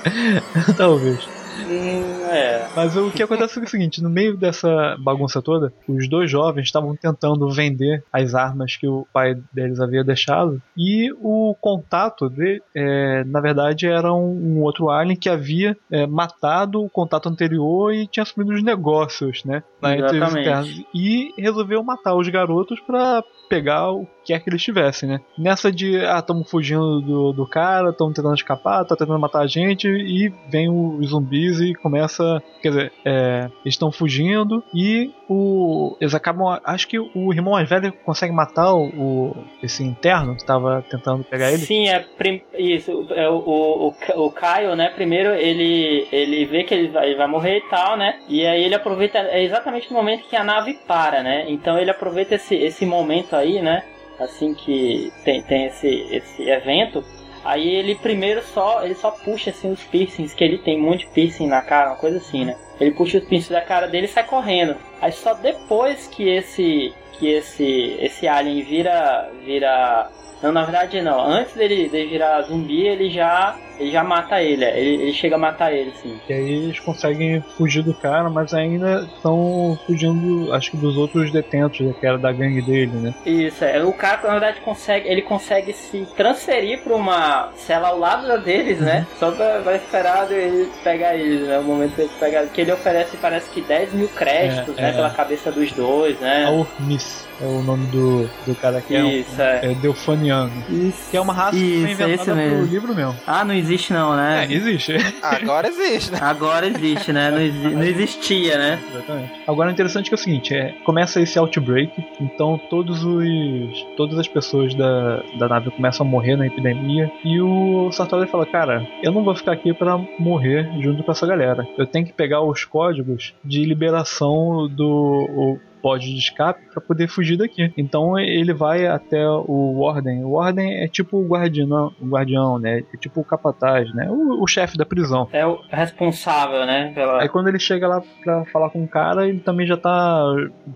talvez. 0.75 1.25
Hum, 1.65 2.25
é. 2.29 2.67
Mas 2.75 2.95
o 2.95 3.09
que 3.11 3.23
acontece 3.23 3.59
é 3.59 3.63
o 3.63 3.67
seguinte: 3.67 4.01
no 4.01 4.09
meio 4.09 4.37
dessa 4.37 4.95
bagunça 4.99 5.41
toda, 5.41 5.73
os 5.87 6.07
dois 6.09 6.29
jovens 6.29 6.65
estavam 6.65 6.95
tentando 6.95 7.49
vender 7.49 8.03
as 8.11 8.35
armas 8.35 8.75
que 8.75 8.87
o 8.87 9.07
pai 9.13 9.37
deles 9.51 9.79
havia 9.79 10.03
deixado. 10.03 10.61
E 10.75 11.11
o 11.21 11.55
contato, 11.59 12.29
de, 12.29 12.61
é, 12.75 13.23
na 13.25 13.41
verdade, 13.41 13.87
era 13.87 14.13
um, 14.13 14.57
um 14.57 14.61
outro 14.61 14.89
alien 14.89 15.17
que 15.17 15.29
havia 15.29 15.75
é, 15.91 16.05
matado 16.05 16.83
o 16.83 16.89
contato 16.89 17.29
anterior 17.29 17.93
e 17.93 18.07
tinha 18.07 18.23
assumido 18.23 18.53
os 18.53 18.63
negócios, 18.63 19.43
né? 19.43 19.63
Na 19.81 19.95
Exatamente. 19.95 20.85
E 20.93 21.33
resolveu 21.37 21.83
matar 21.83 22.15
os 22.15 22.27
garotos 22.29 22.79
pra 22.81 23.23
pegar 23.49 23.91
o 23.91 24.07
quer 24.27 24.39
que 24.41 24.49
eles 24.49 24.61
tivessem, 24.61 25.07
né? 25.09 25.21
Nessa 25.37 25.71
de, 25.71 25.97
ah, 26.05 26.19
estamos 26.19 26.49
fugindo 26.51 27.01
do, 27.01 27.31
do 27.33 27.47
cara, 27.47 27.89
estamos 27.91 28.13
tentando 28.13 28.35
escapar, 28.35 28.83
tá 28.85 28.95
tentando 28.95 29.17
matar 29.19 29.41
a 29.41 29.47
gente, 29.47 29.87
e 29.87 30.29
vem 30.49 30.69
os 30.69 31.09
zumbis 31.09 31.59
e 31.61 31.73
começa. 31.73 32.43
Quer 32.61 32.69
dizer, 32.69 32.93
é, 33.05 33.45
eles 33.63 33.73
estão 33.75 33.91
fugindo 33.91 34.61
e 34.73 35.11
o. 35.29 35.95
Eles 36.01 36.13
acabam. 36.13 36.59
Acho 36.65 36.87
que 36.87 36.99
o 36.99 37.33
irmão 37.33 37.53
mais 37.53 37.69
velho 37.69 37.93
consegue 38.03 38.33
matar 38.33 38.73
o, 38.73 38.87
o- 38.87 39.35
esse 39.63 39.83
interno 39.83 40.33
que 40.35 40.41
estava 40.41 40.83
tentando 40.89 41.23
pegar 41.23 41.49
ele. 41.49 41.59
Sim, 41.59 41.87
é 41.87 41.99
prim- 41.99 42.41
isso. 42.57 43.07
É, 43.11 43.29
o, 43.29 43.93
o, 44.15 44.25
o 44.25 44.31
Caio, 44.31 44.75
né? 44.75 44.89
Primeiro 44.89 45.29
ele, 45.33 46.07
ele 46.11 46.45
vê 46.45 46.63
que 46.63 46.73
ele 46.73 46.89
vai, 46.89 47.07
ele 47.07 47.15
vai 47.17 47.27
morrer 47.27 47.57
e 47.59 47.69
tal, 47.69 47.95
né? 47.97 48.19
E 48.27 48.45
aí 48.45 48.63
ele 48.63 48.75
aproveita. 48.75 49.17
É 49.19 49.41
exatamente 49.43 49.89
no 49.89 49.95
momento 49.97 50.27
que 50.27 50.35
a 50.35 50.43
nave 50.43 50.73
para, 50.87 51.23
né? 51.23 51.45
Então 51.47 51.77
ele 51.77 51.89
aproveita 51.91 52.35
esse, 52.35 52.55
esse 52.55 52.85
momento 52.85 53.35
aí, 53.35 53.61
né? 53.61 53.83
Assim 54.19 54.53
que 54.53 55.11
tem, 55.23 55.41
tem 55.43 55.65
esse, 55.65 55.87
esse 56.11 56.49
evento. 56.49 57.03
Aí 57.45 57.67
ele 57.67 57.95
primeiro 57.95 58.41
só 58.43 58.83
ele 58.83 58.95
só 58.95 59.11
puxa 59.11 59.51
assim 59.51 59.71
os 59.71 59.83
piercings 59.83 60.33
que 60.33 60.43
ele 60.43 60.57
tem 60.57 60.79
um 60.79 60.83
monte 60.83 61.05
de 61.05 61.13
piercing 61.13 61.47
na 61.47 61.61
cara, 61.61 61.91
uma 61.91 61.95
coisa 61.95 62.17
assim, 62.17 62.43
né? 62.45 62.57
Ele 62.79 62.91
puxa 62.91 63.19
os 63.19 63.23
piercings 63.25 63.49
da 63.49 63.61
cara 63.61 63.87
dele 63.87 64.05
e 64.05 64.09
sai 64.09 64.25
correndo. 64.25 64.75
Aí 65.01 65.11
só 65.11 65.33
depois 65.33 66.07
que 66.07 66.27
esse 66.27 66.93
que 67.13 67.29
esse 67.29 67.97
esse 67.99 68.27
alien 68.27 68.63
vira 68.63 69.31
vira 69.45 70.09
não, 70.41 70.51
na 70.51 70.63
verdade 70.63 71.01
não. 71.01 71.19
Antes 71.19 71.53
dele, 71.53 71.89
dele 71.89 72.09
virar 72.09 72.41
zumbi, 72.43 72.85
ele 72.85 73.09
já 73.09 73.57
ele 73.79 73.91
já 73.91 74.03
mata 74.03 74.41
ele. 74.41 74.63
é. 74.63 74.79
Ele, 74.79 75.03
ele 75.03 75.13
chega 75.13 75.35
a 75.35 75.39
matar 75.39 75.71
ele, 75.73 75.91
sim. 76.01 76.19
E 76.29 76.33
aí 76.33 76.51
eles 76.65 76.79
conseguem 76.79 77.41
fugir 77.57 77.83
do 77.83 77.93
cara, 77.93 78.29
mas 78.29 78.53
ainda 78.53 79.07
estão 79.15 79.77
fugindo, 79.85 80.53
acho 80.53 80.71
que 80.71 80.77
dos 80.77 80.97
outros 80.97 81.31
detentos, 81.31 81.79
né, 81.81 81.93
que 81.99 82.05
era 82.05 82.17
da 82.17 82.31
gangue 82.31 82.61
dele, 82.61 82.91
né? 82.93 83.13
Isso, 83.25 83.63
é. 83.63 83.83
O 83.83 83.93
cara, 83.93 84.21
na 84.23 84.31
verdade, 84.31 84.61
consegue, 84.61 85.07
ele 85.07 85.21
consegue 85.21 85.73
se 85.73 86.07
transferir 86.15 86.81
pra 86.83 86.95
uma 86.95 87.49
cela 87.55 87.89
ao 87.89 87.99
lado 87.99 88.27
da 88.27 88.37
deles, 88.37 88.79
né? 88.79 89.05
Só 89.19 89.31
pra, 89.31 89.59
pra 89.61 89.75
esperar 89.75 90.31
ele 90.31 90.69
pegar 90.83 91.15
eles, 91.15 91.47
né? 91.47 91.59
O 91.59 91.63
momento 91.63 91.95
que 91.95 92.01
ele 92.01 92.11
pegar. 92.19 92.45
Que 92.47 92.61
ele 92.61 92.71
oferece, 92.71 93.17
parece 93.17 93.49
que 93.49 93.61
10 93.61 93.93
mil 93.93 94.07
créditos, 94.09 94.77
É, 94.77 94.81
né? 94.81 94.89
é. 94.89 94.93
Pela 94.93 95.09
cabeça 95.09 95.51
dos 95.51 95.71
dois, 95.71 96.19
né? 96.19 96.45
Aurmis 96.45 97.25
é 97.39 97.45
o 97.45 97.61
nome 97.61 97.85
do, 97.87 98.27
do 98.47 98.55
cara 98.55 98.81
que 98.81 98.95
Isso, 98.97 99.39
é, 99.41 99.59
é. 99.63 99.67
um, 99.67 99.71
é 99.71 99.75
Delfaniano. 99.75 100.51
Isso, 100.69 101.09
Que 101.11 101.17
é 101.17 101.21
uma 101.21 101.33
raça 101.33 101.51
que 101.51 101.59
foi 101.59 101.69
isso, 101.69 101.87
é 101.87 101.91
inventada 101.91 102.23
pro 102.23 102.35
mesmo. 102.35 102.65
livro 102.65 102.95
mesmo. 102.95 103.15
Ah, 103.27 103.45
não 103.45 103.53
existe 103.53 103.66
não, 103.93 104.15
né? 104.15 104.45
É, 104.49 104.53
existe. 104.53 104.93
Agora 105.21 105.67
existe, 105.67 106.11
né? 106.11 106.19
Agora 106.21 106.65
existe, 106.67 107.11
né? 107.13 107.31
Não, 107.31 107.39
exi- 107.41 107.75
não 107.75 107.83
existia, 107.83 108.57
né? 108.57 108.79
Exatamente. 108.93 109.31
Agora 109.47 109.69
o 109.69 109.71
interessante 109.71 110.05
é, 110.05 110.09
que 110.09 110.13
é 110.13 110.17
o 110.17 110.17
seguinte, 110.17 110.53
é, 110.55 110.73
começa 110.83 111.21
esse 111.21 111.37
outbreak, 111.39 111.91
então 112.19 112.59
todos 112.69 113.03
os 113.03 113.85
todas 113.95 114.17
as 114.17 114.27
pessoas 114.27 114.73
da, 114.75 115.23
da 115.37 115.47
nave 115.47 115.71
começam 115.71 116.05
a 116.05 116.09
morrer 116.09 116.35
na 116.35 116.47
epidemia 116.47 117.11
e 117.23 117.39
o 117.41 117.91
Sartori 117.91 118.27
fala, 118.29 118.45
cara, 118.45 118.85
eu 119.03 119.11
não 119.11 119.23
vou 119.23 119.35
ficar 119.35 119.51
aqui 119.53 119.73
pra 119.73 119.97
morrer 120.19 120.69
junto 120.81 121.03
com 121.03 121.11
essa 121.11 121.25
galera. 121.27 121.67
Eu 121.77 121.85
tenho 121.85 122.05
que 122.05 122.13
pegar 122.13 122.41
os 122.41 122.63
códigos 122.65 123.33
de 123.43 123.63
liberação 123.65 124.67
do 124.67 125.57
o 125.77 125.81
pod 125.81 126.05
de 126.05 126.17
escape 126.17 126.61
pra 126.71 126.81
poder 126.81 127.07
fugir 127.07 127.37
daqui. 127.37 127.71
Então 127.77 128.17
ele 128.19 128.53
vai 128.53 128.85
até 128.87 129.27
o 129.27 129.79
Warden. 129.79 130.23
O 130.23 130.31
Warden 130.31 130.83
é 130.83 130.87
tipo 130.87 131.17
o 131.17 131.27
guardião, 131.27 131.91
o 132.01 132.05
guardião, 132.07 132.57
né? 132.59 132.83
É 132.93 132.97
tipo 132.97 133.21
o 133.21 133.25
capataz, 133.25 133.93
né? 133.93 134.07
O, 134.09 134.43
o 134.43 134.47
chefe 134.47 134.77
da 134.77 134.85
prisão. 134.85 135.27
É 135.31 135.45
o 135.45 135.59
responsável, 135.69 136.65
né? 136.65 136.91
Pela... 136.93 137.21
Aí 137.21 137.29
quando 137.29 137.47
ele 137.47 137.59
chega 137.59 137.87
lá 137.87 138.01
pra 138.23 138.45
falar 138.45 138.69
com 138.69 138.83
o 138.83 138.87
cara, 138.87 139.27
ele 139.27 139.39
também 139.39 139.65
já 139.67 139.77
tá 139.77 140.23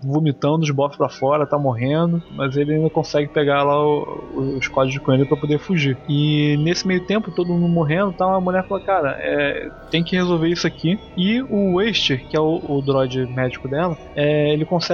vomitando 0.02 0.62
os 0.62 0.70
bofs 0.70 0.96
pra 0.96 1.08
fora, 1.08 1.46
tá 1.46 1.58
morrendo, 1.58 2.22
mas 2.34 2.56
ele 2.56 2.74
ainda 2.74 2.90
consegue 2.90 3.28
pegar 3.28 3.62
lá 3.62 3.82
o- 3.84 4.56
os 4.58 4.68
códigos 4.68 5.04
com 5.04 5.12
ele 5.12 5.24
pra 5.24 5.36
poder 5.36 5.58
fugir. 5.58 5.96
E 6.08 6.56
nesse 6.58 6.86
meio 6.86 7.04
tempo, 7.04 7.30
todo 7.30 7.48
mundo 7.52 7.68
morrendo, 7.68 8.12
tá, 8.12 8.24
a 8.24 8.40
mulher 8.40 8.64
fala, 8.66 8.80
cara, 8.82 9.16
é, 9.20 9.70
tem 9.90 10.02
que 10.02 10.16
resolver 10.16 10.48
isso 10.48 10.66
aqui. 10.66 10.98
E 11.16 11.42
o 11.42 11.76
Waster, 11.76 12.26
que 12.28 12.36
é 12.36 12.40
o, 12.40 12.60
o 12.68 12.82
droid 12.82 13.26
médico 13.26 13.68
dela, 13.68 13.96
é, 14.14 14.52
ele 14.52 14.64
consegue, 14.64 14.91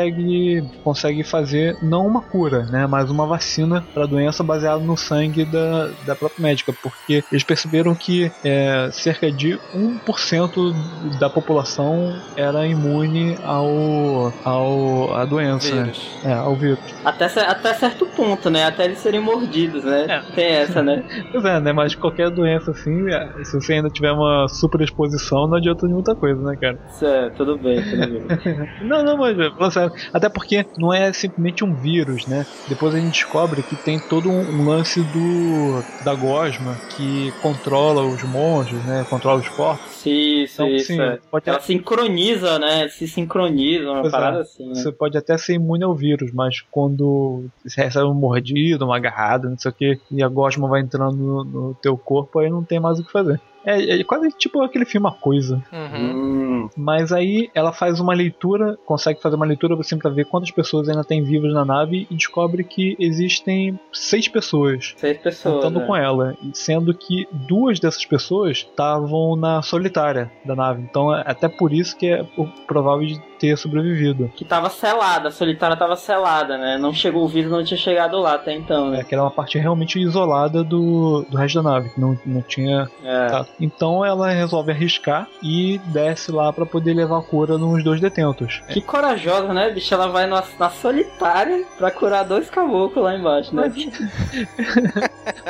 consegue 0.83 1.23
fazer 1.23 1.77
não 1.83 2.07
uma 2.07 2.21
cura, 2.21 2.65
né, 2.65 2.87
mas 2.87 3.11
uma 3.11 3.27
vacina 3.27 3.85
pra 3.95 4.07
doença 4.07 4.43
baseada 4.43 4.83
no 4.83 4.97
sangue 4.97 5.45
da, 5.45 5.91
da 6.07 6.15
própria 6.15 6.43
médica, 6.43 6.73
porque 6.73 7.23
eles 7.31 7.45
perceberam 7.45 7.95
que 7.95 8.31
é, 8.45 8.89
cerca 8.93 9.31
de 9.31 9.59
1% 9.75 11.19
da 11.19 11.29
população 11.29 12.17
era 12.37 12.67
imune 12.67 13.37
ao, 13.45 14.33
ao 14.45 15.15
à 15.15 15.25
doença, 15.25 15.75
né? 15.75 15.83
Vírus. 15.85 16.19
é, 16.25 16.33
ao 16.33 16.55
vírus. 16.55 16.79
Até, 17.05 17.27
até 17.27 17.75
certo 17.75 18.07
ponto, 18.07 18.51
né? 18.51 18.67
Até 18.67 18.85
eles 18.85 18.99
serem 18.99 19.21
mordidos, 19.21 19.85
né? 19.85 20.07
É. 20.09 20.33
Tem 20.35 20.47
essa, 20.47 20.83
né? 20.83 21.05
Pois 21.31 21.45
é, 21.45 21.61
né? 21.61 21.73
Mas 21.73 21.95
qualquer 21.95 22.31
doença 22.31 22.71
assim, 22.71 23.11
é, 23.11 23.45
se 23.45 23.53
você 23.55 23.75
ainda 23.75 23.89
tiver 23.91 24.13
uma 24.13 24.49
super 24.49 24.81
exposição, 24.81 25.47
não 25.47 25.57
adianta 25.57 25.87
de 25.87 25.93
muita 25.93 26.15
coisa, 26.15 26.41
né, 26.43 26.57
cara? 26.57 26.79
Isso 26.91 27.05
é, 27.05 27.31
tudo 27.31 27.59
bem, 27.59 27.83
tudo 27.83 28.07
bem. 28.07 28.69
Não, 28.83 29.03
não, 29.03 29.17
mas 29.17 29.37
falando 29.59 29.88
até 30.13 30.29
porque 30.29 30.65
não 30.77 30.93
é 30.93 31.13
simplesmente 31.13 31.65
um 31.65 31.75
vírus, 31.75 32.27
né? 32.27 32.47
Depois 32.69 32.95
a 32.95 32.99
gente 32.99 33.13
descobre 33.13 33.63
que 33.63 33.77
tem 33.77 33.99
todo 33.99 34.31
um, 34.31 34.69
lance 34.69 35.03
do 35.03 35.83
da 36.05 36.15
gosma 36.15 36.77
que 36.91 37.33
controla 37.43 38.03
os 38.03 38.23
monstros, 38.23 38.83
né? 38.85 39.07
Controla 39.09 39.41
os 39.41 39.49
corpos. 39.49 40.05
Isso, 40.07 40.63
Então, 40.63 40.69
isso. 40.69 40.87
sim, 40.87 41.01
é. 41.01 41.19
pode 41.31 41.49
Ela 41.49 41.61
sincroniza, 41.61 42.59
né? 42.59 42.89
Se 42.89 43.07
sincroniza, 43.07 43.91
uma 43.91 44.01
Pois 44.01 44.13
é. 44.13 44.17
parada 44.17 44.41
assim, 44.41 44.67
né? 44.69 44.75
Você 44.75 44.93
pode 44.93 45.19
até 45.19 45.37
ser 45.37 45.55
imune 45.55 45.85
ao 45.85 45.95
vírus, 45.95 46.33
mas 46.33 46.61
quando 46.71 47.45
você 47.65 47.83
recebe 47.83 48.07
um 48.07 48.15
mordido, 48.15 48.85
uma 48.85 48.97
agarrada, 48.97 49.49
não 49.49 49.59
sei 49.59 49.71
o 49.71 49.75
que, 49.75 50.01
e 50.11 50.23
a 50.23 50.29
gosma 50.29 50.69
vai 50.69 50.81
entrando 50.81 51.17
no, 51.17 51.45
no 51.45 51.75
teu 51.75 51.97
corpo, 51.97 52.39
aí 52.39 52.49
não 52.49 52.63
tem 52.65 52.81
mais 52.81 52.99
o 52.99 53.05
que 53.05 53.13
fazer. 53.13 53.41
É, 53.69 54.01
é 54.01 54.05
quase 54.05 54.31
tipo 54.31 54.63
aquele 54.63 54.85
filme 54.85 55.07
A 55.09 55.11
Coisa. 55.11 55.63
Uhum. 55.73 56.63
Hum, 56.65 56.71
Mas 56.77 57.13
aí 57.13 57.51
ela 57.55 57.73
faz 57.73 58.01
uma 58.01 58.15
leitura, 58.15 58.79
consegue 58.87 59.21
fazer 59.21 59.37
uma 59.37 59.47
leitura 59.47 59.75
assim 59.79 59.99
pra 59.99 60.11
ver 60.11 60.25
quantas 60.27 60.51
pessoas 60.51 60.89
ainda 60.89 61.05
tem 61.05 61.23
vivas 61.23 61.53
na 61.53 61.65
nave 61.65 62.07
e 62.11 62.15
descobre 62.15 62.65
que 62.65 62.97
existem 62.99 63.79
seis 63.93 64.27
pessoas 64.29 64.95
seis 64.97 65.19
pessoas. 65.19 65.55
contando 65.57 65.81
né? 65.81 65.87
com 65.87 65.97
ela, 65.97 66.37
e 66.43 66.57
sendo 66.57 66.95
que 66.95 67.29
duas 67.33 67.79
dessas 67.79 68.05
pessoas 68.05 68.59
estavam 68.59 69.37
na 69.37 69.61
solitária 69.63 70.31
da 70.45 70.55
nave. 70.57 70.83
Então 70.83 71.15
é 71.15 71.23
até 71.27 71.49
por 71.49 71.73
isso 71.73 71.97
que 71.97 72.07
é 72.07 72.25
provável 72.67 73.07
de 73.07 73.21
ter 73.39 73.57
sobrevivido. 73.57 74.31
Que 74.35 74.45
tava 74.45 74.69
selada, 74.71 75.29
a 75.29 75.33
solitária 75.33 75.77
tava 75.77 75.97
selada, 75.97 76.57
né? 76.59 76.79
Não 76.79 76.93
chegou 76.93 77.25
o 77.25 77.29
vírus, 77.29 77.51
não 77.51 77.65
tinha 77.65 77.79
chegado 77.79 78.19
lá 78.19 78.35
até 78.35 78.55
então, 78.55 78.89
É 78.89 78.99
né? 78.99 79.05
que 79.05 79.15
era 79.15 79.23
uma 79.23 79.31
parte 79.31 79.59
realmente 79.59 79.99
isolada 80.01 80.63
do, 80.65 81.25
do 81.31 81.37
resto 81.37 81.63
da 81.63 81.71
nave, 81.71 81.91
que 81.91 82.01
não, 82.01 82.19
não 82.25 82.43
tinha. 82.43 82.89
É. 83.05 83.27
Tá. 83.27 83.47
Então 83.61 84.05
ela 84.05 84.31
resolve 84.31 84.73
arriscar 84.73 85.29
e 85.43 85.79
desce 85.87 86.33
lá 86.33 86.53
pra 86.53 86.67
poder 86.67 86.95
levar 86.95 87.19
a 87.19 87.23
cura 87.23 87.57
nos 87.59 87.83
dois 87.85 88.01
detentos. 88.01 88.63
Que 88.69 88.81
corajosa, 88.81 89.53
né, 89.53 89.71
bicho? 89.71 89.93
Ela 89.95 90.09
vai 90.09 90.27
na, 90.27 90.43
na 90.59 90.71
solitária 90.71 91.65
pra 91.77 91.91
curar 91.91 92.25
dois 92.25 92.51
caboclos 92.51 93.05
lá 93.05 93.15
embaixo, 93.15 93.55
né? 93.55 93.73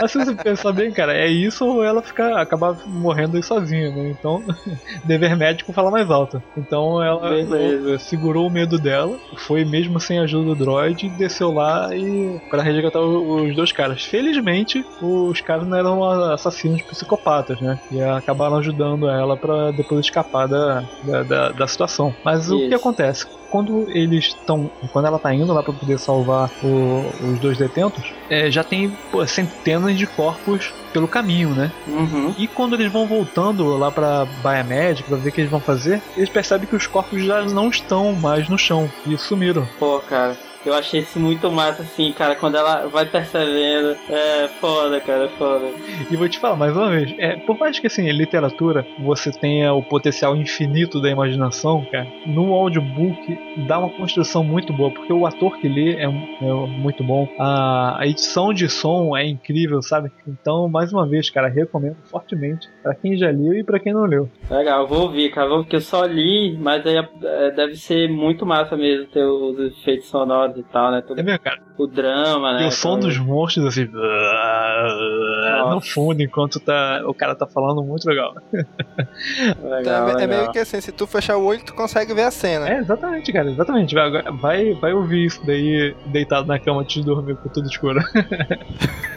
Mas 0.00 0.10
se 0.12 0.18
você 0.18 0.34
pensar 0.34 0.72
bem, 0.72 0.90
cara, 0.90 1.14
é 1.14 1.26
isso 1.26 1.64
ou 1.64 1.84
ela 1.84 2.02
ficar, 2.02 2.40
acabar 2.40 2.76
morrendo 2.86 3.36
aí 3.36 3.42
sozinha, 3.42 3.90
né? 3.90 4.10
Então, 4.10 4.42
dever 5.04 5.36
médico 5.36 5.72
fala 5.72 5.90
mais 5.90 6.10
alto. 6.10 6.42
Então 6.56 7.02
ela 7.02 7.28
Beleza. 7.28 7.77
Beleza, 7.78 7.98
segurou 7.98 8.48
o 8.48 8.52
medo 8.52 8.78
dela, 8.78 9.16
foi 9.46 9.64
mesmo 9.64 10.00
sem 10.00 10.18
a 10.18 10.22
ajuda 10.22 10.54
do 10.54 10.64
droid, 10.64 11.08
desceu 11.10 11.50
lá 11.50 11.88
e 11.94 12.38
para 12.50 12.62
resgatar 12.62 13.00
os 13.00 13.54
dois 13.54 13.72
caras. 13.72 14.02
Felizmente, 14.04 14.82
os 15.00 15.40
caras 15.40 15.68
não 15.68 15.76
eram 15.78 16.04
assassinos 16.32 16.82
psicopatas, 16.82 17.60
né? 17.60 17.76
E 17.90 18.00
acabaram 18.00 18.56
ajudando 18.56 19.08
ela 19.08 19.36
para 19.36 19.72
depois 19.72 20.04
escapar 20.04 20.46
da, 20.48 20.82
da, 21.02 21.22
da, 21.22 21.52
da 21.52 21.66
situação. 21.66 22.12
Mas 22.24 22.50
o 22.50 22.58
que 22.58 22.66
Isso. 22.66 22.76
acontece? 22.76 23.26
Quando 23.50 23.86
eles 23.88 24.26
estão. 24.26 24.70
Quando 24.92 25.06
ela 25.06 25.18
tá 25.18 25.34
indo 25.34 25.52
lá 25.52 25.62
para 25.62 25.72
poder 25.72 25.98
salvar 25.98 26.50
o- 26.62 27.10
os 27.32 27.38
dois 27.38 27.56
detentos, 27.58 28.12
é, 28.28 28.50
já 28.50 28.62
tem 28.62 28.90
pô, 29.10 29.26
centenas 29.26 29.96
de 29.96 30.06
corpos 30.06 30.72
pelo 30.92 31.08
caminho, 31.08 31.50
né? 31.50 31.72
Uhum. 31.86 32.34
E 32.38 32.46
quando 32.46 32.74
eles 32.74 32.90
vão 32.92 33.06
voltando 33.06 33.76
lá 33.76 33.90
pra 33.90 34.26
Médica 34.64 35.08
pra 35.08 35.18
ver 35.18 35.28
o 35.28 35.32
que 35.32 35.40
eles 35.40 35.50
vão 35.50 35.60
fazer, 35.60 36.02
eles 36.16 36.28
percebem 36.28 36.66
que 36.68 36.76
os 36.76 36.86
corpos 36.86 37.22
já 37.22 37.44
não 37.44 37.68
estão 37.68 38.12
mais 38.14 38.48
no 38.48 38.58
chão 38.58 38.90
e 39.06 39.16
sumiram. 39.16 39.66
Pô, 39.78 39.98
cara. 40.00 40.36
Eu 40.68 40.74
achei 40.74 41.00
isso 41.00 41.18
muito 41.18 41.50
massa, 41.50 41.80
assim, 41.80 42.12
cara, 42.12 42.36
quando 42.36 42.56
ela 42.56 42.86
vai 42.88 43.06
percebendo. 43.06 43.96
É 44.10 44.48
foda, 44.60 45.00
cara, 45.00 45.24
é 45.24 45.28
foda. 45.28 45.64
E 46.10 46.14
vou 46.14 46.28
te 46.28 46.38
falar 46.38 46.56
mais 46.56 46.76
uma 46.76 46.90
vez, 46.90 47.14
é, 47.16 47.36
por 47.36 47.58
mais 47.58 47.78
que 47.78 47.86
assim, 47.86 48.06
em 48.06 48.12
literatura 48.12 48.86
você 48.98 49.30
tenha 49.30 49.72
o 49.72 49.82
potencial 49.82 50.36
infinito 50.36 51.00
da 51.00 51.08
imaginação, 51.08 51.86
cara, 51.90 52.06
no 52.26 52.52
audiobook 52.52 53.38
dá 53.66 53.78
uma 53.78 53.88
construção 53.88 54.44
muito 54.44 54.70
boa, 54.70 54.90
porque 54.90 55.10
o 55.10 55.24
ator 55.24 55.58
que 55.58 55.68
lê 55.68 55.94
é, 55.94 56.04
é 56.04 56.46
muito 56.66 57.02
bom, 57.02 57.26
a, 57.38 58.02
a 58.02 58.06
edição 58.06 58.52
de 58.52 58.68
som 58.68 59.16
é 59.16 59.26
incrível, 59.26 59.80
sabe? 59.80 60.12
Então, 60.26 60.68
mais 60.68 60.92
uma 60.92 61.06
vez, 61.06 61.30
cara, 61.30 61.48
recomendo 61.48 61.96
fortemente 62.10 62.68
pra 62.82 62.94
quem 62.94 63.16
já 63.16 63.30
leu 63.30 63.54
e 63.54 63.64
pra 63.64 63.80
quem 63.80 63.94
não 63.94 64.04
leu. 64.04 64.28
Legal, 64.50 64.86
vou 64.86 65.04
ouvir, 65.04 65.30
cara, 65.30 65.48
porque 65.48 65.76
eu 65.76 65.80
só 65.80 66.04
li, 66.04 66.58
mas 66.58 66.86
aí 66.86 66.96
é, 66.96 67.50
deve 67.52 67.74
ser 67.76 68.10
muito 68.10 68.44
massa 68.44 68.76
mesmo 68.76 69.06
ter 69.06 69.24
os 69.24 69.58
efeitos 69.58 70.08
sonoros 70.08 70.57
e 70.60 70.62
tal, 70.64 70.90
né? 70.90 71.02
Todo 71.06 71.18
É 71.18 71.22
mesmo, 71.22 71.40
cara. 71.40 71.58
o 71.76 71.86
drama, 71.86 72.54
né? 72.54 72.64
E 72.64 72.68
o 72.68 72.70
som 72.70 72.96
Então, 72.96 73.08
dos 73.08 73.18
monstros 73.18 73.66
assim 73.66 73.84
no 73.86 75.74
Nossa. 75.74 75.90
fundo 75.92 76.22
enquanto 76.22 76.58
tá, 76.60 77.02
o 77.06 77.14
cara 77.14 77.34
tá 77.34 77.46
falando 77.46 77.82
muito 77.82 78.08
legal. 78.08 78.34
Legal, 78.52 79.80
Então, 79.80 80.08
é, 80.08 80.10
é 80.10 80.14
legal. 80.26 80.28
meio 80.40 80.52
que 80.52 80.58
assim, 80.58 80.80
se 80.80 80.92
tu 80.92 81.06
fechar 81.06 81.36
o 81.36 81.44
olho, 81.44 81.64
tu 81.64 81.74
consegue 81.74 82.12
ver 82.14 82.22
a 82.22 82.30
cena. 82.30 82.68
É, 82.68 82.78
exatamente, 82.78 83.32
cara, 83.32 83.50
exatamente. 83.50 83.94
Vai, 83.94 84.10
vai, 84.40 84.74
vai 84.74 84.92
ouvir 84.92 85.26
isso 85.26 85.44
daí 85.46 85.94
deitado 86.06 86.46
na 86.46 86.58
cama 86.58 86.80
antes 86.80 86.94
de 86.96 87.04
dormir 87.04 87.36
com 87.36 87.48
tudo 87.48 87.68
escuro. 87.68 88.00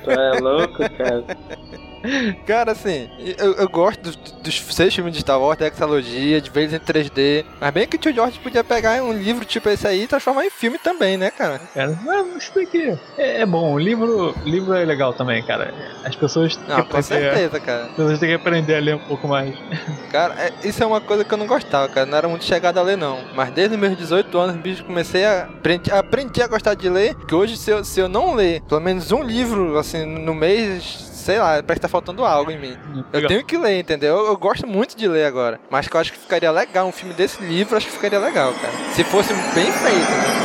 Tu 0.03 0.11
é 0.11 0.39
louco, 0.39 0.77
cara. 0.97 1.23
Cara, 2.45 2.71
assim, 2.71 3.09
eu, 3.37 3.53
eu 3.53 3.69
gosto 3.69 4.01
dos, 4.01 4.15
dos 4.15 4.75
seis 4.75 4.93
filmes 4.93 5.13
de 5.13 5.19
Star 5.21 5.39
Wars, 5.39 5.57
da 5.57 5.67
Hexalogia, 5.67 6.41
de 6.41 6.49
ver 6.49 6.61
eles 6.63 6.73
em 6.73 6.79
3D. 6.79 7.45
Mas 7.59 7.71
bem 7.73 7.87
que 7.87 7.95
o 7.95 7.99
tio 7.99 8.13
George 8.13 8.39
podia 8.39 8.63
pegar 8.63 9.01
um 9.03 9.13
livro 9.13 9.45
tipo 9.45 9.69
esse 9.69 9.87
aí 9.87 10.03
e 10.03 10.07
transformar 10.07 10.45
em 10.45 10.49
filme 10.49 10.77
também, 10.77 11.17
né, 11.17 11.31
cara? 11.31 11.59
cara, 11.73 11.97
mas 12.03 12.43
isso 12.43 12.51
daqui 12.55 12.97
é, 13.17 13.41
é 13.41 13.45
bom. 13.45 13.73
O 13.73 13.79
livro, 13.79 14.35
livro 14.45 14.73
é 14.73 14.83
legal 14.85 15.13
também, 15.13 15.43
cara. 15.43 15.73
As 16.03 16.15
pessoas 16.15 16.55
têm 16.55 16.67
Não, 16.67 16.83
que 16.83 16.89
com 16.89 16.97
aprender. 16.97 17.03
certeza, 17.33 17.59
cara. 17.59 17.83
As 17.85 17.89
pessoas 17.91 18.19
têm 18.19 18.29
que 18.29 18.35
aprender 18.35 18.75
a 18.75 18.79
ler 18.79 18.95
um 18.95 18.99
pouco 18.99 19.27
mais. 19.27 19.53
Cara, 20.11 20.35
é- 20.39 20.67
isso 20.67 20.83
é 20.83 20.85
uma 20.85 21.01
coisa 21.01 21.23
que 21.23 21.33
eu 21.33 21.37
não 21.37 21.47
gostava, 21.47 21.87
cara. 21.87 22.05
Não 22.05 22.17
era 22.17 22.27
muito 22.27 22.43
chegado 22.45 22.77
a 22.77 22.81
ler, 22.81 22.97
não. 22.97 23.19
Mas 23.35 23.51
desde 23.51 23.75
os 23.75 23.79
meus 23.81 23.97
18 23.97 24.37
anos, 24.37 24.55
bicho, 24.57 24.83
comecei 24.83 25.25
a. 25.25 25.43
Aprendi, 25.43 25.91
aprendi 25.91 26.41
a 26.41 26.47
gostar 26.47 26.73
de 26.73 26.89
ler. 26.89 27.15
Que 27.27 27.35
hoje, 27.35 27.55
se 27.57 27.69
eu, 27.71 27.83
se 27.83 27.99
eu 27.99 28.09
não 28.09 28.33
ler 28.33 28.61
pelo 28.61 28.81
menos 28.81 29.11
um 29.11 29.21
livro, 29.23 29.77
assim, 29.77 30.05
no 30.05 30.33
mês. 30.33 31.10
Sei 31.21 31.37
lá, 31.37 31.61
parece 31.61 31.75
que 31.75 31.79
tá 31.81 31.87
faltando 31.87 32.25
algo 32.25 32.49
em 32.49 32.57
mim. 32.57 32.75
Eu 33.13 33.19
Legal. 33.19 33.27
tenho 33.27 33.45
que 33.45 33.55
ler, 33.55 33.79
entendeu? 33.79 34.17
Eu, 34.17 34.25
eu 34.25 34.37
gosto 34.37 34.65
muito 34.65 34.97
de 34.97 35.07
ler 35.07 35.25
agora. 35.25 35.59
Mas 35.69 35.87
que 35.87 35.95
eu 35.95 36.01
acho 36.01 36.11
que 36.11 36.17
ficaria 36.17 36.49
legal 36.49 36.87
um 36.87 36.91
filme 36.91 37.13
desse 37.13 37.43
livro, 37.43 37.77
acho 37.77 37.85
que 37.85 37.93
ficaria 37.93 38.17
legal, 38.17 38.51
cara. 38.53 38.73
Se 38.93 39.03
fosse 39.03 39.31
bem 39.53 39.71
feito, 39.71 39.99
né? 39.99 40.41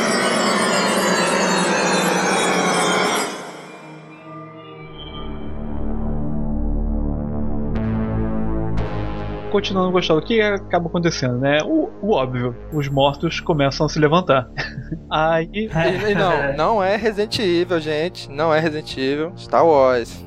Continuando 9.51 9.91
gostando, 9.91 10.19
o 10.19 10.23
que 10.23 10.39
acaba 10.39 10.87
acontecendo, 10.87 11.39
né? 11.39 11.57
O, 11.65 11.89
o 12.03 12.11
óbvio, 12.11 12.55
os 12.71 12.87
mortos 12.87 13.39
começam 13.39 13.87
a 13.87 13.89
se 13.89 13.97
levantar. 13.97 14.47
Aí 15.09 15.49
e 15.53 16.13
não, 16.13 16.55
não 16.55 16.83
é 16.83 16.95
Resident 16.95 17.39
Evil, 17.39 17.79
gente. 17.79 18.29
Não 18.29 18.53
é 18.53 18.59
Resident 18.59 18.95
Evil. 18.95 19.33
Star 19.35 19.65
Wars. 19.65 20.26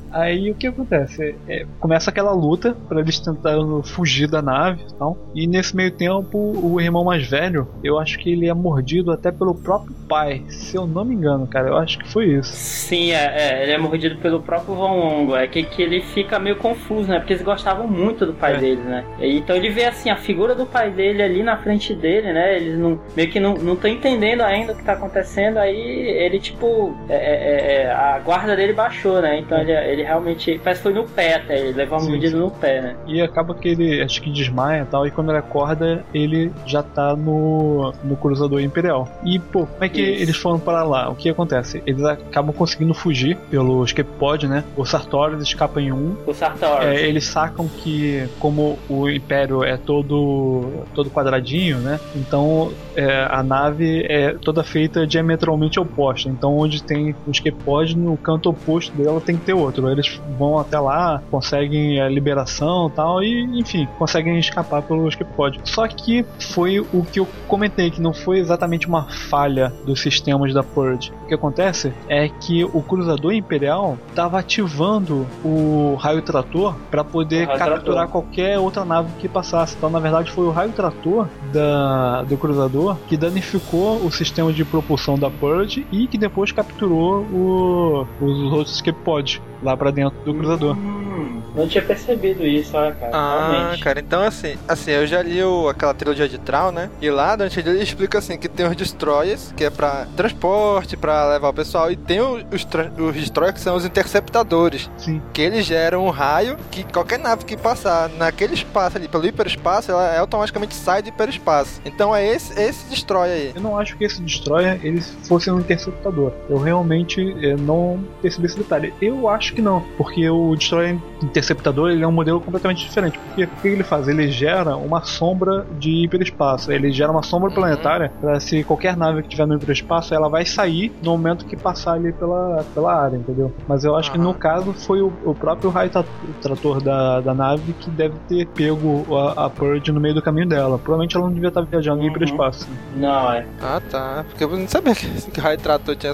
Aí 0.11 0.51
o 0.51 0.55
que 0.55 0.67
acontece? 0.67 1.35
É, 1.47 1.65
começa 1.79 2.09
aquela 2.09 2.31
luta 2.31 2.75
pra 2.87 2.99
eles 2.99 3.19
tentarem 3.19 3.81
fugir 3.83 4.27
da 4.27 4.41
nave 4.41 4.81
e 4.89 4.93
tal. 4.95 5.17
E 5.33 5.47
nesse 5.47 5.75
meio 5.75 5.91
tempo, 5.91 6.37
o 6.37 6.79
irmão 6.79 7.03
mais 7.03 7.27
velho, 7.27 7.67
eu 7.83 7.99
acho 7.99 8.17
que 8.19 8.31
ele 8.31 8.47
é 8.47 8.53
mordido 8.53 9.11
até 9.11 9.31
pelo 9.31 9.55
próprio 9.55 9.95
pai. 10.07 10.43
Se 10.49 10.75
eu 10.75 10.85
não 10.85 11.05
me 11.05 11.15
engano, 11.15 11.47
cara, 11.47 11.69
eu 11.69 11.77
acho 11.77 11.99
que 11.99 12.09
foi 12.11 12.27
isso. 12.27 12.51
Sim, 12.53 13.11
é, 13.11 13.25
é, 13.25 13.63
ele 13.63 13.71
é 13.71 13.77
mordido 13.77 14.17
pelo 14.17 14.41
próprio 14.41 14.75
Von 14.75 14.97
Longo. 14.97 15.35
É 15.35 15.47
que, 15.47 15.63
que 15.63 15.81
ele 15.81 16.01
fica 16.01 16.39
meio 16.39 16.57
confuso, 16.57 17.09
né? 17.09 17.19
Porque 17.19 17.33
eles 17.33 17.43
gostavam 17.43 17.87
muito 17.87 18.25
do 18.25 18.33
pai 18.33 18.55
É. 18.55 18.57
deles, 18.57 18.83
né? 18.85 19.05
Então 19.19 19.55
ele 19.55 19.69
vê 19.69 19.85
assim 19.85 20.09
a 20.09 20.15
figura 20.17 20.53
do 20.55 20.65
pai 20.65 20.91
dele 20.91 21.21
ali 21.21 21.43
na 21.43 21.57
frente 21.57 21.93
dele, 21.93 22.33
né? 22.33 22.57
Eles 22.57 22.77
não, 22.77 22.99
meio 23.15 23.29
que 23.29 23.39
não 23.39 23.73
estão 23.73 23.89
entendendo 23.89 24.41
ainda 24.41 24.73
o 24.73 24.75
que 24.75 24.83
tá 24.83 24.93
acontecendo. 24.93 25.57
Aí 25.57 25.77
ele, 25.77 26.39
tipo, 26.39 26.95
é, 27.09 27.15
é, 27.15 27.83
é, 27.83 27.91
a 27.91 28.19
guarda 28.19 28.55
dele 28.55 28.73
baixou, 28.73 29.21
né? 29.21 29.39
Então 29.39 29.57
ele, 29.57 29.71
ele 29.71 30.00
realmente. 30.03 30.59
Parece 30.63 30.81
que 30.81 30.83
foi 30.83 30.93
no 30.93 31.07
pé 31.07 31.35
até. 31.35 31.59
Ele 31.59 31.73
levou 31.73 31.97
uma 31.97 32.05
Sim, 32.05 32.11
mordida 32.11 32.37
sim. 32.37 32.43
no 32.43 32.51
pé, 32.51 32.81
né? 32.81 32.95
E 33.07 33.21
acaba 33.21 33.53
que 33.53 33.67
ele, 33.67 34.01
acho 34.01 34.21
que 34.21 34.31
desmaia 34.31 34.81
e 34.81 34.85
tal. 34.85 35.05
E 35.07 35.11
quando 35.11 35.29
ele 35.29 35.39
acorda, 35.39 36.03
ele 36.13 36.51
já 36.65 36.83
tá 36.83 37.15
no, 37.15 37.93
no 38.03 38.15
cruzador 38.15 38.61
imperial. 38.61 39.07
E, 39.23 39.39
pô, 39.39 39.65
como 39.65 39.83
é 39.83 39.89
que 39.89 40.01
Isso. 40.01 40.21
eles 40.23 40.37
foram 40.37 40.59
para 40.59 40.83
lá? 40.83 41.09
O 41.09 41.15
que 41.15 41.29
acontece? 41.29 41.81
Eles 41.85 42.03
acabam 42.03 42.53
conseguindo 42.53 42.93
fugir 42.93 43.37
pelo 43.49 43.83
escape 43.83 44.09
pod, 44.19 44.47
né? 44.47 44.63
O 44.75 44.85
Sartorius 44.85 45.43
escapa 45.43 45.81
em 45.81 45.91
um. 45.91 46.15
O 46.25 46.33
Sartor. 46.33 46.81
É, 46.81 47.01
eles 47.01 47.25
sacam 47.25 47.67
que 47.67 48.27
como 48.39 48.77
o 48.89 49.09
Império 49.09 49.63
é 49.63 49.77
todo 49.77 50.83
todo 50.93 51.09
quadradinho, 51.09 51.77
né? 51.79 51.99
Então 52.15 52.71
é, 52.95 53.27
a 53.29 53.43
nave 53.43 54.05
é 54.07 54.33
toda 54.33 54.63
feita 54.63 55.05
diametralmente 55.05 55.79
oposta. 55.79 56.29
Então 56.29 56.57
onde 56.57 56.83
tem 56.83 57.15
o 57.27 57.31
escape 57.31 57.57
pod, 57.63 57.97
no 57.97 58.17
canto 58.17 58.49
oposto 58.49 58.95
dela 58.95 59.21
tem 59.21 59.37
que 59.37 59.45
ter 59.45 59.53
outro. 59.53 59.87
Eles 59.91 60.19
vão 60.37 60.57
até 60.57 60.79
lá, 60.79 61.21
conseguem 61.29 62.01
a 62.01 62.09
liberação 62.09 62.87
e 62.87 62.91
tal, 62.91 63.23
e 63.23 63.59
enfim, 63.59 63.87
conseguem 63.97 64.37
escapar 64.39 64.81
pelo 64.81 65.07
escape 65.07 65.31
pod. 65.33 65.59
Só 65.63 65.87
que 65.87 66.25
foi 66.39 66.79
o 66.79 67.03
que 67.03 67.19
eu 67.19 67.27
comentei, 67.47 67.91
que 67.91 68.01
não 68.01 68.13
foi 68.13 68.39
exatamente 68.39 68.87
uma 68.87 69.03
falha 69.03 69.71
dos 69.85 70.01
sistemas 70.01 70.53
da 70.53 70.63
Purge. 70.63 71.11
O 71.23 71.27
que 71.27 71.33
acontece 71.33 71.93
é 72.07 72.27
que 72.27 72.63
o 72.63 72.81
cruzador 72.81 73.33
imperial 73.33 73.97
estava 74.09 74.39
ativando 74.39 75.27
o 75.43 75.95
raio 75.95 76.21
trator 76.21 76.75
para 76.89 77.03
poder 77.03 77.45
raio 77.47 77.57
capturar 77.57 78.07
trator. 78.07 78.11
qualquer 78.11 78.59
outra 78.59 78.85
nave 78.85 79.09
que 79.19 79.27
passasse. 79.27 79.75
Então, 79.77 79.89
na 79.89 79.99
verdade, 79.99 80.31
foi 80.31 80.45
o 80.45 80.51
raio 80.51 80.71
trator 80.71 81.27
da, 81.51 82.23
do 82.23 82.37
cruzador 82.37 82.97
que 83.07 83.17
danificou 83.17 83.97
o 84.05 84.11
sistema 84.11 84.51
de 84.51 84.63
propulsão 84.63 85.17
da 85.17 85.29
Purge 85.29 85.85
e 85.91 86.07
que 86.07 86.17
depois 86.17 86.51
capturou 86.51 87.21
o, 87.23 88.07
os 88.21 88.51
outros 88.51 88.75
escape 88.75 88.99
pods 89.03 89.41
lá 89.61 89.77
para 89.81 89.89
dentro 89.91 90.15
do 90.23 90.35
cruzador. 90.35 90.77
Hum, 90.77 91.40
não 91.55 91.67
tinha 91.67 91.83
percebido 91.83 92.45
isso, 92.45 92.75
olha, 92.75 92.93
cara. 92.93 93.11
Ah, 93.15 93.51
realmente. 93.51 93.83
cara, 93.83 93.99
então 93.99 94.23
assim, 94.23 94.55
assim, 94.67 94.91
eu 94.91 95.05
já 95.05 95.21
li 95.21 95.43
o, 95.43 95.67
aquela 95.69 95.93
trilogia 95.93 96.27
de 96.27 96.37
Troll, 96.37 96.71
né? 96.71 96.89
E 97.01 97.09
lá, 97.09 97.35
durante 97.35 97.59
ele 97.59 97.81
explica 97.81 98.17
assim 98.19 98.37
que 98.37 98.47
tem 98.47 98.65
os 98.65 98.75
destroyers, 98.75 99.53
que 99.55 99.63
é 99.63 99.69
pra 99.69 100.07
transporte, 100.15 100.95
pra 100.95 101.27
levar 101.33 101.49
o 101.49 101.53
pessoal, 101.53 101.91
e 101.91 101.95
tem 101.95 102.21
os, 102.21 102.43
os 102.51 103.13
destroyers 103.15 103.55
que 103.55 103.61
são 103.61 103.75
os 103.75 103.85
interceptadores, 103.85 104.89
Sim. 104.97 105.21
que 105.33 105.41
eles 105.41 105.65
geram 105.65 106.05
um 106.05 106.09
raio 106.09 106.57
que 106.69 106.83
qualquer 106.83 107.19
nave 107.19 107.45
que 107.45 107.57
passar 107.57 108.09
naquele 108.09 108.53
espaço 108.53 108.97
ali, 108.97 109.07
pelo 109.07 109.25
hiperespaço, 109.25 109.91
ela 109.91 110.17
automaticamente 110.19 110.73
sai 110.73 111.01
do 111.01 111.09
hiperespaço. 111.09 111.81
Então 111.85 112.15
é 112.15 112.27
esse, 112.27 112.59
esse 112.59 112.89
destroyer 112.89 113.35
aí. 113.35 113.51
Eu 113.55 113.61
não 113.61 113.77
acho 113.77 113.97
que 113.97 114.03
esse 114.03 114.21
destroyer 114.21 114.79
ele 114.83 115.01
fosse 115.01 115.51
um 115.51 115.59
interceptador. 115.59 116.31
Eu 116.49 116.57
realmente 116.57 117.35
eh, 117.41 117.55
não 117.57 118.03
percebi 118.21 118.45
esse 118.47 118.57
detalhe. 118.57 118.93
Eu 119.01 119.27
acho 119.27 119.53
que 119.53 119.61
não, 119.61 119.81
porque 119.97 120.29
o 120.29 120.55
destroyer 120.55 120.97
interceptador 121.21 121.40
ele 121.89 122.03
é 122.03 122.07
um 122.07 122.11
modelo 122.11 122.39
completamente 122.41 122.83
diferente. 122.85 123.17
Porque 123.19 123.43
o 123.43 123.47
que 123.61 123.67
ele 123.67 123.83
faz? 123.83 124.07
Ele 124.07 124.29
gera 124.29 124.75
uma 124.75 125.01
sombra 125.03 125.65
de 125.79 126.03
hiperespaço. 126.05 126.71
Ele 126.71 126.91
gera 126.91 127.11
uma 127.11 127.23
sombra 127.23 127.49
planetária 127.51 128.11
para 128.21 128.39
se 128.39 128.63
qualquer 128.63 128.95
nave 128.97 129.21
que 129.21 129.27
estiver 129.27 129.45
no 129.47 129.55
hiperespaço, 129.55 130.13
ela 130.13 130.29
vai 130.29 130.45
sair 130.45 130.91
no 131.01 131.11
momento 131.11 131.45
que 131.45 131.55
passar 131.55 131.93
ali 131.93 132.11
pela, 132.13 132.63
pela 132.73 132.93
área, 132.93 133.17
entendeu? 133.17 133.51
Mas 133.67 133.83
eu 133.83 133.95
acho 133.95 134.11
que 134.11 134.17
Aham. 134.17 134.27
no 134.27 134.33
caso 134.33 134.73
foi 134.73 135.01
o, 135.01 135.11
o 135.23 135.33
próprio 135.35 135.69
raio 135.69 135.89
tra- 135.89 136.05
trator 136.41 136.81
da, 136.81 137.21
da 137.21 137.33
nave 137.33 137.73
que 137.73 137.89
deve 137.89 138.15
ter 138.27 138.47
pego 138.47 139.05
a, 139.17 139.45
a 139.45 139.49
Purge 139.49 139.91
no 139.91 139.99
meio 139.99 140.13
do 140.15 140.21
caminho 140.21 140.47
dela. 140.47 140.77
Provavelmente 140.77 141.15
ela 141.15 141.25
não 141.25 141.33
devia 141.33 141.49
estar 141.49 141.61
viajando 141.61 141.97
no 141.97 142.03
Uhum. 142.03 142.09
hiperespaço. 142.09 142.67
Não, 142.95 143.31
é. 143.31 143.45
Ah, 143.61 143.81
tá. 143.89 144.25
Porque 144.27 144.43
eu 144.43 144.49
não 144.57 144.67
sabia 144.67 144.95
que, 144.95 145.07
que 145.31 145.39
o 145.39 145.43
raio 145.43 145.57
trator 145.57 145.95
tinha 145.95 146.13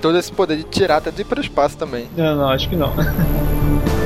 todo 0.00 0.16
esse 0.18 0.32
poder 0.32 0.56
de 0.56 0.64
tirar 0.64 0.96
até 0.98 1.10
do 1.10 1.20
hiperespaço 1.20 1.76
também. 1.76 2.06
Não, 2.16 2.36
não, 2.36 2.48
acho 2.50 2.68
que 2.68 2.76
não. 2.76 2.92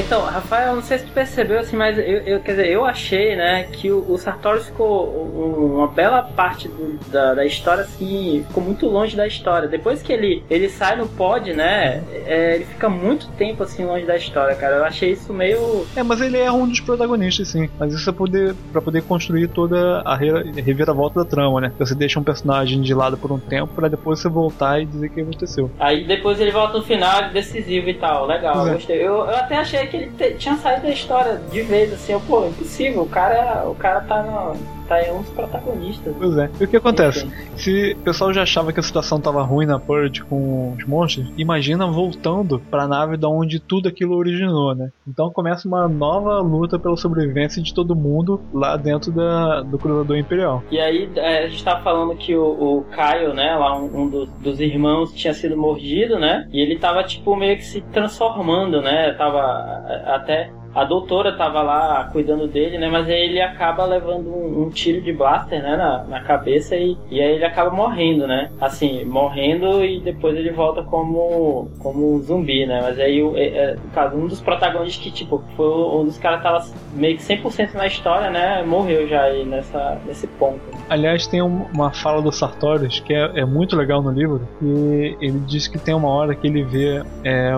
Então, 0.00 0.22
Rafael, 0.24 0.68
eu 0.70 0.76
não 0.76 0.82
sei 0.82 0.98
se 0.98 1.04
tu 1.06 1.12
percebeu 1.12 1.58
assim, 1.60 1.76
mas 1.76 1.98
eu, 1.98 2.04
eu- 2.04 2.40
quer 2.40 2.52
dizer, 2.52 2.68
eu 2.68 2.84
achei, 2.84 3.36
né, 3.36 3.64
que 3.72 3.90
o, 3.90 4.04
o 4.10 4.18
Sartorius 4.18 4.66
ficou 4.66 5.08
um- 5.08 5.74
uma 5.76 5.88
bela 5.88 6.22
parte 6.22 6.68
do- 6.68 6.98
da, 7.10 7.34
da 7.34 7.44
história, 7.44 7.82
assim, 7.84 8.44
ficou 8.48 8.62
muito 8.62 8.86
longe 8.86 9.16
da 9.16 9.26
história. 9.26 9.68
Depois 9.68 10.02
que 10.02 10.12
ele, 10.12 10.42
ele 10.50 10.68
sai 10.68 10.96
no 10.96 11.06
pod, 11.06 11.52
né, 11.52 12.02
é, 12.26 12.56
ele 12.56 12.64
fica 12.64 12.88
muito 12.88 13.28
tempo 13.32 13.62
assim 13.62 13.84
longe 13.84 14.04
da 14.04 14.16
história, 14.16 14.54
cara. 14.54 14.76
Eu 14.76 14.84
achei 14.84 15.12
isso 15.12 15.32
meio. 15.32 15.86
É, 15.96 16.02
mas 16.02 16.20
ele 16.20 16.38
é 16.38 16.50
um 16.50 16.66
dos 16.68 16.80
protagonistas, 16.80 17.48
sim. 17.48 17.68
Mas 17.78 17.92
isso 17.94 18.08
é 18.08 18.12
poder, 18.12 18.54
pra 18.72 18.80
poder 18.80 19.02
construir 19.02 19.48
toda 19.48 20.00
a 20.04 20.16
re- 20.16 20.52
reviravolta 20.60 21.22
da 21.24 21.28
trama, 21.28 21.60
né? 21.60 21.72
Você 21.78 21.94
deixa 21.94 22.18
um 22.18 22.24
personagem 22.24 22.80
de 22.80 22.94
lado 22.94 23.16
por 23.16 23.30
um 23.32 23.38
tempo 23.38 23.74
pra 23.74 23.88
depois 23.88 24.18
você 24.20 24.28
voltar 24.28 24.80
e 24.80 24.86
dizer 24.86 25.06
o 25.06 25.10
que 25.10 25.20
aconteceu. 25.20 25.70
Aí 25.78 26.04
depois 26.04 26.40
ele 26.40 26.50
volta 26.50 26.78
no 26.78 26.84
final, 26.84 27.20
é 27.22 27.28
decisivo 27.30 27.88
e 27.88 27.94
tal. 27.94 28.26
Legal, 28.26 28.66
é. 28.68 28.72
gostei. 28.72 28.96
Eu, 29.00 29.14
eu 29.16 29.36
até 29.36 29.56
achei 29.56 29.83
que 29.86 29.96
ele 29.96 30.10
te- 30.16 30.34
tinha 30.34 30.56
saído 30.56 30.82
da 30.82 30.90
história 30.90 31.40
de 31.50 31.62
vez, 31.62 31.92
assim. 31.92 32.12
Eu, 32.12 32.20
pô, 32.20 32.46
impossível. 32.46 33.02
O 33.02 33.08
cara, 33.08 33.64
o 33.68 33.74
cara 33.74 34.00
tá, 34.02 34.22
no, 34.22 34.56
tá 34.88 34.96
um 35.12 35.22
dos 35.22 35.30
protagonistas. 35.30 36.14
Pois 36.18 36.36
é. 36.36 36.50
E 36.60 36.64
o 36.64 36.68
que 36.68 36.76
acontece? 36.76 37.26
Enfim. 37.26 37.34
Se 37.56 37.92
o 37.92 37.98
pessoal 38.04 38.32
já 38.32 38.42
achava 38.42 38.72
que 38.72 38.80
a 38.80 38.82
situação 38.82 39.20
tava 39.20 39.42
ruim 39.42 39.66
na 39.66 39.78
Purge 39.78 40.22
com 40.22 40.74
os 40.78 40.84
monstros, 40.86 41.30
imagina 41.36 41.86
voltando 41.86 42.58
pra 42.70 42.86
nave 42.86 43.16
da 43.16 43.28
onde 43.28 43.58
tudo 43.60 43.88
aquilo 43.88 44.16
originou, 44.16 44.74
né? 44.74 44.90
Então 45.06 45.30
começa 45.30 45.66
uma 45.68 45.88
nova 45.88 46.38
luta 46.40 46.78
pela 46.78 46.96
sobrevivência 46.96 47.62
de 47.62 47.72
todo 47.74 47.94
mundo 47.96 48.40
lá 48.52 48.76
dentro 48.76 49.10
da, 49.12 49.60
do 49.62 49.78
Cruzador 49.78 50.16
Imperial. 50.16 50.62
E 50.70 50.78
aí 50.80 51.08
é, 51.16 51.44
a 51.44 51.48
gente 51.48 51.64
tava 51.64 51.82
falando 51.82 52.14
que 52.16 52.34
o, 52.36 52.44
o 52.78 52.84
Caio, 52.90 53.32
né, 53.34 53.54
lá 53.56 53.76
um, 53.78 54.02
um 54.02 54.08
dos, 54.08 54.28
dos 54.40 54.60
irmãos 54.60 55.12
tinha 55.12 55.32
sido 55.34 55.56
mordido, 55.56 56.18
né? 56.18 56.46
E 56.52 56.60
ele 56.60 56.78
tava 56.78 57.02
tipo 57.04 57.34
meio 57.36 57.56
que 57.56 57.64
se 57.64 57.80
transformando, 57.92 58.80
né? 58.82 59.12
Tava 59.14 59.73
até 60.06 60.50
a 60.74 60.84
doutora 60.84 61.32
tava 61.36 61.62
lá 61.62 62.08
cuidando 62.12 62.46
dele, 62.48 62.78
né? 62.78 62.88
Mas 62.88 63.08
aí 63.08 63.24
ele 63.28 63.40
acaba 63.40 63.84
levando 63.84 64.28
um, 64.28 64.62
um 64.64 64.70
tiro 64.70 65.00
de 65.00 65.12
blaster, 65.12 65.62
né? 65.62 65.76
Na, 65.76 66.04
na 66.04 66.20
cabeça 66.20 66.76
e, 66.76 66.96
e 67.10 67.20
aí 67.20 67.34
ele 67.36 67.44
acaba 67.44 67.70
morrendo, 67.70 68.26
né? 68.26 68.50
Assim, 68.60 69.04
morrendo 69.04 69.84
e 69.84 70.00
depois 70.00 70.36
ele 70.36 70.50
volta 70.50 70.82
como 70.82 71.68
como 71.78 72.18
zumbi, 72.22 72.66
né? 72.66 72.80
Mas 72.82 72.98
aí, 72.98 73.22
o- 73.22 73.36
é, 73.36 73.44
é, 73.46 73.76
caso, 73.94 74.16
um 74.16 74.26
dos 74.26 74.40
protagonistas 74.40 75.02
que, 75.02 75.10
tipo, 75.10 75.42
foi 75.56 75.66
um 75.66 76.04
dos 76.04 76.18
caras 76.18 76.38
que 76.38 76.42
tava 76.44 76.64
meio 76.94 77.16
que 77.16 77.22
100% 77.22 77.74
na 77.74 77.86
história, 77.86 78.30
né? 78.30 78.62
Morreu 78.66 79.06
já 79.08 79.22
aí 79.22 79.44
nessa, 79.44 79.98
nesse 80.06 80.26
ponto. 80.26 80.60
Aliás, 80.88 81.26
tem 81.26 81.42
um- 81.42 81.66
uma 81.72 81.90
fala 81.90 82.20
do 82.22 82.32
Sartorius 82.32 83.00
que 83.00 83.14
é, 83.14 83.40
é 83.40 83.44
muito 83.44 83.76
legal 83.76 84.02
no 84.02 84.10
livro. 84.10 84.46
E 84.62 85.16
ele 85.20 85.38
diz 85.46 85.68
que 85.68 85.78
tem 85.78 85.94
uma 85.94 86.08
hora 86.08 86.34
que 86.34 86.46
ele 86.46 86.62
vê 86.62 87.02
é, 87.22 87.52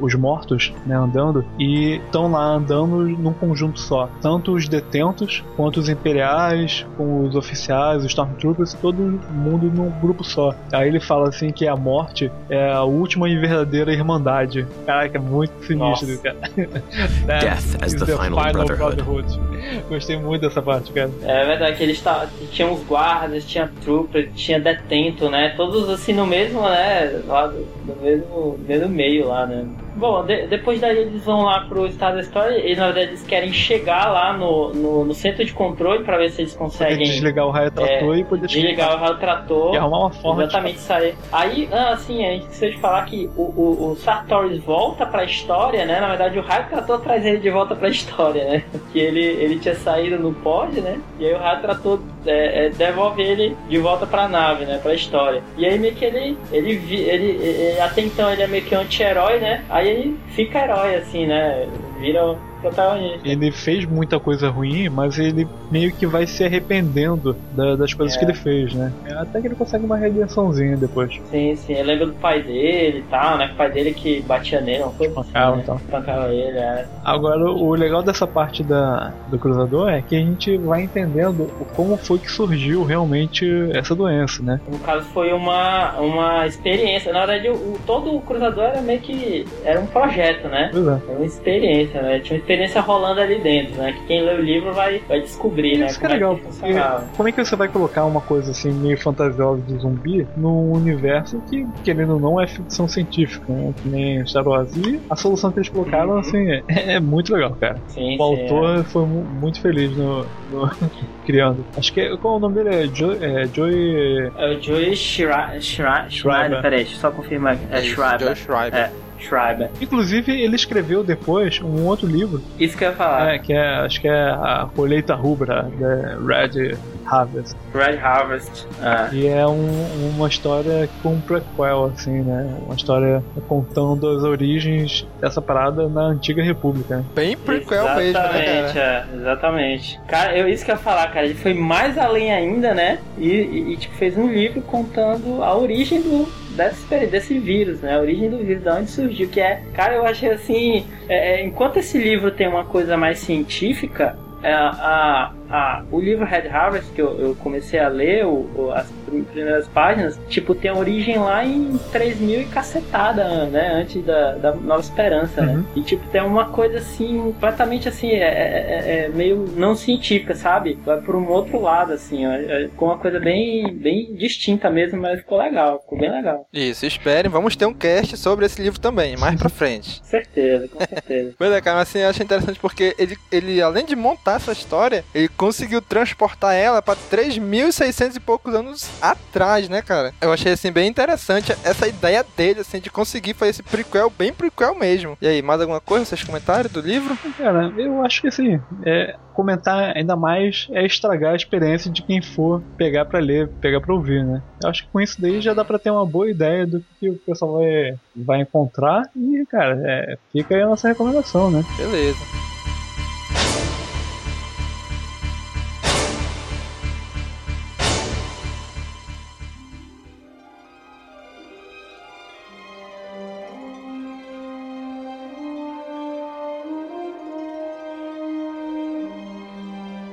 os 0.00 0.14
mortos 0.14 0.72
né, 0.86 0.94
andando 0.94 1.44
e 1.58 1.96
estão 1.96 2.30
lá 2.30 2.58
andando 2.62 3.08
num 3.08 3.32
conjunto 3.32 3.80
só. 3.80 4.08
Tanto 4.20 4.52
os 4.52 4.68
detentos, 4.68 5.44
quanto 5.56 5.80
os 5.80 5.88
imperiais, 5.88 6.86
com 6.96 7.24
os 7.24 7.34
oficiais, 7.34 8.04
os 8.04 8.06
Stormtroopers, 8.06 8.74
todo 8.74 8.96
mundo 9.30 9.66
num 9.66 9.90
grupo 10.00 10.22
só. 10.24 10.54
Aí 10.72 10.88
ele 10.88 11.00
fala 11.00 11.28
assim 11.28 11.50
que 11.50 11.66
a 11.66 11.76
morte 11.76 12.30
é 12.48 12.72
a 12.72 12.82
última 12.82 13.28
e 13.28 13.36
verdadeira 13.36 13.92
irmandade. 13.92 14.66
Caraca, 14.86 15.18
é 15.18 15.20
muito 15.20 15.52
sinistro, 15.64 16.08
Nossa. 16.08 16.22
cara. 16.22 16.38
Death 17.26 17.82
as 17.82 17.92
is 17.92 18.00
the 18.00 18.06
final 18.06 18.52
brotherhood. 18.52 19.40
Gostei 19.88 20.16
muito 20.16 20.42
dessa 20.42 20.62
parte, 20.62 20.92
cara. 20.92 21.10
É 21.22 21.44
verdade 21.44 21.76
que 21.76 21.82
eles 21.82 22.02
tinham 22.50 22.72
os 22.72 22.84
guardas, 22.84 23.44
tinha 23.44 23.70
trooper, 23.82 24.30
tinha 24.34 24.60
detento, 24.60 25.28
né? 25.28 25.54
Todos 25.56 25.88
assim 25.88 26.12
no 26.12 26.26
mesmo, 26.26 26.62
né? 26.62 27.22
Lá 27.26 27.46
do, 27.46 27.64
do 27.84 28.02
mesmo, 28.02 28.58
mesmo 28.66 28.88
meio 28.88 29.28
lá, 29.28 29.46
né? 29.46 29.66
Bom, 29.94 30.24
de- 30.24 30.46
depois 30.46 30.80
daí 30.80 30.98
eles 30.98 31.24
vão 31.24 31.42
lá 31.42 31.60
pro 31.68 31.90
Star 31.92 32.14
Destroyer 32.16 32.66
e 32.66 32.74
na 32.74 32.86
verdade 32.86 33.08
eles 33.08 33.22
querem 33.22 33.52
chegar 33.52 34.10
lá 34.10 34.32
no, 34.36 34.72
no, 34.72 35.04
no 35.04 35.14
centro 35.14 35.44
de 35.44 35.52
controle 35.52 36.02
pra 36.04 36.16
ver 36.16 36.30
se 36.30 36.42
eles 36.42 36.54
conseguem 36.54 36.98
desligar 37.06 37.46
o 37.46 37.50
raio 37.50 37.70
trator 37.70 38.16
e 38.16 38.24
poder 38.24 38.46
desligar 38.46 38.94
o 38.94 38.98
raio 38.98 39.18
trator. 39.18 39.74
e 39.74 39.76
arrumar 39.78 39.98
uma 39.98 40.10
forma 40.10 40.42
Exatamente, 40.44 40.78
sair. 40.78 41.14
Aí, 41.30 41.68
ah, 41.72 41.90
assim, 41.90 42.24
a 42.24 42.30
gente 42.30 42.42
esqueceu 42.44 42.70
de 42.70 42.78
falar 42.78 43.04
que 43.04 43.28
o, 43.36 43.42
o, 43.42 43.90
o 43.92 43.96
Sartorius 43.96 44.58
volta 44.64 45.04
pra 45.06 45.24
história, 45.24 45.84
né? 45.84 46.00
Na 46.00 46.08
verdade, 46.08 46.38
o 46.38 46.42
Raio 46.42 46.66
Trator 46.68 47.00
traz 47.00 47.24
ele 47.26 47.38
de 47.38 47.50
volta 47.50 47.74
pra 47.76 47.88
história, 47.88 48.44
né? 48.44 48.64
Que 48.92 48.98
ele, 48.98 49.20
ele 49.24 49.58
tinha 49.58 49.74
saído 49.74 50.18
no 50.18 50.32
pod, 50.32 50.80
né? 50.80 50.98
E 51.18 51.26
aí 51.26 51.34
o 51.34 51.38
Raio 51.38 51.60
Trator 51.60 52.00
é, 52.26 52.66
é, 52.66 52.68
devolve 52.70 53.22
ele 53.22 53.56
de 53.68 53.78
volta 53.78 54.06
pra 54.06 54.28
nave, 54.28 54.64
né? 54.64 54.78
Pra 54.82 54.94
história. 54.94 55.42
E 55.56 55.66
aí 55.66 55.78
meio 55.78 55.94
que 55.94 56.04
ele, 56.04 56.36
ele, 56.52 56.76
vi- 56.76 57.02
ele, 57.02 57.30
ele- 57.42 57.80
até 57.80 58.00
então 58.02 58.30
ele 58.32 58.42
é 58.42 58.46
meio 58.46 58.64
que 58.64 58.74
um 58.74 58.80
anti-herói, 58.80 59.38
né? 59.38 59.64
Aí 59.68 59.81
ele 59.82 60.18
fica 60.28 60.64
herói, 60.64 60.96
assim, 60.96 61.26
né? 61.26 61.68
Vira 61.98 62.38
protagonista. 62.62 63.28
Ele 63.28 63.50
fez 63.52 63.84
muita 63.84 64.18
coisa 64.18 64.48
ruim, 64.48 64.88
mas 64.88 65.18
ele 65.18 65.46
meio 65.70 65.92
que 65.92 66.06
vai 66.06 66.26
se 66.26 66.44
arrependendo 66.44 67.36
da- 67.52 67.76
das 67.76 67.92
coisas 67.92 68.16
É. 68.16 68.18
que 68.18 68.24
ele 68.24 68.34
fez, 68.34 68.72
né? 68.74 68.92
Até 69.18 69.40
que 69.40 69.46
ele 69.48 69.54
consegue 69.54 69.84
uma 69.84 69.96
redençãozinha 69.96 70.76
depois. 70.76 71.20
Sim, 71.30 71.54
sim. 71.56 71.74
Eu 71.74 71.84
lembro 71.84 72.06
do 72.06 72.12
pai 72.14 72.42
dele 72.42 72.98
e 72.98 73.02
tal, 73.10 73.36
né? 73.36 73.50
O 73.52 73.56
pai 73.56 73.70
dele 73.70 73.92
que 73.92 74.20
batia 74.22 74.60
nele, 74.60 74.82
uma 74.84 74.92
coisa 74.92 75.12
assim, 75.12 75.28
Espancava 75.28 75.56
né? 75.56 75.62
e 75.62 75.66
tal. 75.66 75.76
Espancava 75.76 76.28
ele, 76.34 76.58
é. 76.58 76.86
Agora, 77.04 77.44
o 77.50 77.74
legal 77.74 78.02
dessa 78.02 78.26
parte 78.26 78.62
da, 78.62 79.12
do 79.28 79.38
Cruzador 79.38 79.88
é 79.90 80.00
que 80.02 80.14
a 80.16 80.20
gente 80.20 80.56
vai 80.58 80.82
entendendo 80.82 81.50
como 81.74 81.96
foi 81.96 82.18
que 82.18 82.30
surgiu 82.30 82.84
realmente 82.84 83.44
essa 83.74 83.94
doença, 83.94 84.42
né? 84.42 84.60
No 84.68 84.78
caso 84.78 85.04
foi 85.06 85.32
uma, 85.32 85.98
uma 85.98 86.46
experiência. 86.46 87.12
Na 87.12 87.26
verdade, 87.26 87.48
o- 87.50 87.78
todo 87.86 88.14
o 88.14 88.20
cruzador 88.20 88.64
era 88.64 88.80
meio 88.80 89.00
que. 89.00 89.46
Era 89.64 89.80
um 89.80 89.86
projeto, 89.86 90.48
né? 90.48 90.68
Pois 90.72 90.86
é. 90.86 90.90
Era 91.08 91.16
uma 91.18 91.24
experiência, 91.26 92.02
né? 92.02 92.18
Tinha 92.20 92.36
uma 92.36 92.40
experiência 92.40 92.51
rolando 92.80 93.20
ali 93.20 93.38
dentro, 93.40 93.80
né? 93.80 93.92
Que 93.92 94.06
quem 94.06 94.22
lê 94.22 94.34
o 94.34 94.40
livro 94.40 94.72
vai, 94.72 95.00
vai 95.08 95.20
descobrir, 95.20 95.78
né? 95.78 95.86
Isso 95.86 95.98
que 95.98 96.06
é 96.06 96.08
como 96.08 96.14
legal, 96.20 96.36
porque 96.36 97.16
como 97.16 97.28
é 97.28 97.32
que 97.32 97.44
você 97.44 97.56
vai 97.56 97.68
colocar 97.68 98.04
uma 98.04 98.20
coisa 98.20 98.50
assim 98.50 98.70
meio 98.72 98.98
fantasiosa 98.98 99.62
de 99.62 99.76
zumbi 99.78 100.26
num 100.36 100.72
universo 100.72 101.40
que, 101.48 101.66
querendo 101.84 102.14
ou 102.14 102.20
não, 102.20 102.40
é 102.40 102.46
ficção 102.46 102.86
científica, 102.88 103.52
né? 103.52 103.72
Que 103.82 103.88
nem 103.88 104.26
Star 104.26 104.46
Wars. 104.46 104.74
E 104.76 105.00
a 105.08 105.16
solução 105.16 105.50
que 105.52 105.58
eles 105.58 105.68
colocaram, 105.68 106.12
Uhum. 106.12 106.18
assim, 106.18 106.50
é, 106.50 106.62
é 106.94 107.00
muito 107.00 107.32
legal, 107.34 107.56
cara. 107.60 107.76
Sim, 107.88 108.16
O 108.18 108.34
sim, 108.34 108.42
autor 108.42 108.84
foi 108.84 109.06
mu- 109.06 109.24
muito 109.24 109.60
feliz 109.60 109.96
no, 109.96 110.26
no- 110.50 110.70
criando. 111.26 111.64
Acho 111.76 111.92
que 111.92 112.00
é, 112.00 112.16
qual 112.16 112.34
é 112.34 112.36
o 112.38 112.40
nome 112.40 112.62
dele? 112.62 112.74
É 112.84 112.86
Joey. 112.94 113.18
É 113.22 113.46
Joey 113.46 114.30
É 114.36 114.54
o 114.56 114.60
Joey 114.62 114.96
Schreiber. 114.96 115.60
Schreiber. 115.62 116.10
Schreiber. 116.10 116.62
Peraí, 116.62 116.78
deixa 116.84 116.94
eu 116.96 117.00
só 117.00 117.10
confirmar. 117.10 117.54
aqui. 117.54 117.62
É. 117.70 117.80
Joe 117.82 118.34
Schreiber. 118.36 118.74
É, 118.78 118.90
Schreiber. 119.22 119.70
Inclusive, 119.80 120.32
ele 120.40 120.56
escreveu 120.56 121.02
depois 121.04 121.60
um 121.62 121.86
outro 121.86 122.06
livro, 122.06 122.42
Isso 122.58 122.76
que 122.76 122.84
eu 122.84 122.90
ia 122.90 122.94
falar. 122.96 123.34
é, 123.34 123.38
que 123.38 123.52
é, 123.52 123.66
acho 123.76 124.00
que 124.00 124.08
é 124.08 124.12
a 124.30 124.68
Colheita 124.74 125.14
Rubra, 125.14 125.70
da 125.78 126.16
Red 126.26 126.76
Harvest. 127.06 127.56
Red 127.74 127.98
Harvest. 127.98 128.66
É. 128.82 129.14
E 129.14 129.26
é 129.26 129.46
um- 129.46 130.12
uma 130.16 130.28
história 130.28 130.88
com 131.02 131.10
um 131.14 131.20
prequel, 131.20 131.92
assim, 131.94 132.20
né? 132.22 132.56
Uma 132.66 132.74
história 132.74 133.22
contando 133.48 134.08
as 134.08 134.22
origens 134.22 135.06
dessa 135.20 135.40
parada 135.42 135.88
na 135.88 136.02
antiga 136.02 136.42
república. 136.42 136.98
né? 136.98 137.04
Bem 137.14 137.36
prequel 137.36 137.84
mesmo, 137.96 137.96
né, 137.96 138.08
Exatamente, 138.08 138.74
cara? 138.74 139.08
é, 139.12 139.16
exatamente. 139.16 140.00
Cara, 140.08 140.36
eu, 140.36 140.48
isso 140.48 140.64
que 140.64 140.70
eu 140.70 140.74
ia 140.74 140.80
falar, 140.80 141.06
cara, 141.12 141.26
ele 141.26 141.34
foi 141.34 141.54
mais 141.54 141.96
além 141.98 142.32
ainda, 142.32 142.72
né? 142.74 142.98
E, 143.18 143.28
e, 143.28 143.72
e, 143.72 143.76
tipo, 143.76 143.94
fez 143.96 144.16
um 144.16 144.30
livro 144.30 144.62
contando 144.62 145.42
a 145.42 145.54
origem 145.56 146.00
do, 146.00 146.26
desse, 146.52 147.06
desse 147.06 147.38
vírus, 147.38 147.80
né? 147.80 147.94
A 147.96 148.00
origem 148.00 148.30
do 148.30 148.38
vírus, 148.38 148.62
de 148.62 148.68
onde 148.68 148.90
surgiu. 148.90 149.28
Que 149.28 149.40
é, 149.40 149.62
cara, 149.74 149.94
eu 149.94 150.06
achei 150.06 150.30
assim. 150.30 150.86
é, 151.08 151.40
é, 151.40 151.44
enquanto 151.44 151.78
esse 151.78 151.98
livro 151.98 152.30
tem 152.30 152.48
uma 152.48 152.64
coisa 152.64 152.96
mais 152.96 153.18
científica, 153.18 154.16
é, 154.42 154.52
a, 154.52 155.32
a, 155.52 155.84
o 155.92 156.00
livro 156.00 156.24
Red 156.24 156.48
Harvest, 156.48 156.90
que 156.92 157.00
eu, 157.02 157.18
eu 157.20 157.34
comecei 157.36 157.78
a 157.78 157.88
ler, 157.88 158.24
o, 158.26 158.48
o- 158.56 158.72
as 158.72 158.90
prim- 159.06 159.22
primeiras 159.24 159.68
páginas, 159.68 160.18
tipo, 160.28 160.54
tem 160.54 160.70
origem 160.72 161.18
lá 161.18 161.44
em 161.44 161.78
3000 161.92 162.40
e 162.40 162.44
cacetada, 162.46 163.46
né? 163.46 163.72
Antes 163.74 164.02
da, 164.04 164.32
da 164.32 164.54
Nova 164.54 164.80
Esperança, 164.80 165.42
né? 165.42 165.54
Uhum. 165.54 165.64
E, 165.76 165.82
tipo, 165.82 166.06
tem 166.08 166.22
uma 166.22 166.46
coisa 166.46 166.78
assim, 166.78 167.18
completamente 167.18 167.88
assim, 167.88 168.10
é, 168.10 168.18
é- 168.18 168.22
é- 168.22 169.04
é 169.04 169.08
meio 169.08 169.46
não 169.56 169.74
científica, 169.74 170.34
sabe? 170.34 170.78
Vai 170.84 171.00
por 171.00 171.14
um 171.14 171.28
outro 171.28 171.60
lado, 171.60 171.92
assim, 171.92 172.26
ó. 172.26 172.32
É, 172.32 172.68
Ficou 172.72 172.88
uma 172.88 172.98
coisa 172.98 173.20
bem, 173.20 173.72
bem 173.74 174.14
distinta 174.14 174.70
mesmo, 174.70 175.00
mas 175.00 175.20
ficou 175.20 175.38
legal, 175.38 175.80
ficou 175.80 175.98
bem 175.98 176.10
legal. 176.10 176.46
Isso, 176.52 176.86
esperem, 176.86 177.30
vamos 177.30 177.54
ter 177.56 177.66
um 177.66 177.74
cast 177.74 178.16
sobre 178.16 178.46
esse 178.46 178.60
livro 178.62 178.80
também, 178.80 179.16
mais 179.16 179.36
pra 179.38 179.48
frente. 179.48 180.00
Com 180.02 180.06
certeza, 180.06 180.68
com 180.68 180.78
certeza. 180.78 181.34
Pois 181.38 181.50
é, 181.52 181.60
cara, 181.60 181.78
mas 181.78 181.88
assim, 181.88 181.98
eu 182.00 182.08
acho 182.08 182.22
interessante 182.22 182.58
porque 182.60 182.94
ele, 182.98 183.16
ele, 183.30 183.60
além 183.60 183.84
de 183.84 183.94
montar 183.96 184.36
essa 184.36 184.52
história, 184.52 185.04
ele 185.14 185.28
conseguiu 185.42 185.82
transportar 185.82 186.54
ela 186.54 186.80
pra 186.80 186.94
3.600 186.94 188.14
e 188.14 188.20
poucos 188.20 188.54
anos 188.54 188.88
atrás, 189.02 189.68
né, 189.68 189.82
cara? 189.82 190.14
Eu 190.20 190.32
achei, 190.32 190.52
assim, 190.52 190.70
bem 190.70 190.88
interessante 190.88 191.50
essa 191.64 191.88
ideia 191.88 192.24
dele, 192.36 192.60
assim, 192.60 192.78
de 192.78 192.88
conseguir 192.88 193.34
fazer 193.34 193.50
esse 193.50 193.62
prequel 193.64 194.08
bem 194.08 194.32
prequel 194.32 194.72
mesmo. 194.76 195.18
E 195.20 195.26
aí, 195.26 195.42
mais 195.42 195.60
alguma 195.60 195.80
coisa, 195.80 196.04
vocês 196.04 196.22
comentaram 196.22 196.70
do 196.70 196.80
livro? 196.80 197.18
Cara, 197.36 197.72
eu 197.76 198.04
acho 198.04 198.20
que 198.20 198.28
assim, 198.28 198.60
é, 198.86 199.16
comentar 199.34 199.96
ainda 199.96 200.14
mais 200.14 200.68
é 200.70 200.86
estragar 200.86 201.32
a 201.32 201.36
experiência 201.36 201.90
de 201.90 202.02
quem 202.02 202.22
for 202.22 202.62
pegar 202.76 203.04
pra 203.04 203.18
ler, 203.18 203.48
pegar 203.60 203.80
pra 203.80 203.94
ouvir, 203.94 204.24
né? 204.24 204.40
Eu 204.62 204.68
acho 204.68 204.84
que 204.84 204.92
com 204.92 205.00
isso 205.00 205.20
daí 205.20 205.40
já 205.40 205.52
dá 205.52 205.64
pra 205.64 205.78
ter 205.78 205.90
uma 205.90 206.06
boa 206.06 206.30
ideia 206.30 206.64
do 206.64 206.84
que 207.00 207.10
o 207.10 207.18
pessoal 207.18 207.54
vai, 207.54 207.94
vai 208.14 208.40
encontrar 208.42 209.02
e, 209.16 209.44
cara, 209.46 209.76
é, 209.84 210.16
fica 210.30 210.54
aí 210.54 210.62
a 210.62 210.68
nossa 210.68 210.86
recomendação, 210.86 211.50
né? 211.50 211.64
Beleza. 211.76 212.51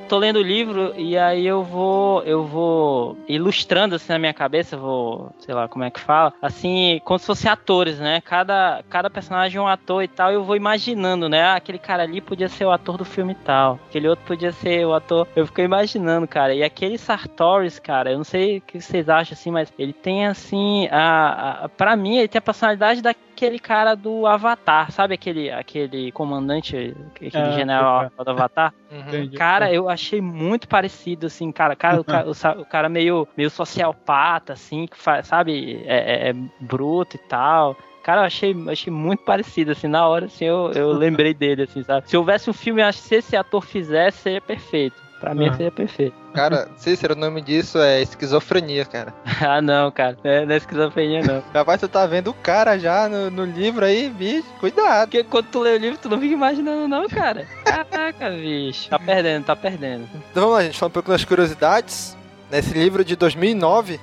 Tô 0.10 0.18
lendo 0.18 0.38
o 0.38 0.42
livro 0.42 0.94
e 0.98 1.16
aí 1.16 1.46
eu 1.46 1.64
vou 1.64 2.24
eu 2.24 2.44
vou 2.44 3.16
ilustrando 3.28 3.96
assim 3.96 4.12
na 4.12 4.20
minha 4.20 4.34
cabeça, 4.34 4.76
vou, 4.76 5.32
sei 5.38 5.54
lá, 5.54 5.68
como 5.68 5.84
é 5.84 5.92
que 5.92 6.00
fala, 6.00 6.34
assim, 6.42 7.00
como 7.06 7.20
se 7.20 7.28
fossem 7.28 7.50
atores, 7.50 8.00
né? 8.00 8.20
Cada 8.22 8.84
cada 8.90 9.10
personagem 9.10 9.60
é 9.60 9.62
um 9.62 9.68
ator 9.68 10.04
e 10.04 10.08
tal, 10.08 10.32
eu 10.32 10.44
vou 10.44 10.56
imaginando, 10.56 11.30
né? 11.30 11.44
Ah, 11.44 11.56
aquele 11.56 11.78
cara 11.78 12.04
ali 12.04 12.20
podia 12.22 12.50
ser 12.50 12.66
o 12.66 12.72
ator 12.72 12.98
do 12.98 13.06
filme 13.06 13.36
tal, 13.36 13.80
aquele 13.88 14.10
outro 14.10 14.26
podia 14.26 14.52
ser 14.52 14.86
o 14.86 14.94
ator. 14.96 15.28
Eu 15.36 15.46
fico 15.46 15.62
imaginando, 15.62 16.28
cara. 16.28 16.54
E 16.56 16.64
aquele 16.64 16.98
Sartoris, 16.98 17.78
cara, 17.78 18.12
eu 18.12 18.18
não 18.18 18.24
sei 18.24 18.58
o 18.58 18.62
que 18.62 18.82
vocês 18.82 19.08
acham 19.08 19.34
assim, 19.34 19.52
mas 19.52 19.72
ele 19.78 19.94
tem 19.94 20.26
assim, 20.26 20.88
a, 20.92 21.66
a 21.66 21.70
para 21.70 21.96
mim 21.96 22.18
ele 22.18 22.28
tem 22.28 22.40
a 22.40 22.42
personalidade 22.42 23.02
da 23.02 23.14
aquele 23.40 23.58
cara 23.58 23.96
do 23.96 24.28
Avatar, 24.28 24.92
sabe 24.92 25.14
aquele, 25.14 25.50
aquele 25.50 26.12
comandante, 26.12 26.94
aquele 27.16 27.32
Ah, 27.48 27.52
general 27.52 28.12
do 28.24 28.30
Avatar? 28.32 28.74
Entendi. 28.92 29.38
Cara, 29.38 29.72
eu 29.74 29.88
achei 29.88 30.20
muito 30.20 30.68
parecido, 30.68 31.28
assim, 31.28 31.50
cara. 31.52 31.76
cara, 31.76 32.02
o, 32.02 32.62
o 32.62 32.66
cara 32.66 32.90
meio, 32.90 33.26
meio 33.38 33.50
sociopata, 33.50 34.54
assim, 34.54 34.86
que 34.88 34.98
faz, 34.98 35.26
sabe, 35.28 35.82
é, 35.86 36.28
é- 36.28 36.30
é 36.30 36.34
bruto 36.60 37.16
e 37.16 37.20
tal. 37.20 37.78
Cara, 38.04 38.22
eu 38.22 38.26
achei, 38.26 38.56
achei 38.70 38.92
muito 38.92 39.24
parecido, 39.24 39.72
assim, 39.72 39.88
na 39.88 40.06
hora, 40.08 40.26
assim, 40.26 40.46
eu, 40.46 40.72
eu 40.74 40.92
lembrei 40.92 41.34
dele, 41.34 41.64
assim, 41.64 41.84
sabe? 41.84 42.10
Se 42.10 42.18
houvesse 42.18 42.50
um 42.50 42.54
filme, 42.54 42.82
eu 42.82 42.88
acho 42.88 43.02
que 43.02 43.08
se 43.08 43.16
esse 43.16 43.38
ator 43.38 43.64
fizesse, 43.64 44.20
seria 44.20 44.42
perfeito. 44.42 45.09
Pra 45.20 45.34
mim, 45.36 45.48
Ah. 45.50 45.54
seria 45.54 45.72
perfeito. 45.72 46.16
Cara, 46.34 46.68
Cícero, 46.78 47.14
o 47.14 47.18
nome 47.18 47.42
disso 47.42 47.78
é 47.80 48.02
esquizofrenia, 48.02 48.86
cara. 48.86 49.14
ah, 49.42 49.62
não, 49.62 49.92
cara. 49.92 50.18
Não 50.24 50.32
é, 50.32 50.46
não 50.46 50.54
é 50.54 50.58
esquizofrenia, 50.58 51.22
não. 51.24 51.44
Rapaz, 51.54 51.82
tu 51.82 51.88
tá 51.90 52.06
vendo 52.06 52.30
o 52.30 52.34
cara 52.34 52.78
já 52.80 53.10
no, 53.10 53.30
no 53.30 53.44
livro 53.46 53.84
aí, 53.86 54.10
bicho. 54.10 54.48
Cuidado. 54.60 55.10
Porque 55.10 55.24
quando 55.24 55.48
tu 55.48 55.60
lê 55.60 55.74
o 55.74 55.78
livro, 55.78 56.00
tu 56.02 56.08
não 56.10 56.20
fica 56.20 56.34
imaginando, 56.34 56.88
não, 56.88 57.08
cara. 57.10 57.46
Caraca, 57.66 58.30
bicho. 58.30 58.90
Tá 58.90 58.98
perdendo, 58.98 59.44
tá 59.46 59.56
perdendo. 59.56 60.04
Então 60.32 60.44
vamos 60.44 60.52
lá, 60.58 60.64
gente, 60.64 60.78
falar 60.80 60.88
um 60.90 60.94
pouco 60.94 61.10
das 61.12 61.26
curiosidades. 61.26 62.16
Nesse 62.50 62.74
livro 62.74 63.04
de 63.04 63.16
2009, 63.16 64.00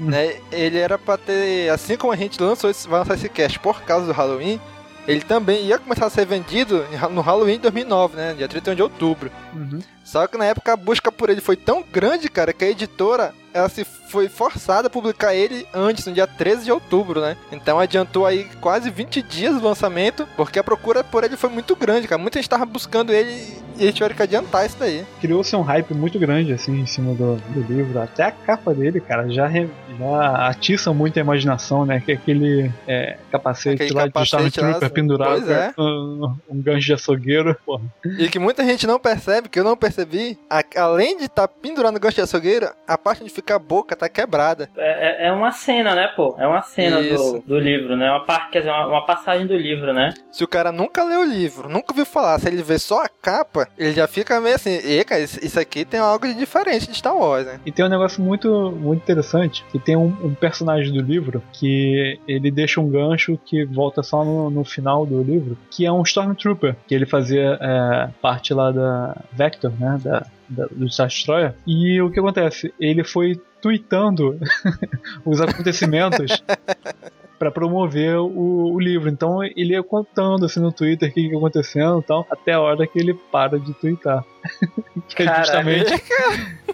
Hum. 0.00 0.06
né, 0.06 0.36
ele 0.50 0.78
era 0.78 0.96
pra 0.96 1.18
ter, 1.18 1.68
assim 1.68 1.94
como 1.96 2.10
a 2.12 2.16
gente 2.16 2.40
lançou 2.42 2.70
esse, 2.70 2.88
vai 2.88 3.00
lançar 3.00 3.14
esse 3.16 3.28
cast 3.28 3.58
por 3.58 3.82
causa 3.82 4.06
do 4.06 4.12
Halloween, 4.12 4.58
ele 5.06 5.20
também 5.20 5.64
ia 5.66 5.78
começar 5.78 6.06
a 6.06 6.10
ser 6.10 6.26
vendido 6.26 6.84
no 7.10 7.20
Halloween 7.20 7.54
de 7.54 7.62
2009, 7.62 8.16
né, 8.16 8.34
dia 8.34 8.48
31 8.48 8.74
de 8.74 8.82
outubro. 8.82 9.30
Uhum. 9.54 9.80
Só 10.04 10.26
que 10.26 10.36
na 10.36 10.44
época 10.44 10.72
a 10.72 10.76
busca 10.76 11.10
por 11.12 11.30
ele 11.30 11.40
foi 11.40 11.56
tão 11.56 11.82
grande, 11.82 12.28
cara, 12.28 12.52
que 12.52 12.64
a 12.64 12.70
editora 12.70 13.34
ela 13.52 13.68
se 13.68 13.84
foi 14.10 14.28
forçada 14.28 14.88
a 14.88 14.90
publicar 14.90 15.34
ele 15.34 15.66
antes, 15.72 16.06
no 16.06 16.12
dia 16.12 16.26
13 16.26 16.64
de 16.64 16.72
outubro, 16.72 17.20
né? 17.20 17.36
Então 17.52 17.78
adiantou 17.78 18.26
aí 18.26 18.44
quase 18.60 18.90
20 18.90 19.22
dias 19.22 19.54
do 19.54 19.64
lançamento, 19.66 20.26
porque 20.36 20.58
a 20.58 20.64
procura 20.64 21.02
por 21.04 21.24
ele 21.24 21.36
foi 21.36 21.50
muito 21.50 21.74
grande, 21.76 22.08
cara. 22.08 22.20
Muita 22.20 22.38
gente 22.38 22.48
tava 22.48 22.64
buscando 22.66 23.12
ele 23.12 23.30
e 23.78 23.82
eles 23.84 23.94
tiveram 23.94 24.14
que 24.14 24.22
adiantar 24.22 24.66
isso 24.66 24.76
daí. 24.78 25.04
Criou-se 25.20 25.54
um 25.56 25.62
hype 25.62 25.94
muito 25.94 26.18
grande, 26.18 26.52
assim, 26.52 26.78
em 26.80 26.86
cima 26.86 27.14
do, 27.14 27.36
do 27.36 27.60
livro. 27.72 28.00
Até 28.00 28.24
a 28.24 28.30
capa 28.32 28.74
dele, 28.74 29.00
cara, 29.00 29.28
já, 29.30 29.46
re- 29.46 29.68
já 29.98 30.48
atiça 30.48 30.92
muito 30.92 31.18
a 31.18 31.20
imaginação, 31.22 31.86
né? 31.86 32.00
Que 32.04 32.12
aquele 32.12 32.70
é, 32.86 33.16
capacete 33.30 33.82
Aquele 33.82 33.94
lá 33.94 34.06
de 34.06 34.12
capacete 34.12 34.42
Stormtrooper 34.48 34.88
lá, 34.88 34.90
pendurado, 34.94 35.30
pois 35.44 35.48
é. 35.50 35.72
um, 35.78 36.36
um 36.50 36.60
gancho 36.62 36.86
de 36.86 36.92
açougueiro, 36.94 37.56
porra. 37.64 37.82
E 38.18 38.28
que 38.28 38.38
muita 38.38 38.64
gente 38.64 38.86
não 38.86 38.98
percebe, 38.98 39.48
que 39.48 39.58
eu 39.58 39.64
não 39.64 39.76
percebi, 39.76 40.38
a- 40.50 40.64
além 40.76 41.16
de 41.16 41.24
estar 41.24 41.48
pendurado 41.48 41.94
no 41.94 42.00
gancho 42.00 42.16
de 42.16 42.22
açougueira, 42.22 42.74
a 42.86 42.98
parte 42.98 43.22
onde 43.22 43.32
fica 43.32 43.54
a 43.54 43.58
boca 43.58 43.94
tá 44.00 44.08
quebrada. 44.08 44.68
É, 44.76 45.24
é- 45.24 45.28
é 45.28 45.32
uma 45.32 45.52
cena, 45.52 45.94
né, 45.94 46.08
pô? 46.16 46.34
É 46.38 46.46
uma 46.46 46.62
cena 46.62 47.02
do, 47.02 47.40
do 47.46 47.58
livro, 47.58 47.96
né? 47.96 48.10
Uma 48.10 48.24
parte, 48.24 48.50
quer 48.50 48.58
dizer, 48.60 48.70
uma, 48.70 48.86
uma 48.86 49.06
passagem 49.06 49.46
do 49.46 49.56
livro, 49.56 49.92
né? 49.92 50.12
Se 50.32 50.42
o 50.44 50.48
cara 50.48 50.72
nunca 50.72 51.04
leu 51.04 51.20
o 51.20 51.24
livro, 51.24 51.68
nunca 51.68 51.92
ouviu 51.92 52.06
falar, 52.06 52.38
se 52.38 52.48
ele 52.48 52.62
vê 52.62 52.78
só 52.78 53.02
a 53.04 53.08
capa, 53.08 53.68
ele 53.78 53.92
já 53.92 54.06
fica 54.06 54.40
meio 54.40 54.54
assim, 54.54 54.78
e 54.84 55.04
cara, 55.04 55.20
isso 55.20 55.38
isso 55.44 55.58
aqui 55.58 55.84
tem 55.84 56.00
algo 56.00 56.26
de 56.26 56.34
diferente 56.34 56.88
de 56.88 56.96
Star 56.96 57.16
Wars, 57.16 57.46
né? 57.46 57.60
E 57.64 57.72
tem 57.72 57.84
um 57.84 57.88
negócio 57.88 58.22
muito, 58.22 58.72
muito 58.72 59.02
interessante, 59.02 59.64
que 59.70 59.78
tem 59.78 59.96
um, 59.96 60.06
um 60.22 60.34
personagem 60.34 60.92
do 60.92 61.00
livro 61.02 61.42
que 61.52 62.18
ele 62.26 62.50
deixa 62.50 62.80
um 62.80 62.88
gancho 62.88 63.38
que 63.44 63.64
volta 63.64 64.02
só 64.02 64.24
no, 64.24 64.50
no 64.50 64.64
final 64.64 65.04
do 65.06 65.22
livro, 65.22 65.56
que 65.70 65.84
é 65.86 65.92
um 65.92 66.02
Stormtrooper, 66.02 66.76
que 66.86 66.94
ele 66.94 67.06
fazia 67.06 67.58
é, 67.60 68.08
parte 68.22 68.54
lá 68.54 68.70
da 68.70 69.16
Vector, 69.32 69.72
né, 69.78 69.98
da, 70.02 70.26
da, 70.48 70.66
do 70.70 70.88
Star 70.90 71.08
Destroyer. 71.08 71.54
E 71.66 72.00
o 72.00 72.10
que 72.10 72.18
acontece? 72.20 72.72
Ele 72.78 73.02
foi 73.04 73.40
tweetando 73.60 74.38
os 75.24 75.40
acontecimentos 75.40 76.42
para 77.38 77.50
promover 77.50 78.16
o, 78.18 78.74
o 78.74 78.78
livro. 78.78 79.08
Então 79.08 79.42
ele 79.42 79.72
ia 79.72 79.82
contando 79.82 80.44
assim 80.44 80.60
no 80.60 80.70
Twitter 80.70 81.08
o 81.08 81.12
que 81.12 81.20
ia 81.20 81.36
acontecendo 81.36 82.00
e 82.00 82.02
tal, 82.02 82.26
até 82.30 82.52
a 82.52 82.60
hora 82.60 82.86
que 82.86 82.98
ele 82.98 83.14
para 83.14 83.58
de 83.58 83.72
twittar. 83.74 84.24
que 85.08 85.22
é 85.22 85.36
justamente 85.36 85.98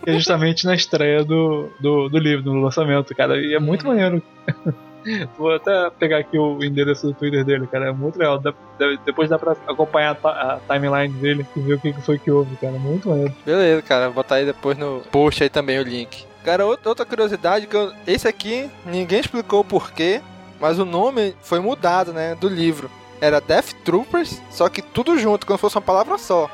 que 0.05 0.11
é 0.11 0.13
justamente 0.15 0.67
na 0.67 0.75
estreia 0.75 1.25
do, 1.25 1.69
do, 1.81 2.09
do 2.09 2.19
livro, 2.19 2.53
no 2.53 2.61
lançamento, 2.61 3.15
cara. 3.15 3.41
E 3.41 3.55
é 3.55 3.61
muito 3.61 3.87
maneiro. 3.87 4.23
Vou 5.39 5.55
até 5.55 5.91
pegar 5.91 6.19
aqui 6.19 6.39
o 6.39 6.63
endereço 6.63 7.07
do 7.07 7.15
Twitter 7.15 7.45
dele, 7.45 7.67
cara. 7.67 7.89
É 7.89 7.93
muito 7.93 8.19
legal. 8.19 8.41
Depois 9.05 9.29
dá 9.29 9.39
pra 9.39 9.57
acompanhar 9.67 10.17
a, 10.25 10.29
a 10.29 10.61
timeline 10.73 11.13
dele 11.21 11.47
e 11.57 11.61
ver 11.61 11.75
o 11.75 11.81
que 11.81 11.93
foi 12.03 12.19
que 12.19 12.31
houve, 12.31 12.57
cara. 12.57 12.73
Muito 12.73 13.09
maneiro. 13.09 13.35
Beleza, 13.45 13.83
cara, 13.83 14.07
vou 14.07 14.15
botar 14.15 14.37
aí 14.37 14.47
depois 14.47 14.77
no 14.77 15.01
post 15.11 15.43
aí 15.43 15.49
também 15.49 15.79
o 15.79 15.83
link. 15.83 16.25
Cara, 16.45 16.65
outra 16.65 17.05
curiosidade 17.05 17.67
que 17.67 17.77
eu, 17.77 17.93
esse 18.07 18.29
aqui 18.29 18.71
ninguém 18.85 19.21
explicou 19.21 19.61
o 19.61 19.65
porquê, 19.65 20.21
mas 20.61 20.79
o 20.79 20.85
nome 20.85 21.35
foi 21.43 21.59
mudado, 21.59 22.13
né, 22.13 22.37
do 22.37 22.49
livro. 22.49 22.89
Era 23.21 23.41
Death 23.41 23.73
Troopers, 23.85 24.41
só 24.51 24.69
que 24.69 24.83
tudo 24.83 25.19
junto, 25.19 25.47
como 25.47 25.57
se 25.57 25.61
fosse 25.61 25.77
uma 25.77 25.83
palavra 25.83 26.19
só. 26.19 26.51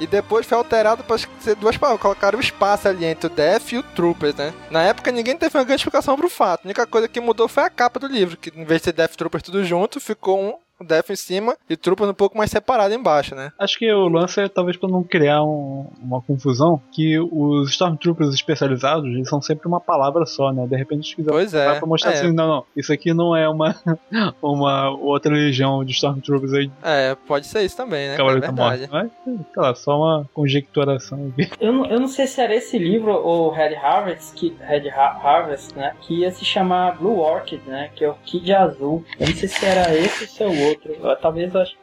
E 0.00 0.06
depois 0.06 0.46
foi 0.46 0.56
alterado 0.56 1.04
para 1.04 1.18
ser 1.40 1.54
duas 1.56 1.76
palavras. 1.76 2.00
Colocaram 2.00 2.38
o 2.38 2.42
espaço 2.42 2.88
ali 2.88 3.04
entre 3.04 3.26
o 3.26 3.30
Death 3.30 3.72
e 3.72 3.78
o 3.78 3.82
Troopers, 3.82 4.34
né? 4.34 4.54
Na 4.70 4.82
época 4.82 5.12
ninguém 5.12 5.36
teve 5.36 5.56
uma 5.56 5.64
grande 5.64 5.80
explicação 5.80 6.16
pro 6.16 6.30
fato. 6.30 6.64
A 6.64 6.68
única 6.68 6.86
coisa 6.86 7.06
que 7.06 7.20
mudou 7.20 7.48
foi 7.48 7.64
a 7.64 7.70
capa 7.70 8.00
do 8.00 8.06
livro, 8.06 8.36
que 8.36 8.50
em 8.58 8.64
vez 8.64 8.80
de 8.80 8.86
ser 8.86 8.92
Death 8.92 9.14
Troopers 9.14 9.42
tudo 9.42 9.62
junto, 9.64 10.00
ficou 10.00 10.40
um 10.40 10.54
Death 10.82 11.10
em 11.10 11.16
cima 11.16 11.56
e 11.68 11.76
Troopers 11.76 12.10
um 12.10 12.14
pouco 12.14 12.36
mais 12.36 12.50
separado 12.50 12.94
embaixo, 12.94 13.34
né? 13.34 13.52
Acho 13.58 13.78
que 13.78 13.92
o 13.92 14.08
lance 14.08 14.40
é 14.40 14.48
talvez 14.48 14.76
pra 14.76 14.88
não 14.88 15.02
criar 15.02 15.42
um- 15.42 15.86
uma 16.02 16.20
confusão, 16.20 16.80
que 16.92 17.18
os 17.18 17.70
Stormtroopers 17.70 18.34
especializados, 18.34 19.06
eles 19.08 19.28
são 19.28 19.40
sempre 19.42 19.66
uma 19.68 19.80
palavra 19.80 20.24
só, 20.26 20.52
né? 20.52 20.66
De 20.66 20.76
repente 20.76 20.98
eles 21.00 21.14
quiseram 21.14 21.36
Pois 21.36 21.54
é. 21.54 21.74
Pra 21.78 21.86
mostrar 21.86 22.12
é. 22.12 22.14
assim, 22.14 22.32
não, 22.32 22.46
não, 22.48 22.64
isso 22.76 22.92
aqui 22.92 23.12
não 23.14 23.34
é 23.36 23.48
uma, 23.48 23.74
uma 24.42 24.90
outra 24.90 25.32
legião 25.32 25.84
de 25.84 25.92
Stormtroopers 25.92 26.52
aí, 26.52 26.70
É, 26.82 27.14
pode 27.26 27.46
ser 27.46 27.62
isso 27.62 27.76
também, 27.76 28.08
né? 28.08 28.14
É 28.14 28.16
Cavaleiro 28.16 28.40
da 28.40 28.46
verdade. 28.52 28.88
Morte. 28.90 29.10
Mas, 29.24 29.34
sei 29.52 29.62
lá, 29.62 29.74
só 29.74 29.96
uma 29.98 30.28
conjecturação 30.34 31.32
aqui. 31.36 31.50
Eu 31.60 31.72
não, 31.72 31.86
eu 31.86 32.00
não 32.00 32.08
sei 32.08 32.26
se 32.26 32.40
era 32.40 32.54
esse 32.54 32.78
livro 32.78 33.12
ou 33.12 33.50
Red 33.50 33.74
Harvest, 33.74 34.34
que, 34.34 34.54
Red 34.60 34.88
Ha- 34.90 35.20
Harvest, 35.22 35.74
né? 35.76 35.94
Que 36.02 36.20
ia 36.20 36.30
se 36.30 36.44
chamar 36.44 36.96
Blue 36.98 37.18
Orchid, 37.18 37.62
né? 37.66 37.90
Que 37.94 38.04
é 38.04 38.08
Orquídea 38.08 38.60
Azul. 38.60 39.04
Eu 39.18 39.28
não 39.28 39.34
sei 39.36 39.48
se 39.48 39.64
era 39.64 39.94
esse 39.96 40.24
ou 40.24 40.28
se 40.28 40.42
é 40.42 40.46
o 40.46 40.68
outro. 40.68 40.71
Eu- 40.84 41.16
Talvez 41.16 41.54
eu 41.54 41.60
acho 41.60 41.76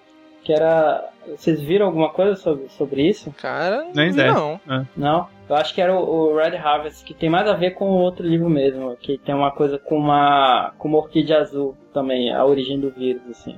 que 0.43 0.53
era. 0.53 1.09
Vocês 1.27 1.59
viram 1.61 1.85
alguma 1.87 2.09
coisa 2.09 2.35
sobre, 2.35 2.69
sobre 2.69 3.07
isso? 3.07 3.31
Cara, 3.37 3.83
não, 3.83 3.91
Nem 3.93 4.07
vi, 4.07 4.13
ideia. 4.15 4.33
não. 4.33 4.59
Não? 4.95 5.27
Eu 5.49 5.55
acho 5.55 5.73
que 5.73 5.81
era 5.81 5.93
o, 5.93 6.31
o 6.31 6.37
Red 6.37 6.55
Harvest, 6.57 7.03
que 7.03 7.13
tem 7.13 7.29
mais 7.29 7.47
a 7.47 7.53
ver 7.53 7.71
com 7.71 7.85
o 7.89 7.99
outro 8.01 8.25
livro 8.25 8.49
mesmo. 8.49 8.95
Que 8.97 9.17
tem 9.17 9.33
uma 9.35 9.51
coisa 9.51 9.77
com 9.77 9.97
uma. 9.97 10.73
com 10.77 10.87
uma 10.87 10.97
orquídea 10.99 11.39
azul 11.39 11.75
também, 11.93 12.33
a 12.33 12.45
origem 12.45 12.79
do 12.79 12.89
vírus, 12.91 13.21
assim. 13.29 13.55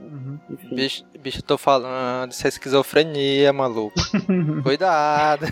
Enfim. 0.50 0.76
Bicho, 0.76 1.04
bicho, 1.20 1.40
eu 1.40 1.44
tô 1.44 1.58
falando, 1.58 2.32
isso 2.32 2.46
é 2.46 2.50
esquizofrenia, 2.50 3.54
maluco. 3.54 3.94
Cuidado. 4.64 5.46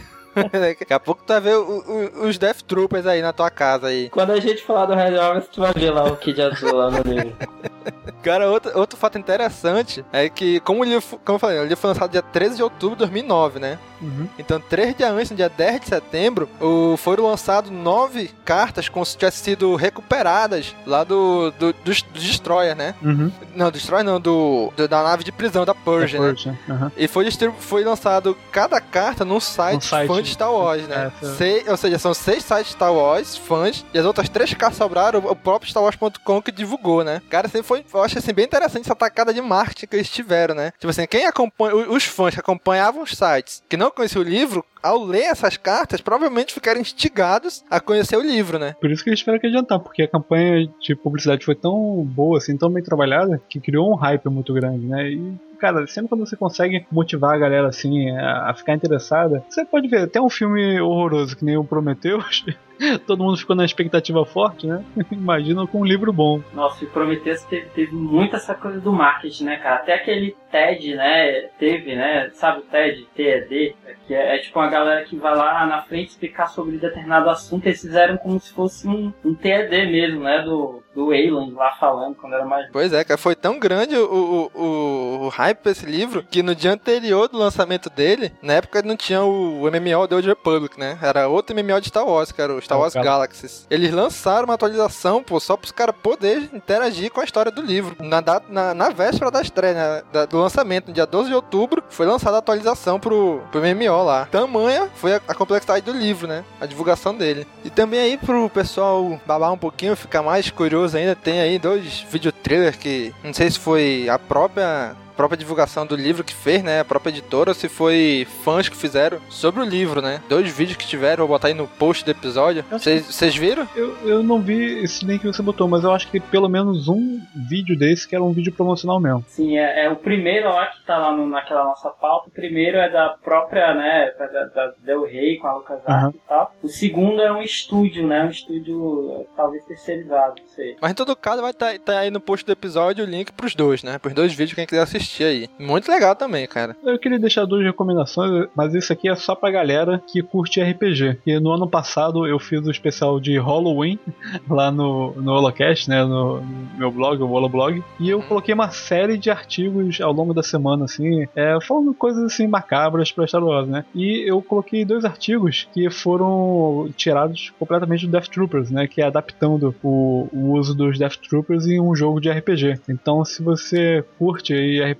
Daqui 0.51 0.93
a 0.93 0.99
pouco 0.99 1.21
tu 1.25 1.33
vai 1.33 1.41
ver 1.41 1.55
o- 1.57 1.83
o- 2.21 2.27
os 2.27 2.37
Death 2.37 2.61
Troopers 2.67 3.05
aí 3.05 3.21
na 3.21 3.33
tua 3.33 3.49
casa 3.49 3.87
aí. 3.87 4.09
Quando 4.09 4.31
a 4.31 4.39
gente 4.39 4.63
falar 4.63 4.85
do 4.85 4.93
Red 4.93 5.17
Harvest, 5.17 5.49
tu 5.51 5.61
vai 5.61 5.73
ver 5.73 5.91
lá 5.91 6.03
o 6.05 6.15
Kid 6.15 6.41
Azul 6.41 6.73
lá 6.75 6.89
no 6.91 7.01
livro. 7.01 7.35
Cara, 8.21 8.49
outro, 8.51 8.77
outro 8.77 8.97
fato 8.99 9.17
interessante 9.17 10.03
é 10.11 10.27
que, 10.29 10.59
como 10.61 10.81
o 10.81 10.83
livro, 10.83 11.01
fu- 11.01 11.17
como 11.23 11.35
eu 11.37 11.39
falei, 11.39 11.57
o 11.59 11.63
livro 11.63 11.77
foi 11.77 11.89
lançado 11.89 12.11
dia 12.11 12.21
13 12.21 12.57
de 12.57 12.63
outubro 12.63 12.95
de 12.95 12.99
2009, 12.99 13.59
né? 13.59 13.79
Uhum. 14.01 14.27
Então, 14.37 14.59
três 14.59 14.93
dias 14.95 15.09
antes, 15.11 15.31
no 15.31 15.37
dia 15.37 15.49
10 15.49 15.81
de 15.81 15.87
setembro, 15.87 16.49
o, 16.59 16.97
foram 16.97 17.25
lançados 17.25 17.71
nove 17.71 18.29
cartas 18.43 18.89
como 18.89 19.05
se 19.05 19.17
tivessem 19.17 19.43
sido 19.43 19.75
recuperadas 19.75 20.75
lá 20.85 21.03
do, 21.03 21.51
do, 21.51 21.73
dos, 21.83 22.01
dos 22.01 22.23
Destroyer, 22.23 22.75
né? 22.75 22.93
Uhum. 23.01 23.31
Não, 23.55 23.67
do 23.67 23.71
Destroyer 23.73 24.05
não, 24.05 24.19
do, 24.19 24.71
do- 24.75 24.87
da 24.87 25.01
nave 25.01 25.23
de 25.23 25.31
prisão 25.31 25.65
da 25.65 25.73
Purge, 25.73 26.19
né? 26.19 26.27
Purge, 26.27 26.57
aham. 26.69 26.91
E 26.97 27.07
foi, 27.07 27.29
foi 27.59 27.83
lançado 27.85 28.37
cada 28.51 28.79
carta 28.81 29.23
num 29.23 29.39
site, 29.39 29.77
Um 29.77 29.81
site. 29.81 30.07
fã 30.07 30.21
de 30.21 30.28
Star 30.31 30.51
Wars, 30.53 30.87
né? 30.87 31.11
É. 31.21 31.25
Sei- 31.35 31.63
ou 31.67 31.77
seja, 31.77 31.97
são 31.99 32.13
seis 32.13 32.43
sites 32.43 32.71
Star 32.71 32.93
Wars, 32.93 33.35
fãs, 33.37 33.85
e 33.93 33.99
as 33.99 34.05
outras 34.05 34.29
três 34.29 34.53
cartas 34.53 34.77
sobraram, 34.77 35.19
o 35.19 35.35
próprio 35.35 35.67
StarWars.com 35.69 36.41
que 36.41 36.51
divulgou, 36.51 37.03
né? 37.03 37.21
Cara, 37.29 37.47
assim, 37.47 37.61
foi, 37.63 37.85
eu 37.93 38.03
acho 38.03 38.17
assim, 38.17 38.33
bem 38.33 38.45
interessante 38.45 38.85
essa 38.85 38.95
tacada 38.95 39.33
de 39.33 39.41
marketing 39.41 39.87
que 39.87 39.95
eles 39.95 40.09
tiveram, 40.09 40.55
né? 40.55 40.71
Tipo 40.79 40.89
assim, 40.89 41.05
quem 41.07 41.25
acompanha, 41.25 41.75
os 41.89 42.03
fãs 42.05 42.33
que 42.33 42.39
acompanhavam 42.39 43.03
os 43.03 43.11
sites, 43.11 43.61
que 43.69 43.77
não 43.77 43.91
conheciam 43.91 44.21
o 44.21 44.27
livro, 44.27 44.63
ao 44.81 45.03
ler 45.03 45.23
essas 45.23 45.57
cartas, 45.57 45.99
provavelmente 46.01 46.53
ficaram 46.53 46.79
instigados 46.79 47.63
a 47.69 47.79
conhecer 47.79 48.15
o 48.17 48.21
livro, 48.21 48.57
né? 48.57 48.75
Por 48.79 48.89
isso 48.89 49.03
que 49.03 49.09
eles 49.09 49.19
tiveram 49.19 49.39
que 49.39 49.47
adiantar, 49.47 49.79
porque 49.79 50.03
a 50.03 50.07
campanha 50.07 50.67
de 50.81 50.95
publicidade 50.95 51.43
foi 51.45 51.55
tão 51.55 52.03
boa, 52.05 52.37
assim, 52.37 52.55
tão 52.57 52.69
bem 52.71 52.83
trabalhada, 52.83 53.41
que 53.49 53.59
criou 53.59 53.91
um 53.91 53.95
hype 53.95 54.27
muito 54.29 54.53
grande, 54.53 54.85
né? 54.85 55.09
E, 55.11 55.33
cara, 55.59 55.85
sempre 55.87 56.09
quando 56.09 56.25
você 56.25 56.35
consegue 56.35 56.85
motivar 56.91 57.35
a 57.35 57.37
galera, 57.37 57.67
assim, 57.67 58.09
a, 58.17 58.53
ficar 58.53 58.73
interessada, 58.73 59.43
você 59.49 59.65
pode 59.65 59.87
ver, 59.87 60.03
até 60.03 60.21
um 60.21 60.29
filme 60.29 60.79
horroroso 60.79 61.35
que 61.35 61.45
nem 61.45 61.57
o 61.57 61.63
Prometheus, 61.63 62.45
todo 63.05 63.23
mundo 63.23 63.37
ficou 63.37 63.55
na 63.55 63.65
expectativa 63.65 64.25
forte, 64.25 64.65
né? 64.65 64.83
Imagina 65.11 65.67
com 65.67 65.81
um 65.81 65.85
livro 65.85 66.11
bom. 66.13 66.41
Nossa, 66.53 66.83
e 66.83 66.87
Prometheus 66.87 67.43
teve, 67.43 67.67
teve 67.69 67.93
muito 67.93 68.35
essa 68.35 68.55
coisa 68.55 68.79
do 68.79 68.91
marketing, 68.91 69.45
né, 69.45 69.57
cara? 69.57 69.75
Até 69.75 69.93
aquele 69.93 70.35
TED, 70.51 70.95
né? 70.95 71.49
Teve, 71.59 71.95
né? 71.95 72.29
Sabe 72.33 72.59
o 72.59 72.63
TED? 72.63 73.05
TED? 73.15 73.75
Que 74.07 74.13
é, 74.13 74.35
é 74.35 74.39
tipo 74.39 74.59
uma 74.59 74.69
galera 74.69 75.03
que 75.03 75.15
vai 75.15 75.35
lá 75.35 75.65
na 75.65 75.81
frente 75.81 76.09
explicar 76.09 76.47
sobre 76.47 76.77
determinado 76.77 77.29
assunto. 77.29 77.65
Eles 77.67 77.81
fizeram 77.81 78.17
como 78.17 78.39
se 78.39 78.53
fosse 78.53 78.87
um, 78.87 79.13
um 79.23 79.35
TED 79.35 79.69
mesmo, 79.69 80.21
né? 80.21 80.41
Do, 80.41 80.81
do 80.95 81.07
Wayland 81.07 81.53
lá 81.53 81.71
falando 81.79 82.15
quando 82.15 82.33
era 82.33 82.45
mais. 82.45 82.67
Pois 82.71 82.91
é, 82.91 83.03
cara, 83.03 83.17
foi 83.17 83.35
tão 83.35 83.59
grande 83.59 83.95
o, 83.95 84.49
o, 84.55 84.61
o, 84.61 85.25
o 85.25 85.29
hype 85.29 85.57
pra 85.59 85.71
esse 85.71 85.85
livro 85.85 86.23
que 86.23 86.41
no 86.41 86.55
dia 86.55 86.73
anterior 86.73 87.27
do 87.27 87.37
lançamento 87.37 87.89
dele, 87.89 88.31
na 88.41 88.53
época 88.53 88.81
não 88.81 88.97
tinha 88.97 89.21
o, 89.23 89.61
o 89.61 89.71
MMO 89.71 90.07
The 90.07 90.15
Old 90.15 90.27
Republic, 90.27 90.79
né? 90.79 90.97
Era 91.01 91.27
outro 91.27 91.55
MMO 91.55 91.79
de 91.79 91.87
Star 91.89 92.05
Wars, 92.07 92.31
que 92.31 92.41
era 92.41 92.53
o 92.53 92.61
Star 92.61 92.79
Wars 92.79 92.93
Gal- 92.93 93.03
Galaxies. 93.03 93.67
Eles 93.69 93.91
lançaram 93.93 94.45
uma 94.45 94.55
atualização, 94.55 95.21
pô, 95.23 95.39
só 95.39 95.55
pros 95.55 95.71
caras 95.71 95.95
poderem 96.01 96.49
interagir 96.53 97.11
com 97.11 97.21
a 97.21 97.23
história 97.23 97.51
do 97.51 97.61
livro. 97.61 97.95
Na, 97.99 98.19
data, 98.19 98.45
na, 98.49 98.73
na 98.73 98.89
véspera 98.89 99.29
da 99.31 99.41
estreia, 99.41 99.73
né, 99.73 100.01
da- 100.11 100.25
do 100.25 100.39
lançamento, 100.39 100.87
no 100.87 100.93
dia 100.93 101.05
12 101.05 101.29
de 101.29 101.35
outubro, 101.35 101.83
foi 101.89 102.05
lançada 102.05 102.35
a 102.37 102.39
atualização 102.39 102.99
pro, 102.99 103.41
pro 103.51 103.61
MMO 103.61 104.03
lá. 104.03 104.25
Tamanha 104.25 104.89
foi 104.95 105.13
a, 105.15 105.21
a 105.27 105.35
complexidade 105.35 105.85
do 105.85 105.91
livro, 105.91 106.27
né? 106.27 106.43
A 106.59 106.65
divulgação 106.65 107.15
dele. 107.15 107.45
E 107.63 107.69
também 107.69 107.99
aí 107.99 108.17
pro 108.17 108.49
pessoal 108.49 109.19
babar 109.25 109.53
um 109.53 109.57
pouquinho, 109.57 109.95
ficar 109.95 110.23
mais 110.23 110.49
curioso 110.49 110.78
ainda, 110.85 111.15
tem 111.15 111.39
aí 111.39 111.59
dois 111.59 112.05
vídeo 112.09 112.31
trailers 112.31 112.75
que 112.75 113.13
não 113.23 113.33
sei 113.33 113.49
se 113.49 113.59
foi 113.59 114.07
a 114.09 114.17
própria 114.17 114.95
própria 115.19 115.37
divulgação 115.37 115.85
do 115.85 115.97
livro 115.97 116.23
que 116.23 116.33
fez, 116.33 116.63
né, 116.63 116.79
a 116.79 116.85
própria 116.85 117.11
editora, 117.11 117.49
ou 117.51 117.53
se 117.53 117.67
foi 117.67 118.25
fãs 118.41 118.69
que 118.69 118.75
fizeram 118.77 119.19
sobre 119.27 119.59
o 119.61 119.65
livro, 119.65 120.01
né? 120.01 120.21
Dois 120.29 120.49
vídeos 120.49 120.77
que 120.77 120.87
tiveram, 120.87 121.27
vou 121.27 121.35
botar 121.35 121.49
aí 121.49 121.53
no 121.53 121.67
post 121.67 122.05
do 122.05 122.11
episódio. 122.11 122.63
Vocês 122.71 123.35
viram? 123.35 123.67
Eu, 123.75 123.97
eu 124.07 124.23
não 124.23 124.39
vi 124.41 124.81
esse 124.81 125.03
link 125.03 125.19
que 125.19 125.27
você 125.27 125.41
botou, 125.41 125.67
mas 125.67 125.83
eu 125.83 125.91
acho 125.91 126.09
que 126.09 126.21
pelo 126.21 126.47
menos 126.47 126.87
um 126.87 127.19
vídeo 127.49 127.77
desse 127.77 128.07
que 128.07 128.15
era 128.15 128.23
um 128.23 128.31
vídeo 128.31 128.53
promocional 128.53 128.97
mesmo. 128.97 129.25
Sim, 129.27 129.57
é, 129.57 129.85
é 129.85 129.89
o 129.89 129.97
primeiro 129.97 130.47
lá 130.47 130.67
que 130.67 130.85
tá 130.85 130.97
lá 130.97 131.11
no- 131.11 131.27
naquela 131.27 131.65
nossa 131.65 131.89
pauta. 131.89 132.29
O 132.29 132.31
primeiro 132.31 132.77
é 132.77 132.89
da 132.89 133.09
própria, 133.21 133.73
né? 133.73 134.11
Da, 134.17 134.45
da 134.45 134.73
Del 134.85 135.03
Rey 135.05 135.37
com 135.37 135.47
a 135.47 135.55
Lucas 135.55 135.79
Aham. 135.85 136.13
e 136.15 136.19
tal. 136.29 136.53
O 136.63 136.69
segundo 136.69 137.21
é 137.21 137.29
um 137.29 137.41
estúdio, 137.41 138.07
né? 138.07 138.23
Um 138.23 138.29
estúdio 138.29 139.25
talvez 139.35 139.65
terceirizado, 139.65 140.35
não 140.41 140.47
sei. 140.55 140.77
Mas 140.81 140.91
em 140.91 140.95
todo 140.95 141.13
caso 141.13 141.41
vai 141.41 141.51
estar 141.51 141.75
aí 141.99 142.09
no 142.09 142.21
post 142.21 142.45
do 142.45 142.53
episódio 142.53 143.03
o 143.03 143.07
link 143.09 143.33
pros 143.33 143.53
dois, 143.53 143.83
né? 143.83 143.97
Pros 143.99 144.13
dois 144.13 144.31
vídeos 144.31 144.53
quem 144.55 144.65
quiser 144.65 144.81
assistir 144.83 145.08
aí. 145.23 145.49
Muito 145.59 145.89
legal 145.91 146.15
também, 146.15 146.47
cara. 146.47 146.75
Eu 146.83 146.99
queria 146.99 147.19
deixar 147.19 147.45
duas 147.45 147.63
recomendações, 147.63 148.47
mas 148.55 148.73
isso 148.73 148.93
aqui 148.93 149.09
é 149.09 149.15
só 149.15 149.35
pra 149.35 149.51
galera 149.51 150.01
que 150.07 150.21
curte 150.21 150.61
RPG. 150.61 151.19
E 151.25 151.39
no 151.39 151.51
ano 151.51 151.69
passado 151.69 152.25
eu 152.27 152.39
fiz 152.39 152.65
o 152.65 152.71
especial 152.71 153.19
de 153.19 153.37
Halloween 153.37 153.99
lá 154.49 154.71
no, 154.71 155.13
no 155.15 155.31
Holocast, 155.33 155.89
né? 155.89 156.03
No, 156.03 156.41
no 156.41 156.77
meu 156.77 156.91
blog, 156.91 157.21
o 157.21 157.29
Holoblog. 157.29 157.83
E 157.99 158.09
eu 158.09 158.21
coloquei 158.21 158.53
uma 158.53 158.69
série 158.69 159.17
de 159.17 159.29
artigos 159.29 159.99
ao 160.01 160.13
longo 160.13 160.33
da 160.33 160.43
semana, 160.43 160.85
assim, 160.85 161.27
é, 161.35 161.57
falando 161.61 161.93
coisas 161.93 162.23
assim 162.23 162.47
macabras 162.47 163.11
pra 163.11 163.27
Star 163.27 163.43
Wars, 163.43 163.67
né? 163.67 163.85
E 163.93 164.23
eu 164.29 164.41
coloquei 164.41 164.85
dois 164.85 165.05
artigos 165.05 165.67
que 165.73 165.89
foram 165.89 166.89
tirados 166.95 167.51
completamente 167.57 168.05
do 168.05 168.11
Death 168.11 168.27
Troopers, 168.27 168.71
né? 168.71 168.87
Que 168.87 169.01
é 169.01 169.05
adaptando 169.05 169.75
o, 169.83 170.27
o 170.31 170.53
uso 170.57 170.75
dos 170.75 170.97
Death 170.97 171.17
Troopers 171.17 171.65
em 171.65 171.79
um 171.79 171.95
jogo 171.95 172.19
de 172.19 172.29
RPG. 172.29 172.79
Então, 172.89 173.23
se 173.25 173.41
você 173.41 174.03
curte 174.17 174.53
aí 174.53 174.81
RPG, 174.81 174.98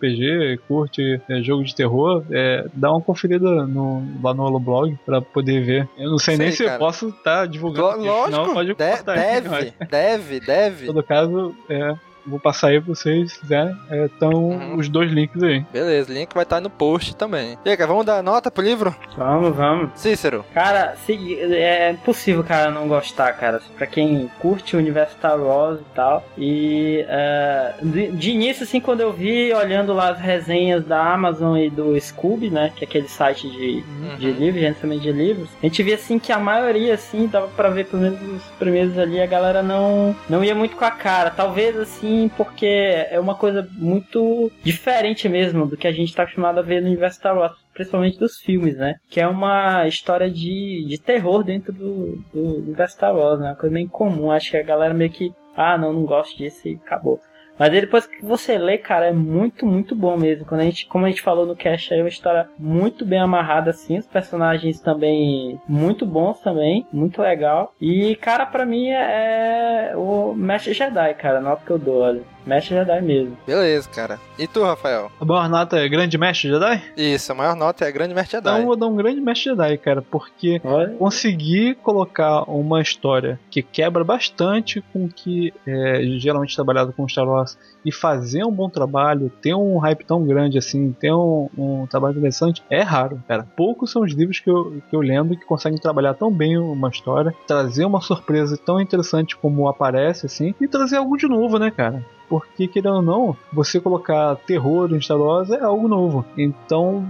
curte 0.68 1.22
é, 1.30 1.41
jogo 1.41 1.64
de 1.64 1.76
terror, 1.76 2.24
é, 2.32 2.66
dá 2.74 2.91
uma 2.91 3.02
conferida 3.02 3.66
no, 3.68 4.04
lá 4.24 4.34
no 4.34 4.43
Holoblog 4.43 4.97
pra 5.06 5.22
poder 5.22 5.62
ver. 5.64 5.89
Eu 5.97 6.12
não 6.12 6.18
sei 6.18 6.34
Isso 6.36 6.39
nem 6.41 6.47
aí, 6.50 6.56
se 6.56 6.64
cara. 6.64 6.76
eu 6.76 6.80
posso 6.80 7.10
estar 7.10 7.45
divulgando. 7.47 7.88
Lo- 7.88 7.91
aqui, 8.00 8.08
Lógico, 8.08 8.32
senão 8.41 8.54
pode 8.54 8.68
de- 8.70 8.76
cortar 8.76 9.16
deve, 9.16 9.50
mas, 9.50 9.74
deve, 9.89 10.38
Em 10.38 10.39
deve. 10.39 10.86
todo 10.86 11.04
caso, 11.04 11.56
é, 11.70 11.95
vou 12.26 12.40
passar 12.40 12.68
aí 12.70 12.80
pra 12.82 12.94
vocês, 12.96 13.34
se 13.34 13.40
quiserem. 13.40 13.76
Estão 14.06 14.32
Uhum. 14.50 14.76
os 14.78 14.88
dois 14.90 15.12
links 15.12 15.42
aí. 15.44 15.66
Beleza, 15.72 16.12
link 16.14 16.34
vai 16.34 16.44
estar 16.44 16.60
no 16.62 16.70
post 16.70 17.16
também. 17.16 17.58
E 17.66 17.70
aí, 17.70 17.78
cara, 17.78 17.88
vamos 17.88 18.06
dar 18.06 18.22
nota 18.24 18.50
pro 18.52 18.64
livro? 18.64 18.96
Vamos, 19.18 19.56
vamos. 19.56 19.90
Cícero. 19.96 20.46
Cara, 20.54 20.96
se- 21.06 21.40
é 21.40 21.92
impossível, 21.92 22.44
cara, 22.44 22.72
não 22.72 22.88
gostar, 22.88 23.32
cara. 23.34 23.62
Pra 23.78 23.88
quem 23.88 24.30
curte 24.40 24.76
o 24.76 24.80
universo 24.80 25.14
Star 25.18 25.40
Wars 25.40 25.80
e 25.80 25.96
tal. 25.96 26.24
E 26.38 27.06
é, 27.08 27.74
de, 27.82 28.12
de 28.12 28.32
início, 28.32 28.64
assim, 28.64 28.80
quando 28.80 29.02
eu 29.02 29.12
vi, 29.12 29.54
olhando 29.54 29.94
lá 29.94 30.10
as 30.12 30.20
resenhas 30.20 30.86
da 30.86 31.14
Amazon 31.14 31.58
e 31.58 31.70
do 31.70 32.00
Scooby, 32.00 32.50
né? 32.50 32.72
Que 32.76 32.86
é 32.86 32.88
aquele 32.88 33.08
site 33.08 33.50
de, 33.50 33.82
de 34.18 34.28
Uhum. 34.28 34.34
livros, 34.40 34.62
gerenciamento 34.62 35.02
de 35.02 35.12
livros. 35.12 35.50
A 35.62 35.66
gente 35.66 35.84
via, 35.84 35.96
assim, 35.96 36.18
que 36.20 36.32
a 36.32 36.40
maioria, 36.40 36.94
assim, 36.94 37.28
dava 37.28 37.48
pra 37.50 37.70
ver, 37.70 37.86
pelo 37.88 38.02
menos 38.02 38.20
os 38.22 38.44
primeiros 38.58 38.98
ali, 38.98 39.22
a 39.22 39.26
galera 39.26 39.62
não, 39.62 40.16
não 40.30 40.44
ia 40.44 40.56
muito 40.56 40.76
com 40.76 40.86
a 40.86 40.92
cara. 40.92 41.30
Talvez, 41.30 41.78
assim, 41.78 42.09
porque 42.36 42.66
é 42.66 43.20
uma 43.20 43.36
coisa 43.36 43.68
muito 43.74 44.51
diferente 44.64 45.28
mesmo 45.30 45.66
do 45.66 45.78
que 45.78 45.88
a 45.88 45.91
gente 45.91 46.14
tá 46.14 46.24
acostumado 46.24 46.60
a 46.60 46.64
ver 46.64 46.82
no 46.82 46.88
universo 46.88 47.20
Star 47.20 47.38
Wars 47.38 47.53
principalmente 47.80 48.20
dos 48.20 48.38
filmes, 48.38 48.76
né? 48.76 48.95
Que 49.10 49.22
é 49.22 49.28
uma 49.28 49.88
história 49.88 50.30
de, 50.30 50.86
de 50.86 50.97
terror 50.97 51.45
dentro 51.45 51.72
do, 51.72 52.18
do 52.34 52.57
universo 52.57 52.95
Star 52.95 53.16
Wars, 53.16 53.39
né? 53.39 53.47
Uma 53.47 53.55
coisa 53.55 53.74
meio 53.74 53.88
comum. 53.88 54.32
Acho 54.32 54.51
que 54.51 54.57
a 54.57 54.64
galera 54.64 54.93
meio 54.93 55.10
que, 55.10 55.32
ah, 55.55 55.78
não, 55.78 55.93
não 55.93 56.03
gosto 56.03 56.38
disso 56.38 56.68
e 56.68 56.76
acabou. 56.76 57.22
Mas 57.60 57.72
depois 57.72 58.07
que 58.07 58.24
você 58.24 58.57
lê, 58.57 58.78
cara, 58.78 59.07
é 59.07 59.12
muito, 59.12 59.66
muito 59.66 59.93
bom 59.93 60.16
mesmo. 60.16 60.45
Quando 60.45 60.62
a 60.62 60.64
gente, 60.64 60.88
como 60.88 61.05
a 61.05 61.10
gente 61.10 61.22
falou 61.22 61.45
no 61.45 61.57
cast, 61.57 61.93
é 61.93 61.97
uma 61.97 62.07
história 62.07 62.49
muito 62.57 63.05
bem 63.05 63.20
amarrada, 63.20 63.72
assim. 63.72 63.97
Os 63.97 64.07
personagens 64.07 64.80
também 64.80 65.60
muito 65.68 66.05
bons 66.05 66.39
também, 66.39 66.88
muito 66.93 67.22
legal. 67.22 67.74
E, 67.82 68.16
cara, 68.16 68.45
pra 68.45 68.66
mim 68.66 68.88
é 68.88 69.91
o 69.95 70.34
Mestre 70.34 70.74
Jedi, 70.74 71.14
cara. 71.16 71.41
Nota 71.41 71.66
que 71.66 71.72
eu 71.72 71.78
dou, 71.78 72.01
olha. 72.01 72.22
Mestre 72.50 72.76
Jedi 72.76 73.02
mesmo. 73.02 73.38
Beleza, 73.45 73.88
cara. 73.89 74.20
E 74.38 74.47
tu, 74.47 74.64
Rafael? 74.64 75.12
A 75.22 75.26
maior 75.26 75.47
nota 75.50 75.78
é 75.78 75.88
Grande 75.88 76.18
Mestre 76.18 76.50
Jedi? 76.50 76.82
Isso, 76.97 77.32
a 77.32 77.36
maior 77.36 77.56
nota 77.56 77.86
é 77.86 77.91
Grande 77.91 78.14
Mestre 78.14 78.38
Então 78.38 78.52
Jedi. 78.54 78.64
eu 78.64 78.68
vou 78.68 78.76
dar 78.76 78.88
um 78.88 78.95
Grande 78.95 79.22
Mestre 79.22 79.52
Jedi, 79.52 79.78
cara, 79.78 80.02
porque 80.02 80.60
Olha. 80.64 80.89
conseguir 80.95 81.76
colocar 81.76 82.43
uma 82.50 82.82
história 82.82 83.39
que 83.50 83.62
quebra 83.62 84.04
bastante 84.04 84.82
com 84.91 85.06
o 85.06 85.10
que 85.10 85.54
é 85.66 86.02
geralmente 86.18 86.56
trabalhado 86.56 86.91
com 86.93 87.08
Star 87.08 87.28
Wars 87.28 87.58
e 87.86 87.91
fazer 87.91 88.43
um 88.43 88.52
bom 88.52 88.70
trabalho, 88.70 89.32
ter 89.41 89.54
um 89.54 89.78
hype 89.78 90.04
tão 90.06 90.26
grande 90.26 90.58
assim, 90.58 90.91
ter 91.00 91.14
um, 91.14 91.50
um 91.58 91.88
trabalho 91.88 92.18
interessante, 92.18 92.64
é 92.70 92.82
raro, 92.82 93.24
cara. 93.28 93.47
Poucos 93.56 93.91
são 93.91 94.02
os 94.02 94.14
livros 94.14 94.39
que 94.39 94.50
eu, 94.50 94.82
que 94.89 94.95
eu 94.95 95.02
lembro 95.02 95.38
que 95.38 95.45
conseguem 95.45 95.80
trabalhar 95.80 96.14
tão 96.16 96.32
bem 96.32 96.58
uma 96.58 96.89
história, 96.89 97.34
trazer 97.47 97.86
uma 97.86 98.02
surpresa 98.02 98.58
tão 98.58 98.80
interessante 98.82 99.38
como 99.38 99.68
aparece, 99.68 100.26
assim, 100.26 100.54
e 100.60 100.68
trazer 100.68 100.97
algo 100.97 101.18
de 101.18 101.28
novo, 101.28 101.58
né, 101.60 101.70
cara? 101.72 102.04
Porque, 102.30 102.68
querendo 102.68 102.98
ou 102.98 103.02
não, 103.02 103.38
você 103.52 103.80
colocar 103.80 104.36
terror 104.36 104.94
em 104.94 105.02
Star 105.02 105.18
Wars 105.18 105.50
é 105.50 105.62
algo 105.62 105.88
novo. 105.88 106.24
Então, 106.38 107.06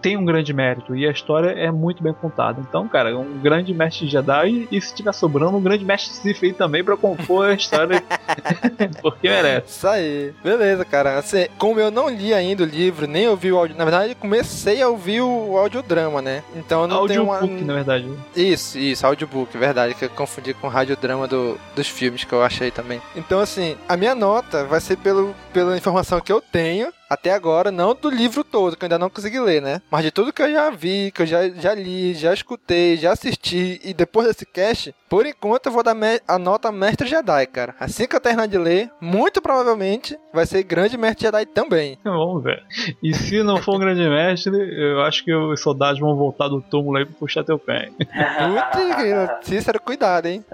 tem 0.00 0.16
um 0.16 0.24
grande 0.24 0.52
mérito 0.52 0.94
e 0.94 1.06
a 1.06 1.10
história 1.10 1.50
é 1.50 1.70
muito 1.70 2.02
bem 2.02 2.12
contada. 2.12 2.60
Então, 2.60 2.88
cara, 2.88 3.16
um 3.16 3.38
grande 3.38 3.74
mestre 3.74 4.08
Jedi 4.08 4.68
e 4.70 4.80
se 4.80 4.94
tiver 4.94 5.12
sobrando 5.12 5.56
um 5.56 5.62
grande 5.62 5.84
mestre 5.84 6.14
Sith 6.14 6.42
aí 6.42 6.52
também 6.52 6.84
pra 6.84 6.96
compor 6.96 7.46
a 7.46 7.54
história, 7.54 8.02
porque 9.02 9.28
merece. 9.28 9.68
Isso 9.68 9.88
aí. 9.88 10.34
Beleza, 10.42 10.84
cara. 10.84 11.18
Assim, 11.18 11.46
como 11.58 11.80
eu 11.80 11.90
não 11.90 12.08
li 12.08 12.32
ainda 12.32 12.62
o 12.62 12.66
livro, 12.66 13.06
nem 13.06 13.28
ouvi 13.28 13.52
o 13.52 13.58
áudio. 13.58 13.76
Na 13.76 13.84
verdade, 13.84 14.14
comecei 14.14 14.82
a 14.82 14.88
ouvir 14.88 15.20
o 15.20 15.56
audiodrama, 15.56 16.22
né? 16.22 16.42
Então 16.54 16.82
eu 16.82 16.88
não 16.88 17.06
tenho 17.06 17.24
uma. 17.24 17.38
Audiobook, 17.38 17.64
na 17.64 17.74
verdade. 17.74 18.08
Isso, 18.34 18.78
isso, 18.78 19.06
audiobook, 19.06 19.56
verdade, 19.56 19.94
que 19.94 20.04
eu 20.04 20.10
confundi 20.10 20.54
com 20.54 20.66
o 20.66 20.70
radiodrama 20.70 21.26
do, 21.26 21.58
dos 21.74 21.88
filmes 21.88 22.24
que 22.24 22.32
eu 22.32 22.42
achei 22.42 22.70
também. 22.70 23.00
Então, 23.16 23.40
assim, 23.40 23.76
a 23.88 23.96
minha 23.96 24.14
nota 24.14 24.64
vai 24.64 24.80
ser 24.80 24.96
pelo, 24.96 25.34
pela 25.52 25.76
informação 25.76 26.20
que 26.20 26.32
eu 26.32 26.40
tenho 26.40 26.92
até 27.08 27.32
agora, 27.32 27.70
não 27.70 27.94
do 27.94 28.10
livro 28.10 28.44
todo, 28.44 28.76
que 28.76 28.84
eu 28.84 28.86
ainda 28.86 28.98
não 28.98 29.10
consegui 29.10 29.40
ler, 29.40 29.62
né? 29.62 29.80
Mas 29.90 30.04
de 30.04 30.10
tudo 30.10 30.32
que 30.32 30.42
eu 30.42 30.50
já 30.50 30.70
vi, 30.70 31.10
que 31.10 31.22
eu 31.22 31.26
já, 31.26 31.48
já 31.48 31.74
li, 31.74 32.14
já 32.14 32.32
escutei, 32.34 32.96
já 32.96 33.12
assisti, 33.12 33.80
e 33.82 33.94
depois 33.94 34.26
desse 34.26 34.44
cast, 34.44 34.94
por 35.08 35.24
enquanto 35.26 35.66
eu 35.66 35.72
vou 35.72 35.82
dar 35.82 35.96
a 36.26 36.38
nota 36.38 36.70
Mestre 36.70 37.08
Jedi, 37.08 37.46
cara. 37.46 37.74
Assim 37.80 38.06
que 38.06 38.14
eu 38.14 38.20
terminar 38.20 38.46
de 38.46 38.58
ler, 38.58 38.90
muito 39.00 39.40
provavelmente 39.40 40.18
vai 40.32 40.44
ser 40.44 40.62
Grande 40.62 40.98
Mestre 40.98 41.26
Jedi 41.26 41.46
também. 41.46 41.98
Vamos 42.04 42.42
ver. 42.42 42.62
E 43.02 43.14
se 43.14 43.42
não 43.42 43.56
for 43.62 43.76
um 43.76 43.78
grande 43.78 44.06
mestre, 44.08 44.52
eu 44.52 45.00
acho 45.02 45.24
que 45.24 45.34
os 45.34 45.60
soldados 45.60 46.00
vão 46.00 46.14
voltar 46.16 46.48
do 46.48 46.60
túmulo 46.60 46.98
aí 46.98 47.04
pra 47.04 47.14
puxar 47.18 47.44
teu 47.44 47.58
pé. 47.58 47.90
Putz, 47.98 49.48
Cícero, 49.48 49.80
cuidado, 49.80 50.26
hein? 50.26 50.44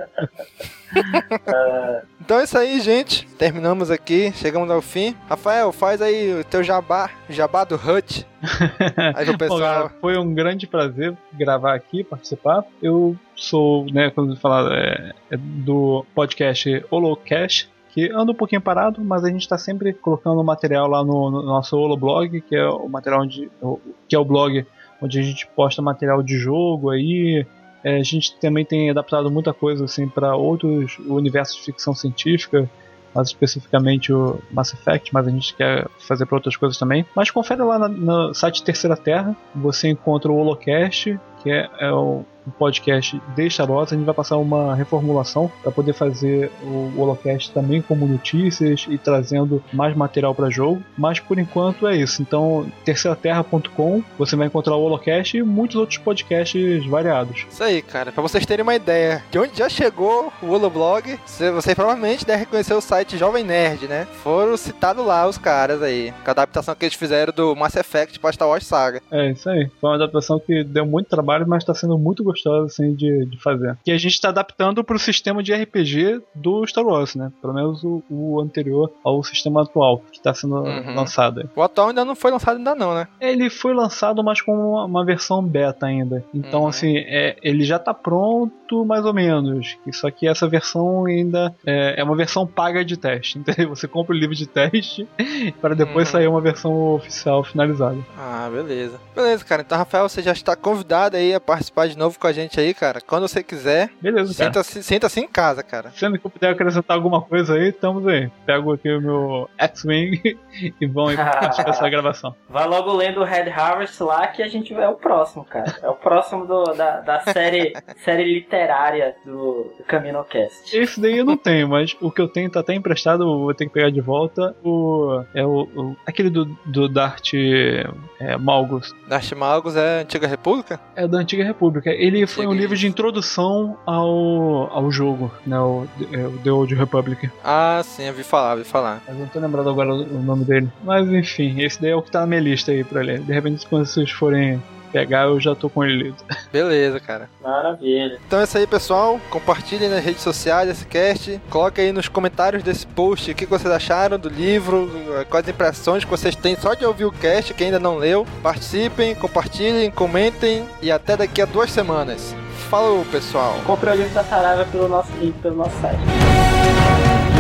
então 2.20 2.38
é 2.38 2.44
isso 2.44 2.56
aí, 2.56 2.80
gente. 2.80 3.26
Terminamos 3.38 3.90
aqui, 3.90 4.32
chegamos 4.36 4.70
ao 4.70 4.80
fim. 4.80 5.16
Rafael, 5.28 5.72
faz 5.72 6.00
aí 6.00 6.43
o 6.46 6.50
teu 6.50 6.62
jabá, 6.62 7.10
jabá 7.28 7.64
do 7.64 7.74
Hut. 7.74 8.26
Aí 9.14 9.26
Bom, 9.26 9.36
pessoal. 9.38 9.60
galera, 9.60 9.92
foi 10.00 10.16
um 10.18 10.34
grande 10.34 10.66
prazer 10.66 11.16
gravar 11.32 11.74
aqui, 11.74 12.04
participar. 12.04 12.64
Eu 12.82 13.16
sou, 13.34 13.86
né, 13.86 14.10
quando 14.10 14.36
falar 14.36 14.72
é, 14.72 15.12
é 15.30 15.36
do 15.36 16.04
podcast 16.14 16.84
Holocast, 16.90 17.68
que 17.90 18.10
anda 18.10 18.32
um 18.32 18.34
pouquinho 18.34 18.60
parado, 18.60 19.02
mas 19.04 19.24
a 19.24 19.28
gente 19.28 19.42
está 19.42 19.56
sempre 19.58 19.92
colocando 19.92 20.42
material 20.44 20.88
lá 20.88 21.04
no, 21.04 21.30
no 21.30 21.42
nosso 21.42 21.76
Holoblog, 21.76 22.40
que 22.40 22.54
é 22.56 22.68
o 22.68 22.88
material 22.88 23.22
onde, 23.22 23.50
o- 23.62 23.80
que 24.08 24.14
é 24.16 24.18
o 24.18 24.24
blog 24.24 24.66
onde 25.00 25.18
a 25.18 25.22
gente 25.22 25.46
posta 25.56 25.80
material 25.82 26.22
de 26.22 26.36
jogo 26.36 26.90
aí. 26.90 27.46
É, 27.82 27.96
a 27.98 28.02
gente 28.02 28.38
também 28.40 28.64
tem 28.64 28.90
adaptado 28.90 29.30
muita 29.30 29.52
coisa 29.52 29.84
assim 29.84 30.08
para 30.08 30.34
outros 30.36 30.98
universos 31.06 31.56
de 31.56 31.62
ficção 31.64 31.94
científica 31.94 32.68
mais 33.14 33.28
especificamente 33.28 34.12
o 34.12 34.40
Mass 34.50 34.72
Effect, 34.74 35.12
mas 35.12 35.26
a 35.26 35.30
gente 35.30 35.54
quer 35.54 35.86
fazer 35.98 36.26
para 36.26 36.36
outras 36.36 36.56
coisas 36.56 36.78
também. 36.78 37.06
Mas 37.14 37.30
confere 37.30 37.62
lá 37.62 37.88
no 37.88 38.34
site 38.34 38.62
Terceira 38.62 38.96
Terra, 38.96 39.36
você 39.54 39.88
encontra 39.88 40.30
o 40.30 40.36
Holocast, 40.36 41.18
que 41.42 41.50
é, 41.50 41.68
é 41.78 41.92
o 41.92 42.24
um 42.46 42.50
podcast 42.50 43.20
de 43.34 43.50
Star 43.50 43.70
Wars. 43.70 43.92
A 43.92 43.96
gente 43.96 44.04
vai 44.04 44.14
passar 44.14 44.36
uma 44.36 44.74
reformulação 44.74 45.50
para 45.62 45.72
poder 45.72 45.92
fazer 45.92 46.50
o 46.62 46.92
Holocast 46.96 47.52
também 47.52 47.82
como 47.82 48.06
notícias 48.06 48.86
e 48.88 48.98
trazendo 48.98 49.62
mais 49.72 49.96
material 49.96 50.34
para 50.34 50.50
jogo. 50.50 50.82
Mas 50.96 51.20
por 51.20 51.38
enquanto 51.38 51.86
é 51.86 51.96
isso. 51.96 52.22
Então, 52.22 52.66
terceiraterra.com, 52.84 54.02
você 54.18 54.36
vai 54.36 54.46
encontrar 54.46 54.76
o 54.76 54.82
Holocast 54.82 55.36
e 55.36 55.42
muitos 55.42 55.76
outros 55.76 55.98
podcasts 55.98 56.86
variados. 56.86 57.46
Isso 57.50 57.62
aí, 57.62 57.82
cara. 57.82 58.12
Pra 58.12 58.22
vocês 58.22 58.46
terem 58.46 58.62
uma 58.62 58.74
ideia 58.74 59.22
de 59.30 59.38
onde 59.38 59.56
já 59.56 59.68
chegou 59.68 60.32
o 60.42 60.50
Holoblog, 60.50 61.18
você, 61.24 61.50
você 61.50 61.74
provavelmente 61.74 62.24
deve 62.24 62.40
reconhecer 62.40 62.74
o 62.74 62.80
site 62.80 63.16
Jovem 63.16 63.44
Nerd, 63.44 63.86
né? 63.86 64.06
Foram 64.22 64.56
citados 64.56 65.04
lá 65.04 65.26
os 65.26 65.38
caras 65.38 65.82
aí. 65.82 66.12
Com 66.24 66.30
a 66.30 66.32
adaptação 66.32 66.74
que 66.74 66.84
eles 66.84 66.94
fizeram 66.94 67.32
do 67.32 67.54
Mass 67.54 67.76
Effect 67.76 68.18
pra 68.18 68.32
Star 68.32 68.48
Wars 68.48 68.66
Saga. 68.66 69.00
É 69.10 69.30
isso 69.30 69.48
aí. 69.48 69.70
Foi 69.80 69.90
uma 69.90 69.96
adaptação 69.96 70.38
que 70.38 70.64
deu 70.64 70.86
muito 70.86 71.08
trabalho, 71.08 71.46
mas 71.46 71.62
está 71.62 71.74
sendo 71.74 71.98
muito 71.98 72.22
gostosa 72.22 72.33
assim, 72.64 72.94
de, 72.94 73.26
de 73.26 73.40
fazer. 73.42 73.76
Que 73.84 73.90
a 73.90 73.98
gente 73.98 74.14
está 74.14 74.28
adaptando 74.28 74.82
para 74.84 74.96
o 74.96 74.98
sistema 74.98 75.42
de 75.42 75.52
RPG 75.54 76.22
do 76.34 76.66
Star 76.66 76.84
Wars, 76.84 77.14
né? 77.14 77.30
Pelo 77.40 77.54
menos 77.54 77.82
o, 77.84 78.02
o 78.10 78.40
anterior 78.40 78.90
ao 79.04 79.22
sistema 79.22 79.62
atual 79.62 79.98
que 80.10 80.18
está 80.18 80.32
sendo 80.34 80.54
Uhum. 80.54 80.94
lançado. 80.94 81.48
O 81.56 81.62
atual 81.62 81.88
ainda 81.88 82.04
não 82.04 82.14
foi 82.14 82.30
lançado 82.30 82.56
ainda 82.56 82.74
não, 82.74 82.94
né? 82.94 83.06
Ele 83.20 83.50
foi 83.50 83.74
lançado, 83.74 84.22
mas 84.22 84.40
com 84.40 84.52
uma, 84.52 84.84
uma 84.84 85.04
versão 85.04 85.42
beta 85.42 85.86
ainda. 85.86 86.24
Então, 86.32 86.62
Uhum. 86.62 86.68
assim, 86.68 86.96
é, 86.96 87.36
ele 87.42 87.64
já 87.64 87.78
tá 87.78 87.92
pronto, 87.92 88.84
mais 88.84 89.04
ou 89.04 89.12
menos. 89.12 89.76
Só 89.92 90.10
que 90.10 90.26
essa 90.26 90.48
versão 90.48 91.04
ainda 91.06 91.54
é, 91.66 92.00
é 92.00 92.04
uma 92.04 92.16
versão 92.16 92.46
paga 92.46 92.84
de 92.84 92.96
teste. 92.96 93.38
Entendeu? 93.44 93.68
Você 93.70 93.86
compra 93.88 94.14
o 94.14 94.18
livro 94.18 94.34
de 94.34 94.46
teste 94.46 95.08
para 95.60 95.74
depois 95.74 96.08
Uhum. 96.08 96.12
sair 96.12 96.28
uma 96.28 96.40
versão 96.40 96.72
oficial 96.94 97.42
finalizada. 97.44 97.98
Ah, 98.16 98.48
beleza. 98.52 98.98
Beleza, 99.14 99.44
cara. 99.44 99.62
Então, 99.62 99.76
Rafael, 99.78 100.08
você 100.08 100.22
já 100.22 100.32
está 100.32 100.54
convidado 100.56 101.16
aí 101.16 101.34
a 101.34 101.40
participar 101.40 101.88
de 101.88 101.96
novo 101.98 102.18
com 102.24 102.28
a 102.28 102.32
gente 102.32 102.58
aí, 102.58 102.72
cara. 102.72 103.02
Quando 103.06 103.28
você 103.28 103.42
quiser, 103.42 103.90
Beleza, 104.00 104.32
senta-se 104.32 104.82
senta 104.82 105.08
em 105.20 105.28
casa, 105.28 105.62
cara. 105.62 105.90
Sendo 105.94 106.18
que 106.18 106.26
eu 106.26 106.30
puder 106.30 106.48
acrescentar 106.52 106.96
alguma 106.96 107.20
coisa 107.20 107.52
aí, 107.54 107.68
estamos 107.68 108.06
aí. 108.08 108.30
Pego 108.46 108.72
aqui 108.72 108.90
o 108.90 108.98
meu 109.02 109.50
X-Wing 109.58 110.38
e 110.80 110.86
vão 110.86 111.08
aí 111.08 111.16
participar 111.18 111.64
dessa 111.70 111.88
gravação. 111.90 112.34
Vai 112.48 112.66
logo 112.66 112.94
lendo 112.94 113.20
o 113.20 113.24
Red 113.24 113.50
Harvest 113.50 114.02
lá 114.02 114.26
que 114.28 114.42
a 114.42 114.48
gente 114.48 114.72
é 114.72 114.88
o 114.88 114.94
próximo, 114.94 115.44
cara. 115.44 115.76
É 115.82 115.88
o 115.88 115.94
próximo 115.94 116.46
do- 116.46 116.72
da, 116.72 117.00
da 117.00 117.20
série, 117.20 117.74
série 118.02 118.24
literária 118.24 119.14
do, 119.26 119.70
do 119.76 119.84
CaminoCast. 119.86 120.74
Esse 120.74 120.98
daí 120.98 121.18
eu 121.18 121.26
não 121.26 121.36
tenho, 121.36 121.68
mas 121.68 121.94
o 122.00 122.10
que 122.10 122.22
eu 122.22 122.28
tenho 122.28 122.50
tá 122.50 122.60
até 122.60 122.72
emprestado, 122.72 123.22
eu 123.24 123.38
vou 123.40 123.52
ter 123.54 123.66
que 123.66 123.72
pegar 123.74 123.90
de 123.90 124.00
volta. 124.00 124.56
O, 124.64 125.22
é 125.34 125.44
o, 125.44 125.68
o- 125.76 125.96
aquele 126.06 126.30
do, 126.30 126.46
do 126.64 126.88
Dart 126.88 127.32
é, 127.34 128.36
Malgus. 128.38 128.94
Darth 129.06 129.32
Malgus 129.32 129.76
é 129.76 130.00
Antiga 130.00 130.26
República? 130.26 130.80
É 130.96 131.06
da 131.06 131.18
Antiga 131.18 131.44
República. 131.44 131.90
Ele 131.90 132.13
foi 132.26 132.46
um 132.46 132.52
livro 132.52 132.76
de 132.76 132.86
introdução 132.86 133.76
ao, 133.84 134.72
ao 134.72 134.90
jogo, 134.90 135.30
né? 135.46 135.58
O, 135.58 135.86
é, 136.12 136.26
o 136.26 136.38
The 136.38 136.50
Old 136.50 136.74
Republic. 136.74 137.30
Ah, 137.42 137.82
sim, 137.84 138.04
eu 138.04 138.14
vi 138.14 138.22
falar, 138.22 138.56
vi 138.56 138.64
falar. 138.64 139.02
Mas 139.06 139.18
não 139.18 139.26
tô 139.26 139.38
lembrado 139.38 139.68
agora 139.68 139.92
o 139.92 140.14
o 140.14 140.22
nome 140.22 140.44
dele. 140.44 140.68
Mas 140.82 141.08
enfim, 141.08 141.60
esse 141.60 141.80
daí 141.80 141.90
é 141.90 141.96
o 141.96 142.02
que 142.02 142.10
tá 142.10 142.20
na 142.20 142.26
minha 142.26 142.40
lista 142.40 142.72
aí 142.72 142.84
pra 142.84 143.02
ler. 143.02 143.20
De 143.20 143.32
repente, 143.32 143.66
quando 143.66 143.86
vocês 143.86 144.10
forem 144.10 144.62
pegar, 144.94 145.24
eu 145.24 145.40
já 145.40 145.56
tô 145.56 145.68
com 145.68 145.84
ele 145.84 146.04
lido. 146.04 146.16
Beleza, 146.52 147.00
cara. 147.00 147.28
Maravilha. 147.42 148.20
Então 148.24 148.38
é 148.38 148.44
isso 148.44 148.56
aí, 148.56 148.64
pessoal. 148.64 149.20
Compartilhem 149.28 149.88
nas 149.88 150.04
redes 150.04 150.22
sociais 150.22 150.68
esse 150.68 150.86
cast. 150.86 151.40
Coloque 151.50 151.80
aí 151.80 151.90
nos 151.90 152.06
comentários 152.06 152.62
desse 152.62 152.86
post 152.86 153.28
o 153.32 153.34
que 153.34 153.44
vocês 153.44 153.72
acharam 153.72 154.16
do 154.16 154.28
livro, 154.28 154.88
quais 155.28 155.48
impressões 155.48 156.04
que 156.04 156.10
vocês 156.10 156.36
têm 156.36 156.54
só 156.54 156.74
de 156.74 156.86
ouvir 156.86 157.06
o 157.06 157.12
cast, 157.12 157.52
que 157.52 157.64
ainda 157.64 157.80
não 157.80 157.96
leu. 157.96 158.24
Participem, 158.40 159.16
compartilhem, 159.16 159.90
comentem 159.90 160.64
e 160.80 160.92
até 160.92 161.16
daqui 161.16 161.42
a 161.42 161.44
duas 161.44 161.72
semanas. 161.72 162.34
Falou, 162.70 163.04
pessoal. 163.06 163.58
Compre 163.66 163.90
o 163.90 163.94
livro 163.94 164.14
da 164.14 164.22
Saraiva 164.22 164.64
pelo 164.70 164.88
nosso 164.88 165.10
link, 165.16 165.34
pelo 165.40 165.56
nosso 165.56 165.76
site. 165.80 167.33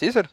Cícero? 0.00 0.30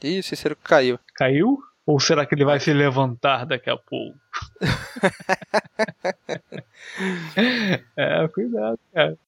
Ih, 0.00 0.22
Cícero 0.22 0.54
caiu. 0.62 0.96
Caiu? 1.16 1.58
Ou 1.84 1.98
será 1.98 2.24
que 2.24 2.36
ele 2.36 2.44
vai 2.44 2.60
se 2.60 2.72
levantar 2.72 3.44
daqui 3.44 3.68
a 3.68 3.76
pouco? 3.76 4.16
é, 7.96 8.28
cuidado, 8.28 8.78
cara. 8.94 9.18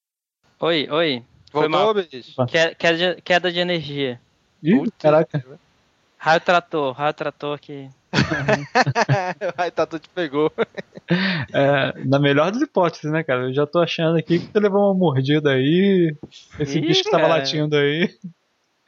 Oi, 0.61 0.87
oi. 0.91 1.24
Foi 1.51 1.68
Voltou, 1.68 1.87
mal. 1.87 1.95
bicho? 1.95 2.47
Que- 2.47 2.74
Queda 2.76 2.97
de, 3.16 3.22
queda 3.22 3.51
de 3.53 3.59
energia. 3.59 4.20
Ih, 4.62 4.76
Putz. 4.76 4.93
caraca. 5.01 5.45
Raio 6.16 6.41
trator, 6.41 6.93
raio 6.95 7.14
trator 7.14 7.57
aqui. 7.57 7.91
Ai, 9.59 9.72
Tatu 9.72 9.99
te 9.99 10.09
pegou. 10.09 10.53
É, 11.53 11.93
na 12.05 12.20
melhor 12.20 12.53
das 12.53 12.62
hipóteses, 12.62 13.11
né, 13.11 13.24
cara? 13.24 13.43
Eu 13.43 13.53
já 13.53 13.66
tô 13.66 13.81
achando 13.81 14.16
aqui 14.18 14.39
que 14.39 14.47
tu 14.49 14.61
levou 14.61 14.85
uma 14.85 14.95
mordida 14.95 15.51
aí. 15.51 16.14
Esse 16.61 16.79
Ih, 16.79 16.81
bicho 16.81 17.03
que 17.03 17.11
tava 17.11 17.26
latindo 17.26 17.76
aí. 17.76 18.16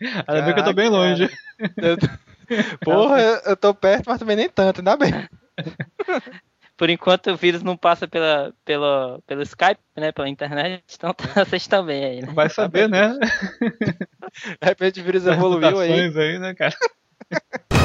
Ainda 0.01 0.43
bem 0.43 0.55
que 0.55 0.61
eu 0.61 0.65
tô 0.65 0.73
bem 0.73 0.89
longe. 0.89 1.31
Eu- 1.77 1.97
Porra, 2.83 3.21
eu, 3.21 3.35
eu 3.47 3.57
tô 3.57 3.73
perto, 3.73 4.07
mas 4.09 4.19
também 4.19 4.35
nem 4.37 4.49
tanto, 4.49 4.79
ainda 4.79 4.97
bem. 4.97 5.13
Por 6.77 6.89
enquanto 6.89 7.31
o 7.31 7.37
vírus 7.37 7.63
não 7.63 7.77
passa 7.77 8.09
pela, 8.09 8.53
pela, 8.65 9.21
pelo 9.27 9.43
Skype, 9.43 9.81
né? 9.97 10.11
Pela 10.13 10.29
internet, 10.29 10.83
então 10.97 11.13
tá- 11.13 11.45
vocês 11.45 11.67
também 11.69 12.05
aí, 12.05 12.23
né? 12.23 12.33
Vai 12.33 12.49
saber, 12.49 12.89
né? 12.89 13.15
De 13.21 14.57
repente 14.63 15.01
o 15.01 15.05
vírus 15.05 15.27
evoluiu 15.27 15.79
aí. 15.79 15.93
Aí, 15.93 16.39
né, 16.39 16.55
cara? 16.55 16.75